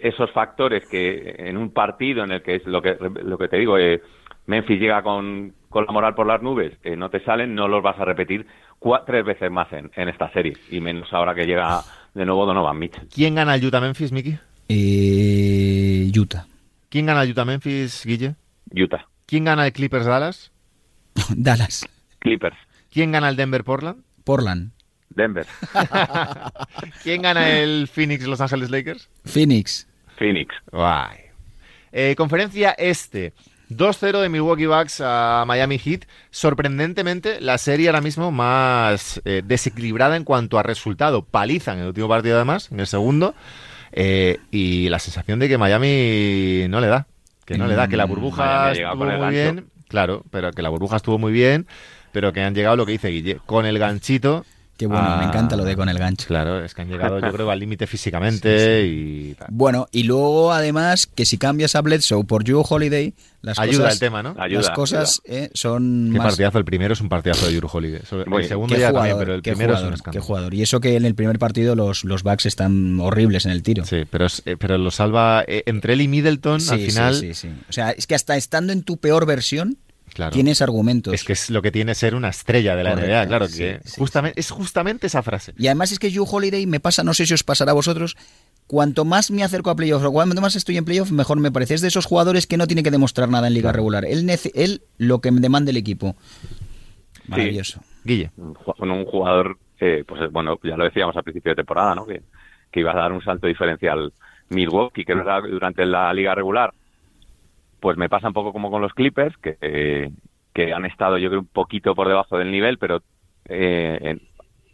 esos 0.00 0.30
factores 0.32 0.86
que 0.88 1.34
en 1.38 1.56
un 1.56 1.70
partido 1.70 2.24
en 2.24 2.32
el 2.32 2.42
que 2.42 2.56
es 2.56 2.66
lo 2.66 2.80
que 2.82 2.96
lo 3.00 3.38
que 3.38 3.48
te 3.48 3.56
digo, 3.56 3.78
eh, 3.78 4.00
Memphis 4.46 4.80
llega 4.80 5.02
con, 5.02 5.52
con 5.68 5.84
la 5.84 5.92
moral 5.92 6.14
por 6.14 6.26
las 6.26 6.42
nubes, 6.42 6.76
que 6.78 6.96
no 6.96 7.10
te 7.10 7.20
salen, 7.20 7.54
no 7.54 7.68
los 7.68 7.82
vas 7.82 7.98
a 7.98 8.04
repetir 8.04 8.46
cua- 8.80 9.04
tres 9.06 9.24
veces 9.24 9.50
más 9.50 9.72
en, 9.72 9.90
en 9.96 10.08
esta 10.08 10.30
serie, 10.32 10.56
y 10.70 10.80
menos 10.80 11.12
ahora 11.12 11.34
que 11.34 11.44
llega 11.46 11.82
de 12.14 12.24
nuevo 12.24 12.46
Donovan 12.46 12.78
Mitchell. 12.78 13.08
¿Quién 13.14 13.34
gana 13.34 13.54
el 13.54 13.64
Utah 13.64 13.80
Memphis, 13.80 14.12
Miki? 14.12 14.36
Eh, 14.68 16.10
Utah. 16.18 16.46
¿Quién 16.88 17.06
gana 17.06 17.22
el 17.22 17.30
Utah 17.30 17.44
Memphis, 17.44 18.04
Guille? 18.04 18.34
Utah, 18.74 19.06
¿Quién 19.26 19.44
gana 19.44 19.66
el 19.66 19.72
Clippers 19.72 20.06
Dallas? 20.06 20.52
Dallas. 21.36 21.86
Clippers, 22.20 22.56
¿Quién 22.90 23.12
gana 23.12 23.28
el 23.28 23.36
Denver 23.36 23.64
Portland? 23.64 24.02
Portland. 24.24 24.72
Denver, 25.10 25.46
¿Quién 27.02 27.22
gana 27.22 27.50
el 27.58 27.88
Phoenix 27.88 28.24
Los 28.26 28.40
Angeles 28.40 28.70
Lakers? 28.70 29.08
Phoenix. 29.24 29.88
Phoenix. 30.16 30.54
Guay. 30.70 31.18
Eh, 31.92 32.14
conferencia 32.16 32.72
este. 32.72 33.32
2-0 33.70 34.20
de 34.20 34.28
Milwaukee 34.28 34.66
Bucks 34.66 35.00
a 35.04 35.44
Miami 35.46 35.78
Heat. 35.78 36.04
Sorprendentemente, 36.30 37.40
la 37.40 37.58
serie 37.58 37.88
ahora 37.88 38.00
mismo 38.00 38.30
más 38.30 39.20
eh, 39.24 39.42
desequilibrada 39.44 40.16
en 40.16 40.24
cuanto 40.24 40.58
a 40.58 40.62
resultado. 40.62 41.22
Paliza 41.24 41.72
en 41.74 41.80
el 41.80 41.88
último 41.88 42.08
partido, 42.08 42.36
además, 42.36 42.70
en 42.72 42.80
el 42.80 42.86
segundo. 42.86 43.34
Eh, 43.92 44.38
y 44.50 44.88
la 44.88 44.98
sensación 44.98 45.38
de 45.38 45.48
que 45.48 45.58
Miami 45.58 46.66
no 46.68 46.80
le 46.80 46.86
da. 46.86 47.06
Que 47.44 47.58
no 47.58 47.66
le 47.66 47.74
da. 47.74 47.88
Que 47.88 47.96
la 47.96 48.04
burbuja 48.04 48.68
ha 48.68 48.72
llegado 48.72 48.94
estuvo 48.94 49.10
muy 49.10 49.20
gancho. 49.20 49.30
bien. 49.30 49.66
Claro, 49.88 50.22
pero 50.30 50.52
que 50.52 50.62
la 50.62 50.68
burbuja 50.68 50.96
estuvo 50.96 51.18
muy 51.18 51.32
bien. 51.32 51.66
Pero 52.12 52.32
que 52.32 52.42
han 52.42 52.54
llegado 52.54 52.76
lo 52.76 52.86
que 52.86 52.92
dice 52.92 53.08
Guille. 53.08 53.38
Con 53.44 53.66
el 53.66 53.78
ganchito. 53.78 54.44
Qué 54.78 54.86
bueno, 54.86 55.16
me 55.18 55.24
encanta 55.24 55.56
lo 55.56 55.64
de 55.64 55.74
con 55.76 55.88
el 55.88 55.98
gancho. 55.98 56.26
Claro, 56.28 56.64
es 56.64 56.72
que 56.72 56.82
han 56.82 56.88
llegado, 56.88 57.18
yo 57.20 57.32
creo, 57.32 57.50
al 57.50 57.58
límite 57.58 57.86
físicamente 57.86 58.86
y 58.86 59.34
tal. 59.34 59.48
Bueno, 59.50 59.88
y 59.92 60.04
luego 60.04 60.52
además 60.52 61.06
que 61.06 61.26
si 61.26 61.36
cambias 61.36 61.74
a 61.74 61.82
Bledsoe 61.82 62.24
por 62.24 62.48
Joe 62.48 62.62
Holiday, 62.66 63.12
las 63.42 63.58
Ayuda 63.58 63.78
cosas, 63.84 63.92
el 63.94 63.98
tema, 64.00 64.22
¿no? 64.22 64.34
Ayuda, 64.38 64.62
las 64.62 64.70
cosas 64.70 65.20
eh, 65.24 65.50
son 65.54 66.10
Qué 66.12 66.18
más... 66.18 66.28
partidazo, 66.28 66.58
el 66.58 66.64
primero 66.64 66.92
es 66.92 67.00
un 67.00 67.08
partidazo 67.08 67.46
de 67.46 67.54
Yuru 67.54 67.68
Holiday. 67.72 68.00
El 68.00 68.44
segundo 68.48 68.76
ya 68.76 68.88
jugador, 68.90 68.94
también, 68.94 69.18
pero 69.18 69.34
el 69.34 69.42
primero 69.42 69.72
es 69.74 69.78
jugador, 69.80 70.00
un 70.06 70.12
qué 70.12 70.20
jugador. 70.20 70.54
Y 70.54 70.62
eso 70.62 70.80
que 70.80 70.96
en 70.96 71.04
el 71.04 71.14
primer 71.14 71.38
partido 71.38 71.74
los, 71.76 72.04
los 72.04 72.22
Bucks 72.22 72.46
están 72.46 72.98
horribles 73.00 73.46
en 73.46 73.52
el 73.52 73.62
tiro. 73.64 73.84
Sí, 73.84 74.04
pero, 74.08 74.26
es- 74.26 74.42
eh, 74.46 74.56
pero 74.56 74.78
lo 74.78 74.90
salva 74.92 75.44
eh, 75.46 75.64
entre 75.66 75.92
él 75.94 76.00
y 76.02 76.08
Middleton 76.08 76.60
Sí, 76.60 76.70
al 76.72 76.78
sí, 76.80 76.86
final. 76.86 77.14
sí, 77.16 77.34
sí. 77.34 77.48
O 77.68 77.72
sea, 77.72 77.90
es 77.90 78.06
que 78.06 78.14
hasta 78.14 78.36
estando 78.36 78.72
en 78.72 78.82
tu 78.84 78.96
peor 78.98 79.26
versión, 79.26 79.76
Claro. 80.18 80.32
tienes 80.32 80.60
argumentos. 80.62 81.14
Es 81.14 81.22
que 81.22 81.32
es 81.32 81.48
lo 81.48 81.62
que 81.62 81.70
tiene 81.70 81.94
ser 81.94 82.14
una 82.16 82.28
estrella 82.28 82.74
de 82.74 82.82
la 82.82 82.90
Correcto, 82.90 83.10
NBA, 83.12 83.26
claro, 83.28 83.46
sí, 83.46 83.58
que 83.58 83.80
sí, 83.84 83.94
justamente, 84.00 84.40
es 84.40 84.50
justamente 84.50 85.06
esa 85.06 85.22
frase. 85.22 85.54
Y 85.56 85.68
además 85.68 85.92
es 85.92 86.00
que 86.00 86.12
Joe 86.12 86.26
Holiday 86.28 86.66
me 86.66 86.80
pasa, 86.80 87.04
no 87.04 87.14
sé 87.14 87.24
si 87.24 87.34
os 87.34 87.44
pasará 87.44 87.70
a 87.70 87.74
vosotros, 87.74 88.16
cuanto 88.66 89.04
más 89.04 89.30
me 89.30 89.44
acerco 89.44 89.70
a 89.70 89.76
playoffs 89.76 90.04
o 90.04 90.10
cuanto 90.10 90.40
más 90.40 90.56
estoy 90.56 90.76
en 90.76 90.84
playoffs, 90.84 91.12
mejor 91.12 91.38
me 91.38 91.52
parece. 91.52 91.74
Es 91.74 91.82
de 91.82 91.88
esos 91.88 92.04
jugadores 92.04 92.48
que 92.48 92.56
no 92.56 92.66
tiene 92.66 92.82
que 92.82 92.90
demostrar 92.90 93.28
nada 93.28 93.46
en 93.46 93.54
liga 93.54 93.70
regular. 93.70 94.04
Él, 94.04 94.26
nece- 94.26 94.50
él 94.56 94.82
lo 94.98 95.20
que 95.20 95.30
me 95.30 95.40
demanda 95.40 95.70
el 95.70 95.76
equipo. 95.76 96.16
Maravilloso. 97.28 97.80
Guille. 98.04 98.30
un 98.36 98.54
ju- 98.54 98.74
con 98.76 98.90
un 98.90 99.04
jugador, 99.04 99.58
eh, 99.80 100.04
pues 100.06 100.30
bueno, 100.32 100.58
ya 100.62 100.76
lo 100.76 100.84
decíamos 100.84 101.16
al 101.16 101.22
principio 101.24 101.52
de 101.52 101.56
temporada, 101.56 101.94
¿no? 101.94 102.06
Que, 102.06 102.22
que 102.72 102.80
iba 102.80 102.92
a 102.92 102.96
dar 102.96 103.12
un 103.12 103.22
salto 103.22 103.46
diferencial 103.46 104.12
Milwaukee, 104.48 105.04
que 105.04 105.12
era 105.12 105.40
durante 105.42 105.84
la 105.84 106.12
liga 106.14 106.34
regular, 106.34 106.72
pues 107.80 107.96
me 107.96 108.08
pasa 108.08 108.28
un 108.28 108.34
poco 108.34 108.52
como 108.52 108.70
con 108.70 108.82
los 108.82 108.92
Clippers, 108.94 109.36
que, 109.38 110.10
que 110.54 110.72
han 110.72 110.84
estado 110.84 111.18
yo 111.18 111.28
creo 111.28 111.40
un 111.40 111.48
poquito 111.48 111.94
por 111.94 112.08
debajo 112.08 112.38
del 112.38 112.50
nivel, 112.50 112.78
pero 112.78 113.00
eh, 113.48 113.98
en- 114.02 114.20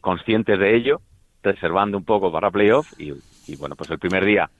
conscientes 0.00 0.58
de 0.58 0.76
ello, 0.76 1.02
reservando 1.42 1.96
un 1.98 2.04
poco 2.04 2.30
para 2.32 2.50
playoff. 2.50 2.86
Y, 2.98 3.12
bueno, 3.56 3.76
pues 3.76 3.90
el 3.90 3.98
primer 3.98 4.24
día 4.24 4.50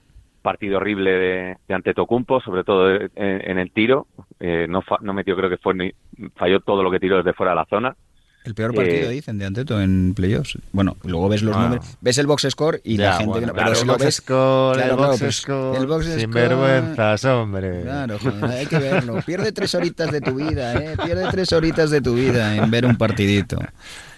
partido 0.43 0.77
horrible 0.77 1.11
de, 1.13 1.57
de 1.67 1.75
Antetokounmpo, 1.75 2.41
sobre 2.41 2.65
todo 2.65 2.91
en, 2.95 3.11
en 3.15 3.59
el 3.59 3.73
tiro, 3.73 4.09
eh, 4.41 4.67
no, 4.69 4.83
fa- 4.83 4.99
no 5.01 5.15
metió 5.15 5.37
creo 5.37 5.49
que 5.49 5.57
fue 5.59 5.75
ni, 5.75 5.93
falló 6.37 6.61
todo 6.61 6.83
lo 6.83 6.91
que 6.91 7.01
tiró 7.01 7.17
desde 7.17 7.33
fuera 7.33 7.53
de 7.53 7.57
la 7.57 7.67
zona 7.67 7.97
El 8.45 8.55
peor 8.55 8.75
partido, 8.75 9.09
Eh, 9.09 9.15
dicen, 9.15 9.39
de 9.39 9.47
Anteto 9.47 9.81
en 9.81 10.13
playoffs. 10.15 10.59
Bueno, 10.73 10.97
luego 11.03 11.31
ves 11.31 11.43
los 11.43 11.57
Ah. 11.57 11.63
números, 11.63 11.87
ves 12.03 12.19
el 12.19 12.27
box 12.27 12.47
score 12.51 12.81
y 12.85 12.99
la 12.99 13.15
gente... 13.15 13.27
bueno, 13.31 13.41
que 13.41 13.47
no- 13.47 13.53
claro, 13.55 13.69
pero 13.71 13.75
si 13.75 13.81
el 13.81 13.87
lo 13.87 13.93
box 13.95 14.05
ves... 14.05 14.15
score, 14.17 14.77
claro, 14.77 14.91
el 14.91 14.97
claro, 14.97 15.11
box 15.13 15.21
pues, 15.23 15.37
score, 15.37 15.77
el 15.79 15.87
box 15.87 16.05
sin 16.05 16.19
score- 16.21 16.33
vergüenzas, 16.35 17.25
hombre. 17.25 17.81
Claro, 17.83 18.19
joder, 18.19 18.45
hay 18.45 18.67
que 18.67 18.79
verlo. 18.79 19.21
Pierde 19.25 19.53
tres 19.53 19.75
horitas 19.75 20.13
de 20.13 20.21
tu 20.21 20.35
vida, 20.35 20.75
¿eh? 20.75 20.95
Pierde 21.03 21.27
tres 21.31 21.53
horitas 21.55 21.91
de 21.91 22.01
tu 22.03 22.15
vida 22.15 22.55
en 22.57 22.71
ver 22.71 22.85
un 22.85 22.97
partidito. 22.97 23.57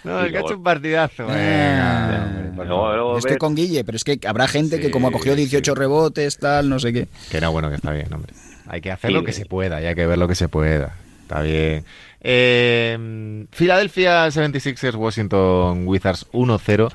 No, 0.03 0.19
el 0.21 0.31
que 0.31 0.37
ha 0.37 0.41
hecho 0.41 0.57
un 0.57 0.63
partidazo. 0.63 1.25
Hombre, 1.25 2.51
favor. 2.55 2.67
luego 2.67 3.17
Estoy 3.17 3.37
con 3.37 3.55
Guille, 3.55 3.83
pero 3.83 3.95
es 3.95 4.03
que 4.03 4.19
habrá 4.27 4.47
gente 4.47 4.79
que 4.79 4.91
como 4.91 5.11
cogió 5.11 5.35
18 5.35 5.71
sí. 5.73 5.77
rebotes, 5.79 6.37
tal, 6.37 6.69
no 6.69 6.79
sé 6.79 6.93
qué. 6.93 7.07
Que 7.31 7.41
no, 7.41 7.51
bueno, 7.51 7.69
que 7.69 7.75
está 7.75 7.91
bien, 7.91 8.11
hombre. 8.13 8.33
Hay 8.67 8.81
que 8.81 8.91
hacer 8.91 9.09
Sí. 9.09 9.13
lo 9.13 9.23
que 9.23 9.31
se 9.31 9.45
pueda 9.45 9.81
y 9.81 9.85
hay 9.85 9.95
que 9.95 10.05
ver 10.05 10.17
lo 10.17 10.27
que 10.27 10.35
se 10.35 10.49
pueda. 10.49 10.95
Está 11.21 11.41
bien. 11.41 11.83
Eh, 12.29 13.45
Philadelphia 13.51 14.27
76ers, 14.27 14.95
Washington 14.95 15.87
Wizards 15.87 16.25
1-0. 16.33 16.89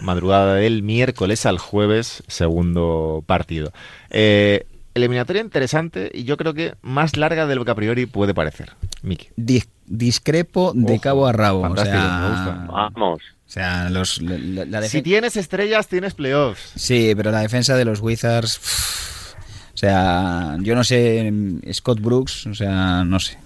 Madrugada 0.00 0.54
del 0.54 0.82
miércoles 0.82 1.44
al 1.44 1.58
jueves, 1.58 2.22
segundo 2.28 3.22
partido. 3.26 3.72
Eh, 4.10 4.64
eliminatoria 4.94 5.42
interesante 5.42 6.10
y 6.14 6.24
yo 6.24 6.36
creo 6.36 6.54
que 6.54 6.74
más 6.82 7.16
larga 7.16 7.46
de 7.46 7.54
lo 7.56 7.64
que 7.64 7.72
a 7.72 7.74
priori 7.74 8.06
puede 8.06 8.32
parecer. 8.32 8.72
Miki. 9.02 9.28
Dis- 9.36 9.68
discrepo 9.86 10.72
de 10.74 10.94
Ojo, 10.94 11.00
cabo 11.02 11.26
a 11.26 11.32
rabo. 11.32 11.62
fantástico, 11.62 11.98
o 11.98 12.00
sea, 12.00 12.18
me 12.20 12.28
gusta. 12.28 12.66
Vamos. 12.72 13.20
O 13.20 13.50
sea, 13.50 13.90
los, 13.90 14.22
la, 14.22 14.64
la- 14.64 14.80
la 14.80 14.88
Si 14.88 15.02
tienes 15.02 15.36
estrellas, 15.36 15.88
tienes 15.88 16.14
playoffs. 16.14 16.72
Sí, 16.76 17.12
pero 17.16 17.30
la 17.32 17.40
defensa 17.40 17.76
de 17.76 17.84
los 17.84 18.00
Wizards. 18.00 18.58
uff, 18.58 19.34
o 19.74 19.76
sea, 19.76 20.56
yo 20.60 20.74
no 20.74 20.84
sé. 20.84 21.32
Scott 21.72 22.00
Brooks, 22.00 22.46
o 22.46 22.54
sea, 22.54 23.02
no 23.04 23.18
sé. 23.20 23.36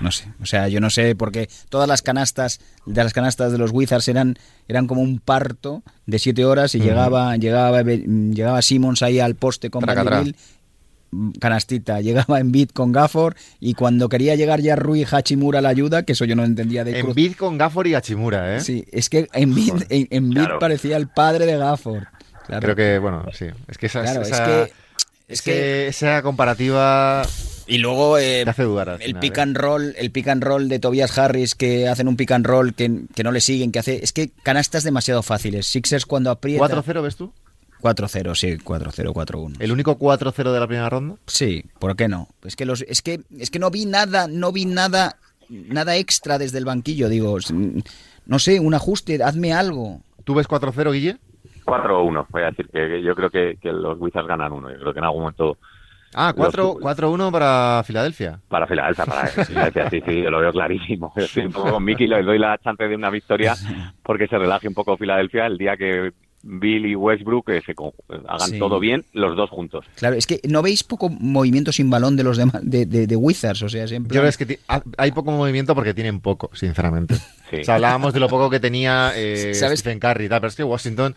No 0.00 0.10
sé. 0.12 0.26
O 0.40 0.46
sea, 0.46 0.68
yo 0.68 0.80
no 0.80 0.90
sé 0.90 1.16
porque 1.16 1.48
todas 1.68 1.88
las 1.88 2.02
canastas 2.02 2.60
de 2.86 3.02
las 3.02 3.12
canastas 3.12 3.50
de 3.52 3.58
los 3.58 3.72
Wizards 3.72 4.06
eran, 4.08 4.36
eran 4.68 4.86
como 4.86 5.00
un 5.02 5.18
parto 5.18 5.82
de 6.06 6.18
siete 6.18 6.44
horas 6.44 6.74
y 6.74 6.80
llegaba, 6.80 7.36
llegaba, 7.36 7.82
llegaba 7.82 8.62
Simmons 8.62 9.02
ahí 9.02 9.18
al 9.20 9.34
poste 9.34 9.70
con. 9.70 9.84
Beal, 9.84 10.34
canastita, 11.40 12.00
llegaba 12.02 12.38
en 12.38 12.52
beat 12.52 12.72
con 12.72 12.92
Gafford 12.92 13.34
y 13.60 13.72
cuando 13.74 14.08
quería 14.10 14.34
llegar 14.34 14.60
ya 14.60 14.76
Rui 14.76 15.06
Hachimura 15.10 15.60
a 15.60 15.62
la 15.62 15.70
ayuda, 15.70 16.02
que 16.02 16.12
eso 16.12 16.26
yo 16.26 16.36
no 16.36 16.44
entendía 16.44 16.84
de 16.84 16.98
En 16.98 17.14
bid 17.14 17.32
con 17.34 17.56
Gafford 17.56 17.86
y 17.86 17.94
Hachimura, 17.94 18.56
¿eh? 18.56 18.60
Sí, 18.60 18.84
es 18.92 19.08
que 19.08 19.26
en 19.32 19.54
beat, 19.54 19.86
en, 19.90 20.06
en 20.10 20.30
Claro. 20.32 20.58
parecía 20.58 20.96
el 20.98 21.08
padre 21.08 21.46
de 21.46 21.56
Gafford. 21.56 22.04
Claro. 22.46 22.60
Creo 22.62 22.76
que, 22.76 22.98
bueno, 22.98 23.24
sí. 23.32 23.46
Es 23.68 23.78
que 23.78 23.86
esa, 23.86 24.02
Claro, 24.02 24.20
es 24.22 24.28
esa- 24.28 24.44
que- 24.44 24.72
es 25.28 25.42
que 25.42 25.88
esa 25.88 26.20
comparativa 26.22 27.22
Y 27.68 27.78
luego 27.78 28.18
eh, 28.18 28.42
te 28.44 28.50
hace 28.50 28.62
dudar. 28.62 28.88
el 28.88 28.98
final, 28.98 29.20
pick 29.20 29.36
¿eh? 29.36 29.40
and 29.42 29.56
roll, 29.56 29.94
el 29.96 30.10
pick 30.10 30.28
and 30.28 30.42
roll 30.42 30.68
de 30.68 30.78
Tobias 30.78 31.16
Harris 31.18 31.54
que 31.54 31.86
hacen 31.86 32.08
un 32.08 32.16
pick 32.16 32.32
and 32.32 32.46
roll 32.46 32.74
que, 32.74 33.02
que 33.14 33.22
no 33.22 33.30
le 33.30 33.40
siguen, 33.40 33.72
que 33.72 33.78
hace, 33.78 34.02
es 34.02 34.12
que 34.12 34.30
canastas 34.42 34.84
demasiado 34.84 35.22
fáciles. 35.22 35.66
Sixers 35.66 36.06
cuando 36.06 36.30
aprieta 36.30 36.64
4-0 36.64 37.02
ves 37.02 37.16
tú? 37.16 37.32
4-0, 37.80 38.34
sí, 38.34 38.56
4-0, 38.58 39.12
4-1. 39.12 39.56
¿El 39.60 39.70
único 39.70 39.98
4-0 39.98 40.52
de 40.52 40.60
la 40.60 40.66
primera 40.66 40.88
ronda? 40.88 41.16
Sí, 41.26 41.64
¿por 41.78 41.94
qué 41.94 42.08
no? 42.08 42.28
Es 42.42 42.56
que 42.56 42.64
los 42.64 42.82
es 42.82 43.02
que 43.02 43.20
es 43.38 43.50
que 43.50 43.58
no 43.58 43.70
vi 43.70 43.86
nada, 43.86 44.26
no 44.26 44.50
vi 44.50 44.64
nada 44.64 45.16
nada 45.48 45.96
extra 45.96 46.38
desde 46.38 46.58
el 46.58 46.64
banquillo, 46.64 47.08
digo, 47.08 47.38
no 48.26 48.38
sé, 48.38 48.60
un 48.60 48.74
ajuste, 48.74 49.22
hazme 49.22 49.52
algo. 49.52 50.00
¿Tú 50.24 50.34
ves 50.34 50.48
4-0, 50.48 50.92
Guille? 50.92 51.16
4-1, 51.64 52.26
voy 52.30 52.42
a 52.42 52.46
decir 52.46 52.68
que 52.68 52.88
que 52.88 53.02
yo 53.02 53.14
creo 53.14 53.30
que, 53.30 53.58
que 53.60 53.72
los 53.72 53.98
Wizards 53.98 54.28
ganan 54.28 54.52
uno. 54.52 54.70
Yo 54.70 54.78
creo 54.78 54.92
que 54.92 54.98
en 54.98 55.04
algún 55.04 55.22
momento 55.22 55.58
Ah, 56.14 56.32
4 56.34 56.76
4-1 56.80 57.30
para 57.30 57.82
Filadelfia. 57.84 58.40
para 58.48 58.66
Filadelfia, 58.66 59.04
para 59.04 59.26
Filadelfia, 59.44 59.90
sí, 59.90 60.02
sí, 60.06 60.22
yo 60.22 60.30
lo 60.30 60.40
veo 60.40 60.52
clarísimo. 60.52 61.12
Yo 61.16 61.24
Estoy 61.24 61.46
un 61.46 61.52
poco 61.52 61.72
con 61.72 61.84
Miki, 61.84 62.06
le 62.06 62.22
doy 62.22 62.38
la 62.38 62.56
chance 62.58 62.84
de 62.88 62.94
una 62.96 63.10
victoria 63.10 63.54
porque 64.02 64.26
se 64.26 64.38
relaje 64.38 64.68
un 64.68 64.74
poco 64.74 64.96
Filadelfia 64.96 65.46
el 65.46 65.58
día 65.58 65.76
que 65.76 66.12
Bill 66.42 66.86
y 66.86 66.94
Westbrook 66.94 67.48
eh, 67.50 67.60
se 67.66 67.74
hagan 68.28 68.50
Sí. 68.50 68.58
todo 68.58 68.78
bien 68.78 69.04
los 69.12 69.36
dos 69.36 69.50
juntos. 69.50 69.84
Claro, 69.96 70.14
es 70.16 70.26
que 70.26 70.40
no 70.48 70.62
veis 70.62 70.84
poco 70.84 71.08
movimiento 71.08 71.72
sin 71.72 71.90
balón 71.90 72.16
de 72.16 72.22
los 72.24 72.36
demás 72.36 72.60
de, 72.62 72.86
de, 72.86 73.06
de 73.06 73.16
Wizards, 73.16 73.62
o 73.62 73.68
sea, 73.68 73.86
siempre 73.88 74.14
Yo 74.14 74.20
creo 74.22 74.32
que 74.38 74.46
ti- 74.46 74.58
ha- 74.68 74.82
hay 74.96 75.10
poco 75.12 75.32
movimiento 75.32 75.74
porque 75.74 75.94
tienen 75.94 76.20
poco, 76.20 76.50
sinceramente. 76.54 77.16
Sí. 77.50 77.56
O 77.60 77.64
sea, 77.64 77.74
hablábamos 77.76 78.12
de 78.14 78.20
lo 78.20 78.28
poco 78.28 78.48
que 78.50 78.60
tenía 78.60 79.12
eh, 79.16 79.52
¿Sabes? 79.54 79.80
Stephen 79.80 79.98
Curry 79.98 80.26
y 80.26 80.28
tal, 80.28 80.40
pero 80.40 80.48
es 80.48 80.54
que 80.56 80.64
Washington, 80.64 81.14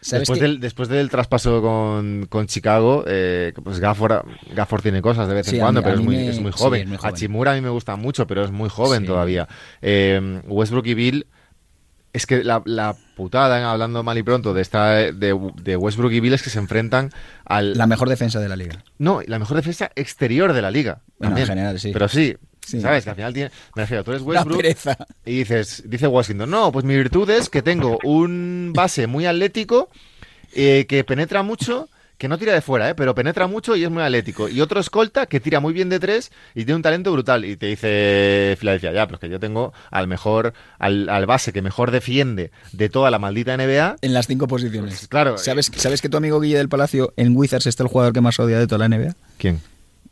¿Sabes 0.00 0.20
después, 0.28 0.40
del, 0.40 0.60
después 0.60 0.88
del 0.88 1.08
traspaso 1.08 1.62
con, 1.62 2.26
con 2.28 2.46
Chicago, 2.46 3.04
eh, 3.06 3.52
pues 3.64 3.80
Gafford, 3.80 4.24
Gafford 4.54 4.82
tiene 4.82 5.00
cosas 5.02 5.28
de 5.28 5.34
vez 5.34 5.46
Sí, 5.46 5.56
en 5.56 5.62
a 5.62 5.64
cuando, 5.64 5.80
mí- 5.80 5.84
pero 5.84 5.96
a 5.96 5.98
es 6.00 6.04
muy, 6.04 6.16
me- 6.16 6.28
es 6.28 6.40
muy 6.40 6.52
sí, 6.52 6.58
joven. 6.58 6.82
es 6.82 6.88
muy 6.88 6.96
joven. 6.98 7.14
Hachimura 7.14 7.52
a 7.52 7.54
mí 7.54 7.60
me 7.62 7.70
gusta 7.70 7.96
mucho, 7.96 8.26
pero 8.26 8.44
es 8.44 8.50
muy 8.50 8.68
joven 8.68 9.00
Sí. 9.00 9.06
todavía. 9.06 9.48
Eh, 9.80 10.40
Westbrook 10.46 10.86
y 10.86 10.94
Bill... 10.94 11.26
Es 12.12 12.26
que 12.26 12.42
la, 12.42 12.62
la 12.64 12.96
putada, 13.16 13.70
hablando 13.70 14.02
mal 14.02 14.16
y 14.16 14.22
pronto, 14.22 14.54
de 14.54 14.62
esta 14.62 14.92
de, 14.94 15.38
de 15.62 15.76
Westbrook 15.76 16.12
y 16.12 16.20
Bill 16.20 16.32
es 16.32 16.42
que 16.42 16.50
se 16.50 16.58
enfrentan 16.58 17.10
al... 17.44 17.76
la 17.76 17.86
mejor 17.86 18.08
defensa 18.08 18.40
de 18.40 18.48
la 18.48 18.56
liga. 18.56 18.82
No, 18.98 19.20
la 19.26 19.38
mejor 19.38 19.56
defensa 19.56 19.90
exterior 19.94 20.52
de 20.52 20.62
la 20.62 20.70
liga. 20.70 21.00
Bueno, 21.18 21.34
también. 21.34 21.42
en 21.44 21.48
general, 21.48 21.80
sí. 21.80 21.90
Pero 21.92 22.08
sí, 22.08 22.36
Sí. 22.64 22.82
¿sabes? 22.82 23.04
Que 23.04 23.10
al 23.10 23.16
final 23.16 23.32
tiene... 23.32 23.50
Me 23.74 23.82
refiero, 23.82 24.04
tú 24.04 24.10
eres 24.10 24.22
Westbrook 24.22 24.62
y 25.24 25.38
dices, 25.38 25.82
dice 25.86 26.06
Washington, 26.06 26.50
no, 26.50 26.70
pues 26.70 26.84
mi 26.84 26.94
virtud 26.96 27.30
es 27.30 27.48
que 27.48 27.62
tengo 27.62 27.98
un 28.04 28.72
base 28.74 29.06
muy 29.06 29.24
atlético, 29.24 29.88
eh, 30.54 30.84
que 30.86 31.02
penetra 31.02 31.42
mucho, 31.42 31.88
que 32.18 32.28
no 32.28 32.36
tira 32.36 32.52
de 32.52 32.60
fuera, 32.60 32.90
eh, 32.90 32.94
pero 32.96 33.14
penetra 33.14 33.46
mucho 33.46 33.76
y 33.76 33.84
es 33.84 33.90
muy 33.90 34.02
atlético. 34.02 34.48
Y 34.48 34.60
otro 34.60 34.80
escolta 34.80 35.26
que 35.26 35.38
tira 35.40 35.60
muy 35.60 35.72
bien 35.72 35.88
de 35.88 36.00
tres 36.00 36.30
y 36.54 36.64
tiene 36.64 36.74
un 36.74 36.82
talento 36.82 37.12
brutal. 37.12 37.44
Y 37.44 37.56
te 37.56 37.66
dice 37.66 38.56
Filadelfia, 38.58 38.92
ya, 38.92 39.06
pero 39.06 39.16
es 39.16 39.20
que 39.20 39.28
yo 39.28 39.38
tengo 39.40 39.72
al 39.90 40.08
mejor, 40.08 40.52
al, 40.80 41.08
al 41.08 41.26
base 41.26 41.52
que 41.52 41.62
mejor 41.62 41.90
defiende 41.92 42.50
de 42.72 42.88
toda 42.88 43.10
la 43.12 43.18
maldita 43.18 43.56
NBA. 43.56 43.96
En 44.02 44.12
las 44.14 44.26
cinco 44.26 44.48
posiciones. 44.48 44.94
Pues 44.94 45.08
claro, 45.08 45.38
¿Sabes, 45.38 45.70
¿Sabes 45.76 46.02
que 46.02 46.08
tu 46.08 46.16
amigo 46.16 46.40
Guille 46.40 46.58
del 46.58 46.68
Palacio 46.68 47.12
en 47.16 47.36
Wizards 47.36 47.66
está 47.66 47.84
el 47.84 47.88
jugador 47.88 48.12
que 48.12 48.20
más 48.20 48.38
odia 48.40 48.58
de 48.58 48.66
toda 48.66 48.86
la 48.88 48.96
NBA? 48.96 49.14
¿Quién? 49.38 49.60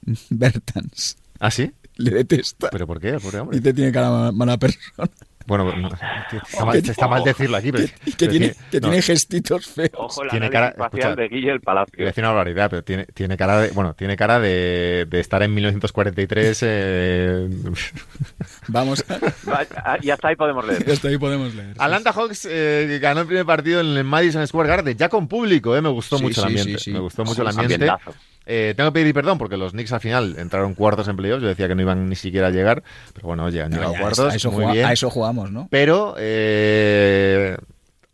Bertans. 0.31 1.17
¿Ah, 1.41 1.51
sí? 1.51 1.73
Le 1.97 2.11
detesta. 2.11 2.69
¿Pero 2.71 2.87
por 2.87 3.01
qué? 3.01 3.15
Pobre 3.19 3.39
hombre. 3.41 3.57
Y 3.59 3.61
te 3.61 3.73
tiene 3.73 3.91
cara 3.91 4.11
ma- 4.11 4.33
mala 4.33 4.57
persona. 4.59 5.09
Bueno, 5.47 5.77
no, 5.77 5.89
está, 6.49 6.65
mal, 6.65 6.77
está 6.77 7.09
mal 7.09 7.23
decirlo 7.25 7.57
aquí, 7.57 7.71
pero, 7.73 7.87
Que, 7.87 7.93
pero 8.19 8.31
tiene, 8.33 8.55
que 8.71 8.81
no, 8.81 8.89
tiene 8.89 9.03
gestitos 9.03 9.67
feos. 9.67 9.91
Ojo, 9.95 10.23
el 10.25 10.31
Tiene 10.31 10.51
cara- 10.51 10.75
escucha, 10.79 11.15
de 11.15 11.29
Guille 11.29 11.51
el 11.53 11.61
Iba 11.63 11.73
a 11.73 11.87
Palacio. 11.87 12.05
decir 12.05 12.25
una 12.25 12.29
barbaridad, 12.33 12.69
pero 12.71 12.83
tiene, 12.83 13.07
tiene 13.07 13.37
cara 13.37 13.61
de, 13.61 13.71
bueno, 13.71 13.95
tiene 13.95 14.17
cara 14.17 14.41
de, 14.41 15.07
de 15.09 15.21
estar 15.21 15.43
en 15.43 15.55
1943. 15.55 16.59
eh, 16.63 17.49
Vamos. 18.69 19.05
Va, 19.49 19.65
ah, 19.85 19.99
Y 20.03 20.11
hasta 20.11 20.29
ahí 20.29 20.37
podemos 20.37 20.67
leer. 20.67 20.91
Hasta 20.91 21.09
ahí 21.09 21.19
podemos 21.19 21.55
leer. 21.55 21.75
Atlanta 21.79 22.13
Hawks 22.13 22.47
eh, 22.51 22.99
ganó 23.01 23.21
el 23.21 23.27
primer 23.27 23.47
partido 23.47 23.81
en 23.81 23.87
el 23.97 24.05
Madison 24.05 24.47
Square 24.47 24.69
Garden, 24.69 24.97
ya 24.97 25.09
con 25.09 25.29
público, 25.29 25.77
eh, 25.77 25.81
me 25.83 25.89
gustó 25.91 26.19
Sí, 26.19 26.25
mucho 26.25 26.45
el 26.47 26.53
sí, 26.53 26.59
ambiente. 26.59 26.79
sí, 26.83 26.85
sí. 26.87 26.93
Me 26.93 27.01
gustó 27.01 27.25
mucho 27.25 27.43
el 27.43 27.49
ambiente. 27.49 27.75
Ambientazo. 27.89 28.15
Eh, 28.47 28.75
tengo 28.77 28.91
que 28.91 29.01
pedir 29.01 29.13
perdón 29.13 29.39
porque 29.39 29.57
los 29.57 29.73
Knicks 29.73 29.93
al 29.93 30.01
final 30.01 30.37
entraron 30.39 30.75
cuartos 30.75 31.09
en 31.09 31.17
playoffs. 31.17 31.43
Yo 31.43 31.49
decía 31.49 31.67
que 31.69 31.75
no 31.75 31.83
iban 31.83 32.09
ni 32.09 32.15
siquiera 32.17 32.47
a 32.47 32.51
llegar, 32.51 32.83
pero 33.13 33.27
bueno, 33.29 33.45
oye, 33.45 33.61
han 33.63 33.73
llegado 33.73 33.95
cuartos. 33.99 34.33
a, 34.33 34.37
eso 34.37 34.53
muy 34.53 34.63
juga- 34.63 34.73
bien. 34.75 34.87
a 34.87 34.93
eso 34.93 35.11
jugamos, 35.11 35.51
¿no? 35.51 35.67
Pero 35.71 36.15
eh, 36.19 37.57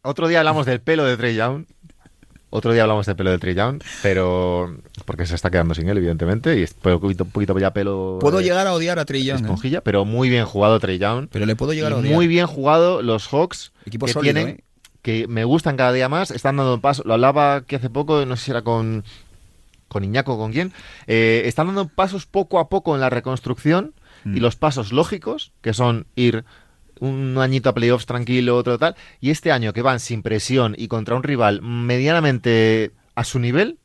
otro 0.02 0.28
día 0.28 0.38
hablamos 0.38 0.66
del 0.66 0.80
pelo 0.80 1.04
de 1.04 1.16
Trey 1.16 1.34
Young. 1.36 1.64
Otro 2.54 2.72
día 2.74 2.82
hablamos 2.82 3.06
del 3.06 3.16
pelo 3.16 3.30
de 3.30 3.38
Trey 3.38 3.54
Young, 3.54 3.82
pero 4.02 4.76
porque 5.06 5.24
se 5.24 5.34
está 5.34 5.50
quedando 5.50 5.74
sin 5.74 5.88
él, 5.88 5.96
evidentemente, 5.96 6.58
y 6.58 6.62
es 6.64 6.74
un 6.84 7.00
poquito, 7.00 7.24
un 7.24 7.30
poquito 7.30 7.58
ya 7.58 7.72
pelo. 7.72 8.18
Puedo 8.20 8.40
eh, 8.40 8.42
llegar 8.44 8.66
a 8.66 8.74
odiar 8.74 8.98
a 8.98 9.06
Trey 9.06 9.24
Young, 9.24 9.40
esponjilla, 9.40 9.80
pero 9.80 10.04
muy 10.04 10.28
bien 10.28 10.44
jugado 10.44 10.78
Trey 10.78 10.98
Young. 10.98 11.28
Pero 11.32 11.46
le 11.46 11.56
puedo 11.56 11.72
llegar 11.72 11.92
a 11.92 11.96
odiar. 11.96 12.12
muy 12.14 12.26
bien 12.26 12.46
jugado 12.46 13.00
los 13.00 13.26
Hawks, 13.28 13.72
Equipo 13.86 14.04
que 14.04 14.12
sólido, 14.12 14.34
tienen, 14.34 14.62
que 15.00 15.26
me 15.28 15.44
gustan 15.44 15.78
cada 15.78 15.92
día 15.94 16.10
más, 16.10 16.30
están 16.30 16.58
dando 16.58 16.78
paso. 16.80 17.02
Lo 17.06 17.14
hablaba 17.14 17.56
aquí 17.56 17.76
hace 17.76 17.88
poco, 17.88 18.26
no 18.26 18.36
sé 18.36 18.44
si 18.44 18.50
era 18.50 18.60
con 18.60 19.02
con 19.92 20.02
Iñaco, 20.04 20.36
con 20.38 20.52
quién, 20.52 20.72
eh, 21.06 21.42
están 21.44 21.66
dando 21.68 21.88
pasos 21.88 22.26
poco 22.26 22.58
a 22.58 22.68
poco 22.68 22.94
en 22.94 23.00
la 23.00 23.10
reconstrucción 23.10 23.94
Mm. 24.24 24.36
y 24.36 24.40
los 24.40 24.54
pasos 24.56 24.92
lógicos, 24.92 25.52
que 25.62 25.74
son 25.74 26.06
ir 26.14 26.44
un 27.00 27.36
añito 27.38 27.68
a 27.68 27.74
playoffs 27.74 28.06
tranquilo, 28.06 28.56
otro 28.56 28.78
tal, 28.78 28.94
y 29.20 29.30
este 29.30 29.50
año 29.50 29.72
que 29.72 29.82
van 29.82 29.98
sin 29.98 30.22
presión 30.22 30.76
y 30.78 30.86
contra 30.86 31.16
un 31.16 31.24
rival 31.24 31.60
medianamente 31.62 32.92
a 33.14 33.24
su 33.24 33.38
nivel, 33.38 33.78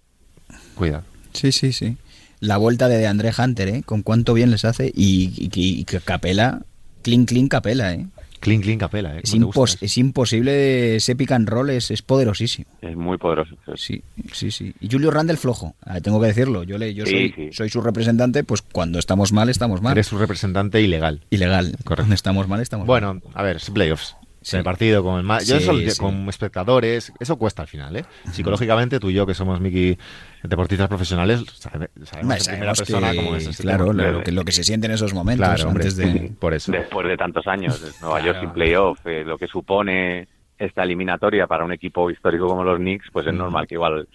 cuidado. 0.75 1.03
Sí, 1.33 1.51
sí, 1.51 1.73
sí. 1.73 1.97
La 2.39 2.57
vuelta 2.57 2.87
de 2.87 3.07
André 3.07 3.31
Hunter, 3.37 3.67
¿eh? 3.69 3.83
Con 3.83 4.03
cuánto 4.03 4.33
bien 4.35 4.51
les 4.51 4.63
hace. 4.65 4.91
Y, 4.95 5.33
y- 5.37 5.79
y 5.79 5.83
que 5.85 5.99
Capela, 5.99 6.61
clean, 7.01 7.25
clean 7.25 7.47
Capela, 7.47 7.93
¿eh? 7.93 8.05
Clean, 8.39 8.61
clean, 8.61 8.77
capela, 8.77 9.15
¿eh? 9.17 9.21
Es, 9.23 9.31
¿Cómo 9.31 9.51
te 9.51 9.57
gusta 9.57 9.61
impos- 9.77 9.77
es 9.81 9.97
imposible, 9.97 10.95
ese 10.97 11.15
pick 11.15 11.31
and 11.31 11.47
roll 11.49 11.69
es, 11.69 11.91
es 11.91 12.01
poderosísimo. 12.01 12.67
Es 12.81 12.95
muy 12.95 13.17
poderoso. 13.17 13.55
Sí, 13.75 14.03
sí, 14.31 14.51
sí. 14.51 14.73
Y 14.79 14.87
Julio 14.89 15.11
Randle 15.11 15.37
flojo, 15.37 15.75
ah, 15.81 15.99
tengo 16.01 16.19
que 16.21 16.27
decirlo. 16.27 16.63
Yo, 16.63 16.77
le, 16.77 16.93
yo 16.93 17.05
Sí, 17.05 17.11
soy, 17.11 17.33
sí. 17.35 17.49
soy 17.53 17.69
su 17.69 17.81
representante, 17.81 18.43
pues 18.43 18.61
cuando 18.61 18.99
estamos 18.99 19.33
mal, 19.33 19.49
estamos 19.49 19.81
mal. 19.81 19.93
Eres 19.93 20.07
su 20.07 20.17
representante 20.17 20.81
ilegal. 20.81 21.21
Ilegal. 21.29 21.71
Correcto. 21.83 21.95
Cuando 21.95 22.15
estamos 22.15 22.47
mal, 22.47 22.59
estamos 22.61 22.87
mal. 22.87 23.01
Bueno, 23.01 23.21
a 23.33 23.43
ver, 23.43 23.57
playoffs. 23.73 24.15
Sí. 24.41 24.55
El 24.57 24.63
partido 24.63 25.03
con 25.03 25.17
el 25.17 25.23
ma- 25.23 25.39
yo 25.39 25.57
Sí, 25.59 25.63
eso, 25.63 25.77
sí. 25.95 25.99
con 25.99 26.29
espectadores, 26.29 27.11
eso 27.19 27.37
cuesta 27.37 27.63
al 27.63 27.67
final, 27.67 27.95
¿eh? 27.97 28.05
Psicológicamente, 28.31 28.99
tú 28.99 29.09
y 29.09 29.13
yo, 29.13 29.25
que 29.25 29.33
somos 29.33 29.59
Miki 29.59 29.97
deportistas 30.43 30.87
profesionales, 30.87 31.43
sabe- 31.55 31.89
sabemos 32.03 32.47
en 32.47 32.53
primera 32.53 32.75
sabemos 32.75 32.77
persona 32.77 33.11
que- 33.11 33.17
cómo 33.17 33.35
es 33.35 33.47
este 33.47 33.63
claro, 33.63 33.91
lo, 33.93 34.23
que, 34.23 34.31
lo 34.31 34.45
que 34.45 34.51
se 34.51 34.63
siente 34.63 34.87
en 34.87 34.93
esos 34.93 35.13
momentos 35.13 35.47
Claro, 35.47 35.67
hombre, 35.69 35.83
antes 35.85 35.97
de... 35.97 36.31
por 36.39 36.53
eso. 36.53 36.71
Después 36.71 37.07
de 37.07 37.17
tantos 37.17 37.45
años, 37.47 37.81
Nueva 38.01 38.17
Claro. 38.19 38.25
York 38.33 38.39
sin 38.41 38.49
playoff, 38.51 38.99
eh, 39.05 39.23
lo 39.25 39.37
que 39.37 39.47
supone 39.47 40.27
esta 40.57 40.83
eliminatoria 40.83 41.45
para 41.47 41.65
un 41.65 41.73
equipo 41.73 42.09
histórico 42.09 42.47
como 42.47 42.63
los 42.63 42.77
Knicks, 42.77 43.07
pues 43.11 43.27
es 43.27 43.33
normal 43.33 43.67
que 43.67 43.75
igual 43.75 44.07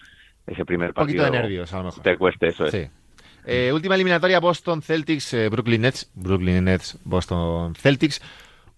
ese 0.47 0.65
primer 0.65 0.89
Un 0.89 0.95
poquito 0.95 1.23
partido 1.23 1.25
de 1.25 1.31
nervios, 1.43 1.73
a 1.73 1.79
lo 1.79 1.85
mejor. 1.85 2.03
te 2.03 2.17
cueste 2.17 2.49
eso. 2.49 2.65
Es. 2.67 2.71
Sí. 2.73 2.87
Eh, 3.45 3.71
última 3.73 3.97
eliminatoria, 3.97 4.39
Boston 4.41 4.83
Celtics, 4.83 5.35
eh, 5.35 5.49
Brooklyn 5.49 5.83
Nets. 5.83 6.11
Brooklyn 6.15 6.65
Nets, 6.65 6.97
Boston 7.05 7.75
Celtics. 7.75 8.23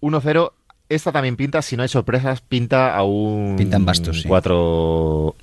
1-0. 0.01 0.51
Esta 0.89 1.11
también 1.11 1.35
pinta, 1.35 1.61
si 1.61 1.75
no 1.75 1.83
hay 1.83 1.89
sorpresas, 1.89 2.41
pinta 2.41 2.95
a 2.95 3.03
un 3.03 3.55
Pintan 3.57 3.85
bastos, 3.85 4.21
sí. 4.21 4.29
4-1-4. 4.29 5.33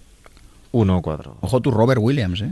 Ojo 1.41 1.61
tu 1.61 1.71
Robert 1.71 2.01
Williams, 2.03 2.41
¿eh? 2.43 2.51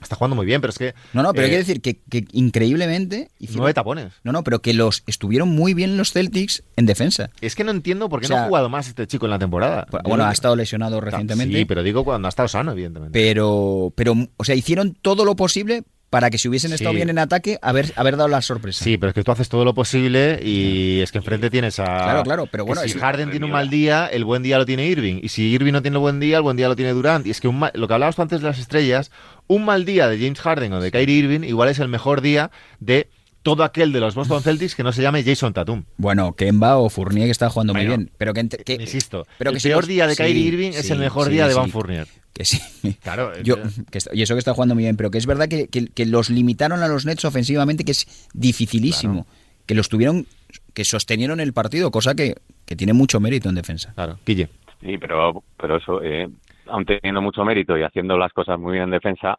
Está 0.00 0.14
jugando 0.14 0.36
muy 0.36 0.46
bien, 0.46 0.60
pero 0.60 0.70
es 0.70 0.78
que... 0.78 0.94
No, 1.12 1.24
no, 1.24 1.32
pero 1.32 1.46
hay 1.48 1.54
eh, 1.54 1.58
decir 1.58 1.80
que, 1.82 1.98
que 2.08 2.24
increíblemente... 2.32 3.30
hicieron- 3.40 3.56
Nueve 3.62 3.74
tapones. 3.74 4.12
No, 4.22 4.30
no, 4.30 4.44
pero 4.44 4.60
que 4.62 4.72
los 4.72 5.02
estuvieron 5.08 5.48
muy 5.48 5.74
bien 5.74 5.96
los 5.96 6.12
Celtics 6.12 6.62
en 6.76 6.86
defensa. 6.86 7.30
Es 7.40 7.56
que 7.56 7.64
no 7.64 7.72
entiendo 7.72 8.08
por 8.08 8.20
qué 8.20 8.26
O 8.26 8.28
sea, 8.28 8.36
no 8.36 8.42
ha 8.44 8.46
jugado 8.48 8.68
más 8.68 8.86
este 8.86 9.08
chico 9.08 9.26
en 9.26 9.30
la 9.30 9.40
temporada. 9.40 9.88
Bueno, 10.04 10.18
Yo- 10.18 10.26
ha 10.28 10.32
estado 10.32 10.54
lesionado 10.54 11.00
recientemente. 11.00 11.56
Sí, 11.56 11.64
pero 11.64 11.82
digo 11.82 12.04
cuando 12.04 12.28
ha 12.28 12.30
estado 12.30 12.46
sano, 12.46 12.72
evidentemente. 12.72 13.18
pero, 13.18 13.92
pero, 13.96 14.14
o 14.36 14.44
sea, 14.44 14.54
hicieron 14.54 14.94
todo 14.94 15.24
lo 15.24 15.34
posible 15.34 15.82
para 16.10 16.30
que 16.30 16.38
si 16.38 16.48
hubiesen 16.48 16.72
estado 16.72 16.90
Sí. 16.92 16.96
bien 16.96 17.10
en 17.10 17.18
ataque, 17.18 17.58
haber, 17.60 17.92
haber 17.96 18.16
dado 18.16 18.28
la 18.28 18.40
sorpresa. 18.40 18.82
Sí, 18.82 18.96
pero 18.96 19.10
es 19.10 19.14
que 19.14 19.22
tú 19.22 19.30
haces 19.30 19.48
todo 19.48 19.64
lo 19.64 19.74
posible 19.74 20.40
y 20.42 21.00
es 21.00 21.12
que 21.12 21.18
enfrente 21.18 21.50
tienes 21.50 21.78
a... 21.78 21.84
Claro, 21.84 22.22
claro, 22.22 22.46
pero 22.50 22.64
que 22.64 22.68
bueno, 22.68 22.82
si 22.82 22.90
es- 22.90 22.96
Harden 22.96 23.30
tiene 23.30 23.44
un 23.46 23.52
mal 23.52 23.68
día, 23.68 24.06
el 24.06 24.24
buen 24.24 24.42
día 24.42 24.56
lo 24.58 24.64
tiene 24.66 24.86
Irving. 24.86 25.20
Y 25.22 25.28
si 25.28 25.42
Irving 25.52 25.72
no 25.72 25.82
tiene 25.82 25.96
el 25.96 26.00
buen 26.00 26.18
día, 26.20 26.38
el 26.38 26.42
buen 26.42 26.56
día 26.56 26.68
lo 26.68 26.76
tiene 26.76 26.92
Durant. 26.92 27.26
Y 27.26 27.30
es 27.30 27.40
que 27.40 27.48
un 27.48 27.58
mal- 27.58 27.72
lo 27.74 27.86
que 27.88 27.94
hablabas 27.94 28.16
tú 28.16 28.22
antes 28.22 28.40
de 28.40 28.46
las 28.46 28.58
estrellas, 28.58 29.10
un 29.46 29.64
mal 29.66 29.84
día 29.84 30.08
de 30.08 30.18
James 30.18 30.40
Harden 30.40 30.72
o 30.72 30.80
de 30.80 30.90
Kyrie 30.90 31.16
Irving 31.18 31.40
igual 31.44 31.68
es 31.68 31.78
el 31.78 31.88
mejor 31.88 32.20
día 32.22 32.50
de 32.80 33.08
todo 33.42 33.62
aquel 33.64 33.92
de 33.92 34.00
los 34.00 34.14
Boston 34.14 34.42
Celtics 34.42 34.74
que 34.74 34.82
no 34.82 34.92
se 34.92 35.00
llame 35.00 35.22
Jason 35.22 35.52
Tatum. 35.54 35.84
Bueno, 35.96 36.34
Kemba 36.34 36.76
o 36.78 36.90
Fournier 36.90 37.26
que 37.26 37.30
está 37.32 37.48
jugando 37.50 37.72
muy 37.72 37.86
bien. 37.86 38.10
Pero 38.18 38.34
que, 38.34 38.40
Insisto, 38.80 39.26
pero 39.38 39.50
el 39.50 39.56
que 39.56 39.60
si 39.60 39.68
peor 39.68 39.82
los- 39.84 39.88
día 39.88 40.06
de 40.06 40.14
sí, 40.14 40.22
Kyrie 40.22 40.42
Irving 40.48 40.70
es 40.72 40.90
el 40.90 40.98
mejor 40.98 41.26
sí, 41.26 41.32
día 41.34 41.48
de. 41.48 41.54
Van 41.54 41.70
Fournier. 41.70 42.06
Que 42.32 42.44
sí. 42.44 42.60
Claro, 43.02 43.32
Yo, 43.42 43.56
que 43.90 43.98
está- 43.98 44.14
y 44.14 44.22
eso 44.22 44.34
que 44.34 44.38
está 44.38 44.54
jugando 44.54 44.74
muy 44.74 44.84
bien, 44.84 44.96
pero 44.96 45.10
que 45.10 45.18
es 45.18 45.26
verdad 45.26 45.48
que, 45.48 45.68
que- 45.68 45.86
que 45.88 46.06
los 46.06 46.30
limitaron 46.30 46.82
a 46.82 46.88
los 46.88 47.04
Nets 47.06 47.24
ofensivamente, 47.24 47.84
que 47.84 47.92
es 47.92 48.06
dificilísimo. 48.34 49.26
Que 49.66 49.74
los 49.74 49.88
tuvieron, 49.88 50.26
que 50.72 50.84
sostenieron 50.84 51.40
el 51.40 51.52
partido, 51.52 51.90
cosa 51.90 52.14
que, 52.14 52.34
que 52.64 52.74
tiene 52.76 52.92
mucho 52.94 53.20
mérito 53.20 53.48
en 53.48 53.54
defensa. 53.54 53.92
Claro, 53.94 54.18
Guille. 54.24 54.48
Sí, 54.80 54.96
pero, 54.98 55.42
pero 55.60 55.76
eso, 55.76 56.02
eh, 56.02 56.28
aun 56.68 56.84
teniendo 56.86 57.20
mucho 57.20 57.44
mérito 57.44 57.76
y 57.76 57.82
haciendo 57.82 58.16
las 58.16 58.32
cosas 58.32 58.58
muy 58.58 58.72
bien 58.72 58.84
en 58.84 58.90
defensa, 58.92 59.38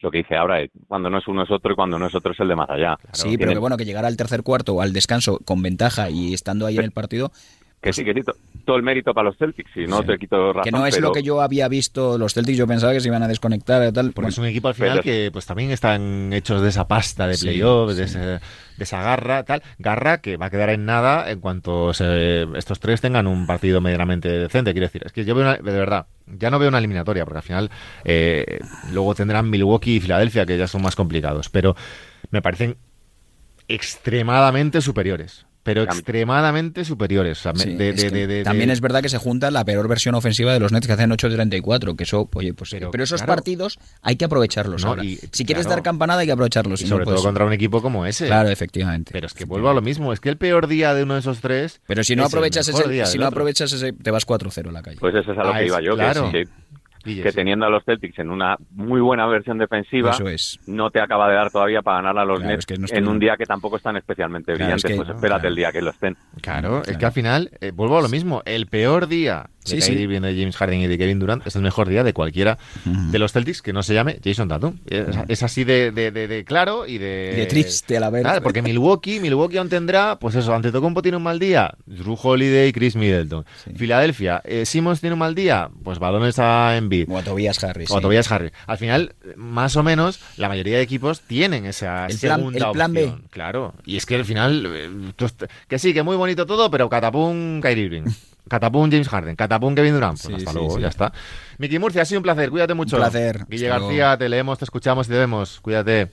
lo 0.00 0.10
que 0.10 0.18
dice 0.18 0.36
ahora 0.36 0.60
es 0.62 0.70
cuando 0.86 1.10
no 1.10 1.18
es 1.18 1.28
uno 1.28 1.42
es 1.44 1.50
otro 1.50 1.72
y 1.72 1.74
cuando 1.76 1.98
no 1.98 2.06
es 2.06 2.14
otro 2.14 2.32
es 2.32 2.40
el 2.40 2.48
de 2.48 2.56
más 2.56 2.70
allá. 2.70 2.96
sí, 3.12 3.36
pero 3.38 3.52
que 3.52 3.58
bueno, 3.58 3.76
que 3.76 3.84
llegar 3.84 4.04
al 4.04 4.16
tercer 4.16 4.42
cuarto 4.42 4.74
o 4.74 4.80
al 4.80 4.92
descanso 4.92 5.38
con 5.44 5.62
ventaja 5.62 6.08
y 6.10 6.34
estando 6.34 6.66
ahí 6.66 6.76
en 6.78 6.84
el 6.84 6.92
partido, 6.92 7.30
Que 7.80 7.92
sí, 7.92 8.04
que 8.04 8.12
sí, 8.12 8.22
to- 8.22 8.34
todo 8.64 8.76
el 8.76 8.82
mérito 8.82 9.14
para 9.14 9.26
los 9.28 9.36
Celtics, 9.38 9.70
y 9.76 9.86
no 9.86 10.00
Sí. 10.00 10.08
te 10.08 10.18
quito 10.18 10.52
razón. 10.52 10.64
que 10.64 10.72
no 10.72 10.84
es 10.84 10.96
pero- 10.96 11.06
lo 11.08 11.12
que 11.12 11.22
yo 11.22 11.40
había 11.40 11.68
visto 11.68 12.18
los 12.18 12.34
Celtics, 12.34 12.58
yo 12.58 12.66
pensaba 12.66 12.92
que 12.92 12.98
se 13.00 13.06
iban 13.08 13.22
a 13.22 13.28
desconectar 13.28 13.88
y 13.88 13.92
tal. 13.92 14.06
Porque 14.06 14.14
Bueno, 14.16 14.28
es 14.30 14.38
un 14.38 14.46
equipo 14.46 14.66
al 14.66 14.74
final 14.74 14.90
pero- 14.94 15.02
que 15.04 15.30
pues 15.32 15.46
también 15.46 15.70
están 15.70 16.32
hechos 16.32 16.60
de 16.60 16.68
esa 16.70 16.88
pasta 16.88 17.28
de 17.28 17.34
Sí, 17.34 17.46
playoffs, 17.46 17.96
de, 17.96 18.04
ese- 18.04 18.18
de 18.18 18.40
esa 18.80 19.00
garra, 19.02 19.44
tal. 19.44 19.62
Garra 19.78 20.20
que 20.20 20.36
va 20.36 20.46
a 20.46 20.50
quedar 20.50 20.70
en 20.70 20.86
nada 20.86 21.30
en 21.30 21.38
cuanto 21.40 21.94
se- 21.94 22.42
estos 22.56 22.80
tres 22.80 23.00
tengan 23.00 23.28
un 23.28 23.46
partido 23.46 23.80
medianamente 23.80 24.28
decente. 24.28 24.72
Quiero 24.72 24.86
decir, 24.88 25.02
es 25.06 25.12
que 25.12 25.24
yo 25.24 25.36
veo 25.36 25.44
una- 25.44 25.56
de 25.56 25.78
verdad, 25.78 26.06
ya 26.26 26.50
no 26.50 26.58
veo 26.58 26.68
una 26.70 26.78
eliminatoria, 26.78 27.24
porque 27.24 27.38
al 27.38 27.44
final 27.44 27.70
eh, 28.04 28.58
luego 28.92 29.14
tendrán 29.14 29.48
Milwaukee 29.50 29.96
y 29.96 30.00
Filadelfia, 30.00 30.44
que 30.44 30.58
ya 30.58 30.66
son 30.66 30.82
más 30.82 30.96
complicados, 30.96 31.48
pero 31.48 31.76
me 32.32 32.42
parecen 32.42 32.76
extremadamente 33.68 34.80
superiores. 34.80 35.46
Pero 35.68 35.82
extremadamente 35.82 36.84
superiores. 36.84 37.38
O 37.40 37.42
sea, 37.42 37.52
me- 37.52 37.62
sí, 37.64 37.74
de- 37.74 37.90
es 37.90 37.96
de- 37.96 38.02
que 38.04 38.10
de- 38.14 38.26
de- 38.26 38.42
también 38.44 38.70
es 38.70 38.80
verdad 38.80 39.02
que 39.02 39.08
se 39.08 39.18
junta 39.18 39.50
la 39.50 39.64
peor 39.64 39.86
versión 39.86 40.14
ofensiva 40.14 40.52
de 40.52 40.60
los 40.60 40.72
Nets 40.72 40.86
que 40.86 40.94
hacen 40.94 41.12
8 41.12 41.28
de 41.28 41.34
34, 41.36 41.94
que 41.94 42.04
eso, 42.04 42.28
oye, 42.32 42.54
pues 42.54 42.70
Pero, 42.70 42.90
pero, 42.90 43.04
esos 43.04 43.20
claro. 43.20 43.34
partidos 43.36 43.78
hay 44.02 44.16
que 44.16 44.24
aprovecharlos 44.24 44.82
No, 44.82 44.88
ahora. 44.90 45.04
y- 45.04 45.16
si 45.32 45.44
quieres 45.44 45.66
claro. 45.66 45.76
dar 45.76 45.82
campanada 45.82 46.20
hay 46.20 46.26
que 46.26 46.32
aprovecharlos. 46.32 46.80
y 46.80 46.84
si 46.84 46.90
no, 46.90 46.94
sobre 46.96 47.04
todo 47.04 47.14
pues- 47.16 47.24
contra 47.26 47.44
un 47.44 47.52
equipo 47.52 47.82
como 47.82 48.06
ese. 48.06 48.26
Claro, 48.26 48.48
efectivamente. 48.48 49.10
Pero 49.12 49.26
es 49.26 49.34
que 49.34 49.44
vuelvo 49.44 49.68
a 49.68 49.74
lo 49.74 49.82
mismo, 49.82 50.12
es 50.12 50.20
que 50.20 50.28
el 50.30 50.36
peor 50.38 50.66
día 50.68 50.94
de 50.94 51.02
uno 51.02 51.14
de 51.14 51.20
esos 51.20 51.40
tres. 51.40 51.80
Pero 51.86 52.02
si 52.04 52.16
no 52.16 52.24
aprovechas 52.24 52.66
ese, 52.68 52.88
día 52.88 53.04
si 53.06 53.18
no 53.18 53.24
otro. 53.26 53.34
aprovechas 53.36 53.72
ese, 53.72 53.92
te 53.92 54.10
vas 54.10 54.24
4-0 54.24 54.70
a 54.70 54.72
la 54.72 54.82
calle. 54.82 54.96
Pues 55.00 55.14
eso 55.14 55.32
es 55.32 55.38
a 55.38 55.42
lo 55.44 55.50
Ah, 55.50 55.58
que 55.58 55.64
es- 55.64 55.68
iba 55.68 55.80
yo, 55.82 55.90
que- 55.92 55.96
claro. 55.96 56.30
que, 56.32 56.48
Guille, 57.08 57.22
que 57.22 57.30
sí. 57.30 57.36
teniendo 57.36 57.66
a 57.66 57.70
los 57.70 57.84
Celtics 57.84 58.18
en 58.20 58.30
una 58.30 58.56
muy 58.70 59.00
buena 59.00 59.26
versión 59.26 59.58
defensiva, 59.58 60.10
Eso 60.10 60.28
es. 60.28 60.60
no 60.66 60.90
te 60.90 61.00
acaba 61.00 61.28
de 61.28 61.34
dar 61.34 61.50
todavía 61.50 61.82
para 61.82 61.98
ganar 61.98 62.18
a 62.18 62.24
los 62.24 62.38
Claro, 62.38 62.50
Nets 62.52 62.60
es 62.60 62.66
que 62.66 62.78
no 62.78 62.86
en 62.90 63.08
un 63.08 63.18
día 63.18 63.36
que 63.36 63.46
tampoco 63.46 63.76
están 63.76 63.96
especialmente 63.96 64.52
Claro, 64.54 64.76
es 64.76 64.82
brillantes. 64.82 64.90
que- 64.90 64.96
pues 64.96 65.08
espérate 65.16 65.48
el 65.48 65.56
día 65.56 65.72
que 65.72 65.82
lo 65.82 65.90
estén. 65.90 66.16
Claro, 66.40 66.82
es 66.84 66.96
que 66.96 67.06
al 67.06 67.12
final, 67.12 67.50
eh, 67.60 67.72
vuelvo 67.74 67.98
a 67.98 68.02
lo 68.02 68.08
mismo, 68.08 68.42
el 68.44 68.66
peor 68.66 69.08
día 69.08 69.46
Sí, 69.70 69.80
sí. 69.80 70.06
De 70.06 70.18
James 70.20 70.56
Harden 70.56 70.80
y 70.80 70.86
de 70.86 70.98
Kevin 70.98 71.18
Durant 71.18 71.46
es 71.46 71.54
el 71.56 71.62
mejor 71.62 71.88
día 71.88 72.04
de 72.04 72.12
cualquiera 72.12 72.58
de 72.84 73.18
los 73.18 73.32
Celtics 73.32 73.62
que 73.62 73.72
no 73.72 73.82
se 73.82 73.94
llame 73.94 74.18
Jason 74.24 74.48
Tatum. 74.48 74.78
Es, 74.88 75.06
es 75.28 75.42
así 75.42 75.64
de, 75.64 75.90
de- 75.92 76.10
de- 76.10 76.28
de 76.28 76.44
claro 76.44 76.86
y 76.86 76.98
de... 76.98 77.32
Y 77.34 77.36
de 77.40 77.46
triste 77.46 77.96
a 77.96 78.00
la 78.00 78.10
vez. 78.10 78.22
Claro, 78.22 78.42
porque 78.42 78.62
Milwaukee, 78.62 79.20
Milwaukee 79.20 79.58
aún 79.58 79.68
tendrá, 79.68 80.18
pues 80.18 80.34
eso, 80.34 80.54
Antetokounmpo 80.54 81.02
tiene 81.02 81.16
un 81.16 81.22
mal 81.22 81.38
día, 81.38 81.74
Drew 81.86 82.16
Holiday 82.20 82.68
y 82.68 82.72
Chris 82.72 82.96
Middleton. 82.96 83.44
Sí. 83.64 83.72
Filadelfia, 83.76 84.42
eh, 84.44 84.64
Simmons 84.66 85.00
tiene 85.00 85.14
un 85.14 85.18
mal 85.20 85.34
día, 85.34 85.68
pues 85.84 85.98
balones 85.98 86.38
a 86.38 86.76
Embiid. 86.76 87.08
O 87.10 87.18
a 87.18 87.22
Tobias 87.22 87.62
Harris. 87.62 87.90
O 87.90 87.98
a. 87.98 88.00
Tobias 88.00 88.30
Harris. 88.30 88.52
Al 88.66 88.78
final, 88.78 89.14
más 89.36 89.76
o 89.76 89.82
menos, 89.82 90.20
la 90.36 90.48
mayoría 90.48 90.76
de 90.76 90.82
equipos 90.82 91.20
tienen 91.22 91.66
esa 91.66 92.06
El 92.06 92.18
plan- 92.18 92.38
segunda 92.38 92.66
el 92.66 92.72
plan 92.72 92.92
B. 92.92 93.04
opción. 93.04 93.22
Claro. 93.30 93.74
Y 93.84 93.96
es 93.96 94.06
que 94.06 94.14
al 94.16 94.24
final, 94.24 94.66
eh, 94.74 95.12
que 95.68 95.78
sí, 95.78 95.92
que 95.94 96.02
muy 96.02 96.16
bonito 96.16 96.46
todo, 96.46 96.70
pero 96.70 96.88
catapum 96.88 97.60
Kyrie 97.60 97.84
Irving. 97.84 98.02
Catapum 98.48 98.90
James 98.90 99.08
Harden, 99.08 99.36
catapum 99.36 99.74
Kevin 99.74 99.94
Durant. 99.94 100.20
Pues 100.20 100.26
Sí, 100.26 100.34
hasta 100.34 100.50
sí, 100.52 100.56
luego, 100.58 100.76
sí. 100.76 100.82
ya 100.82 100.88
está. 100.88 101.12
Miki 101.58 101.78
Murcia, 101.78 102.02
ha 102.02 102.04
sido 102.04 102.18
un 102.20 102.24
placer. 102.24 102.50
Cuídate 102.50 102.74
mucho. 102.74 102.96
Un 102.96 103.02
placer. 103.02 103.44
Guille 103.48 103.70
Hasta 103.70 103.80
García, 103.80 104.16
te 104.18 104.28
leemos, 104.28 104.58
te 104.58 104.64
escuchamos 104.64 105.06
y 105.06 105.10
te 105.10 105.18
vemos. 105.18 105.60
Cuídate. 105.60 106.08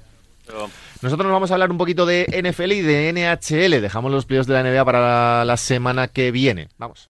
Nosotros 1.01 1.25
nos 1.25 1.33
vamos 1.33 1.49
a 1.49 1.55
hablar 1.55 1.71
un 1.71 1.77
poquito 1.77 2.05
de 2.05 2.25
NFL 2.43 2.71
y 2.71 2.81
de 2.81 3.11
NHL. 3.11 3.81
Dejamos 3.81 4.11
los 4.11 4.25
playoffs 4.25 4.47
de 4.47 4.53
la 4.53 4.63
NBA 4.63 4.85
para 4.85 5.43
la 5.45 5.57
semana 5.57 6.07
que 6.07 6.31
viene. 6.31 6.69
Vamos. 6.77 7.03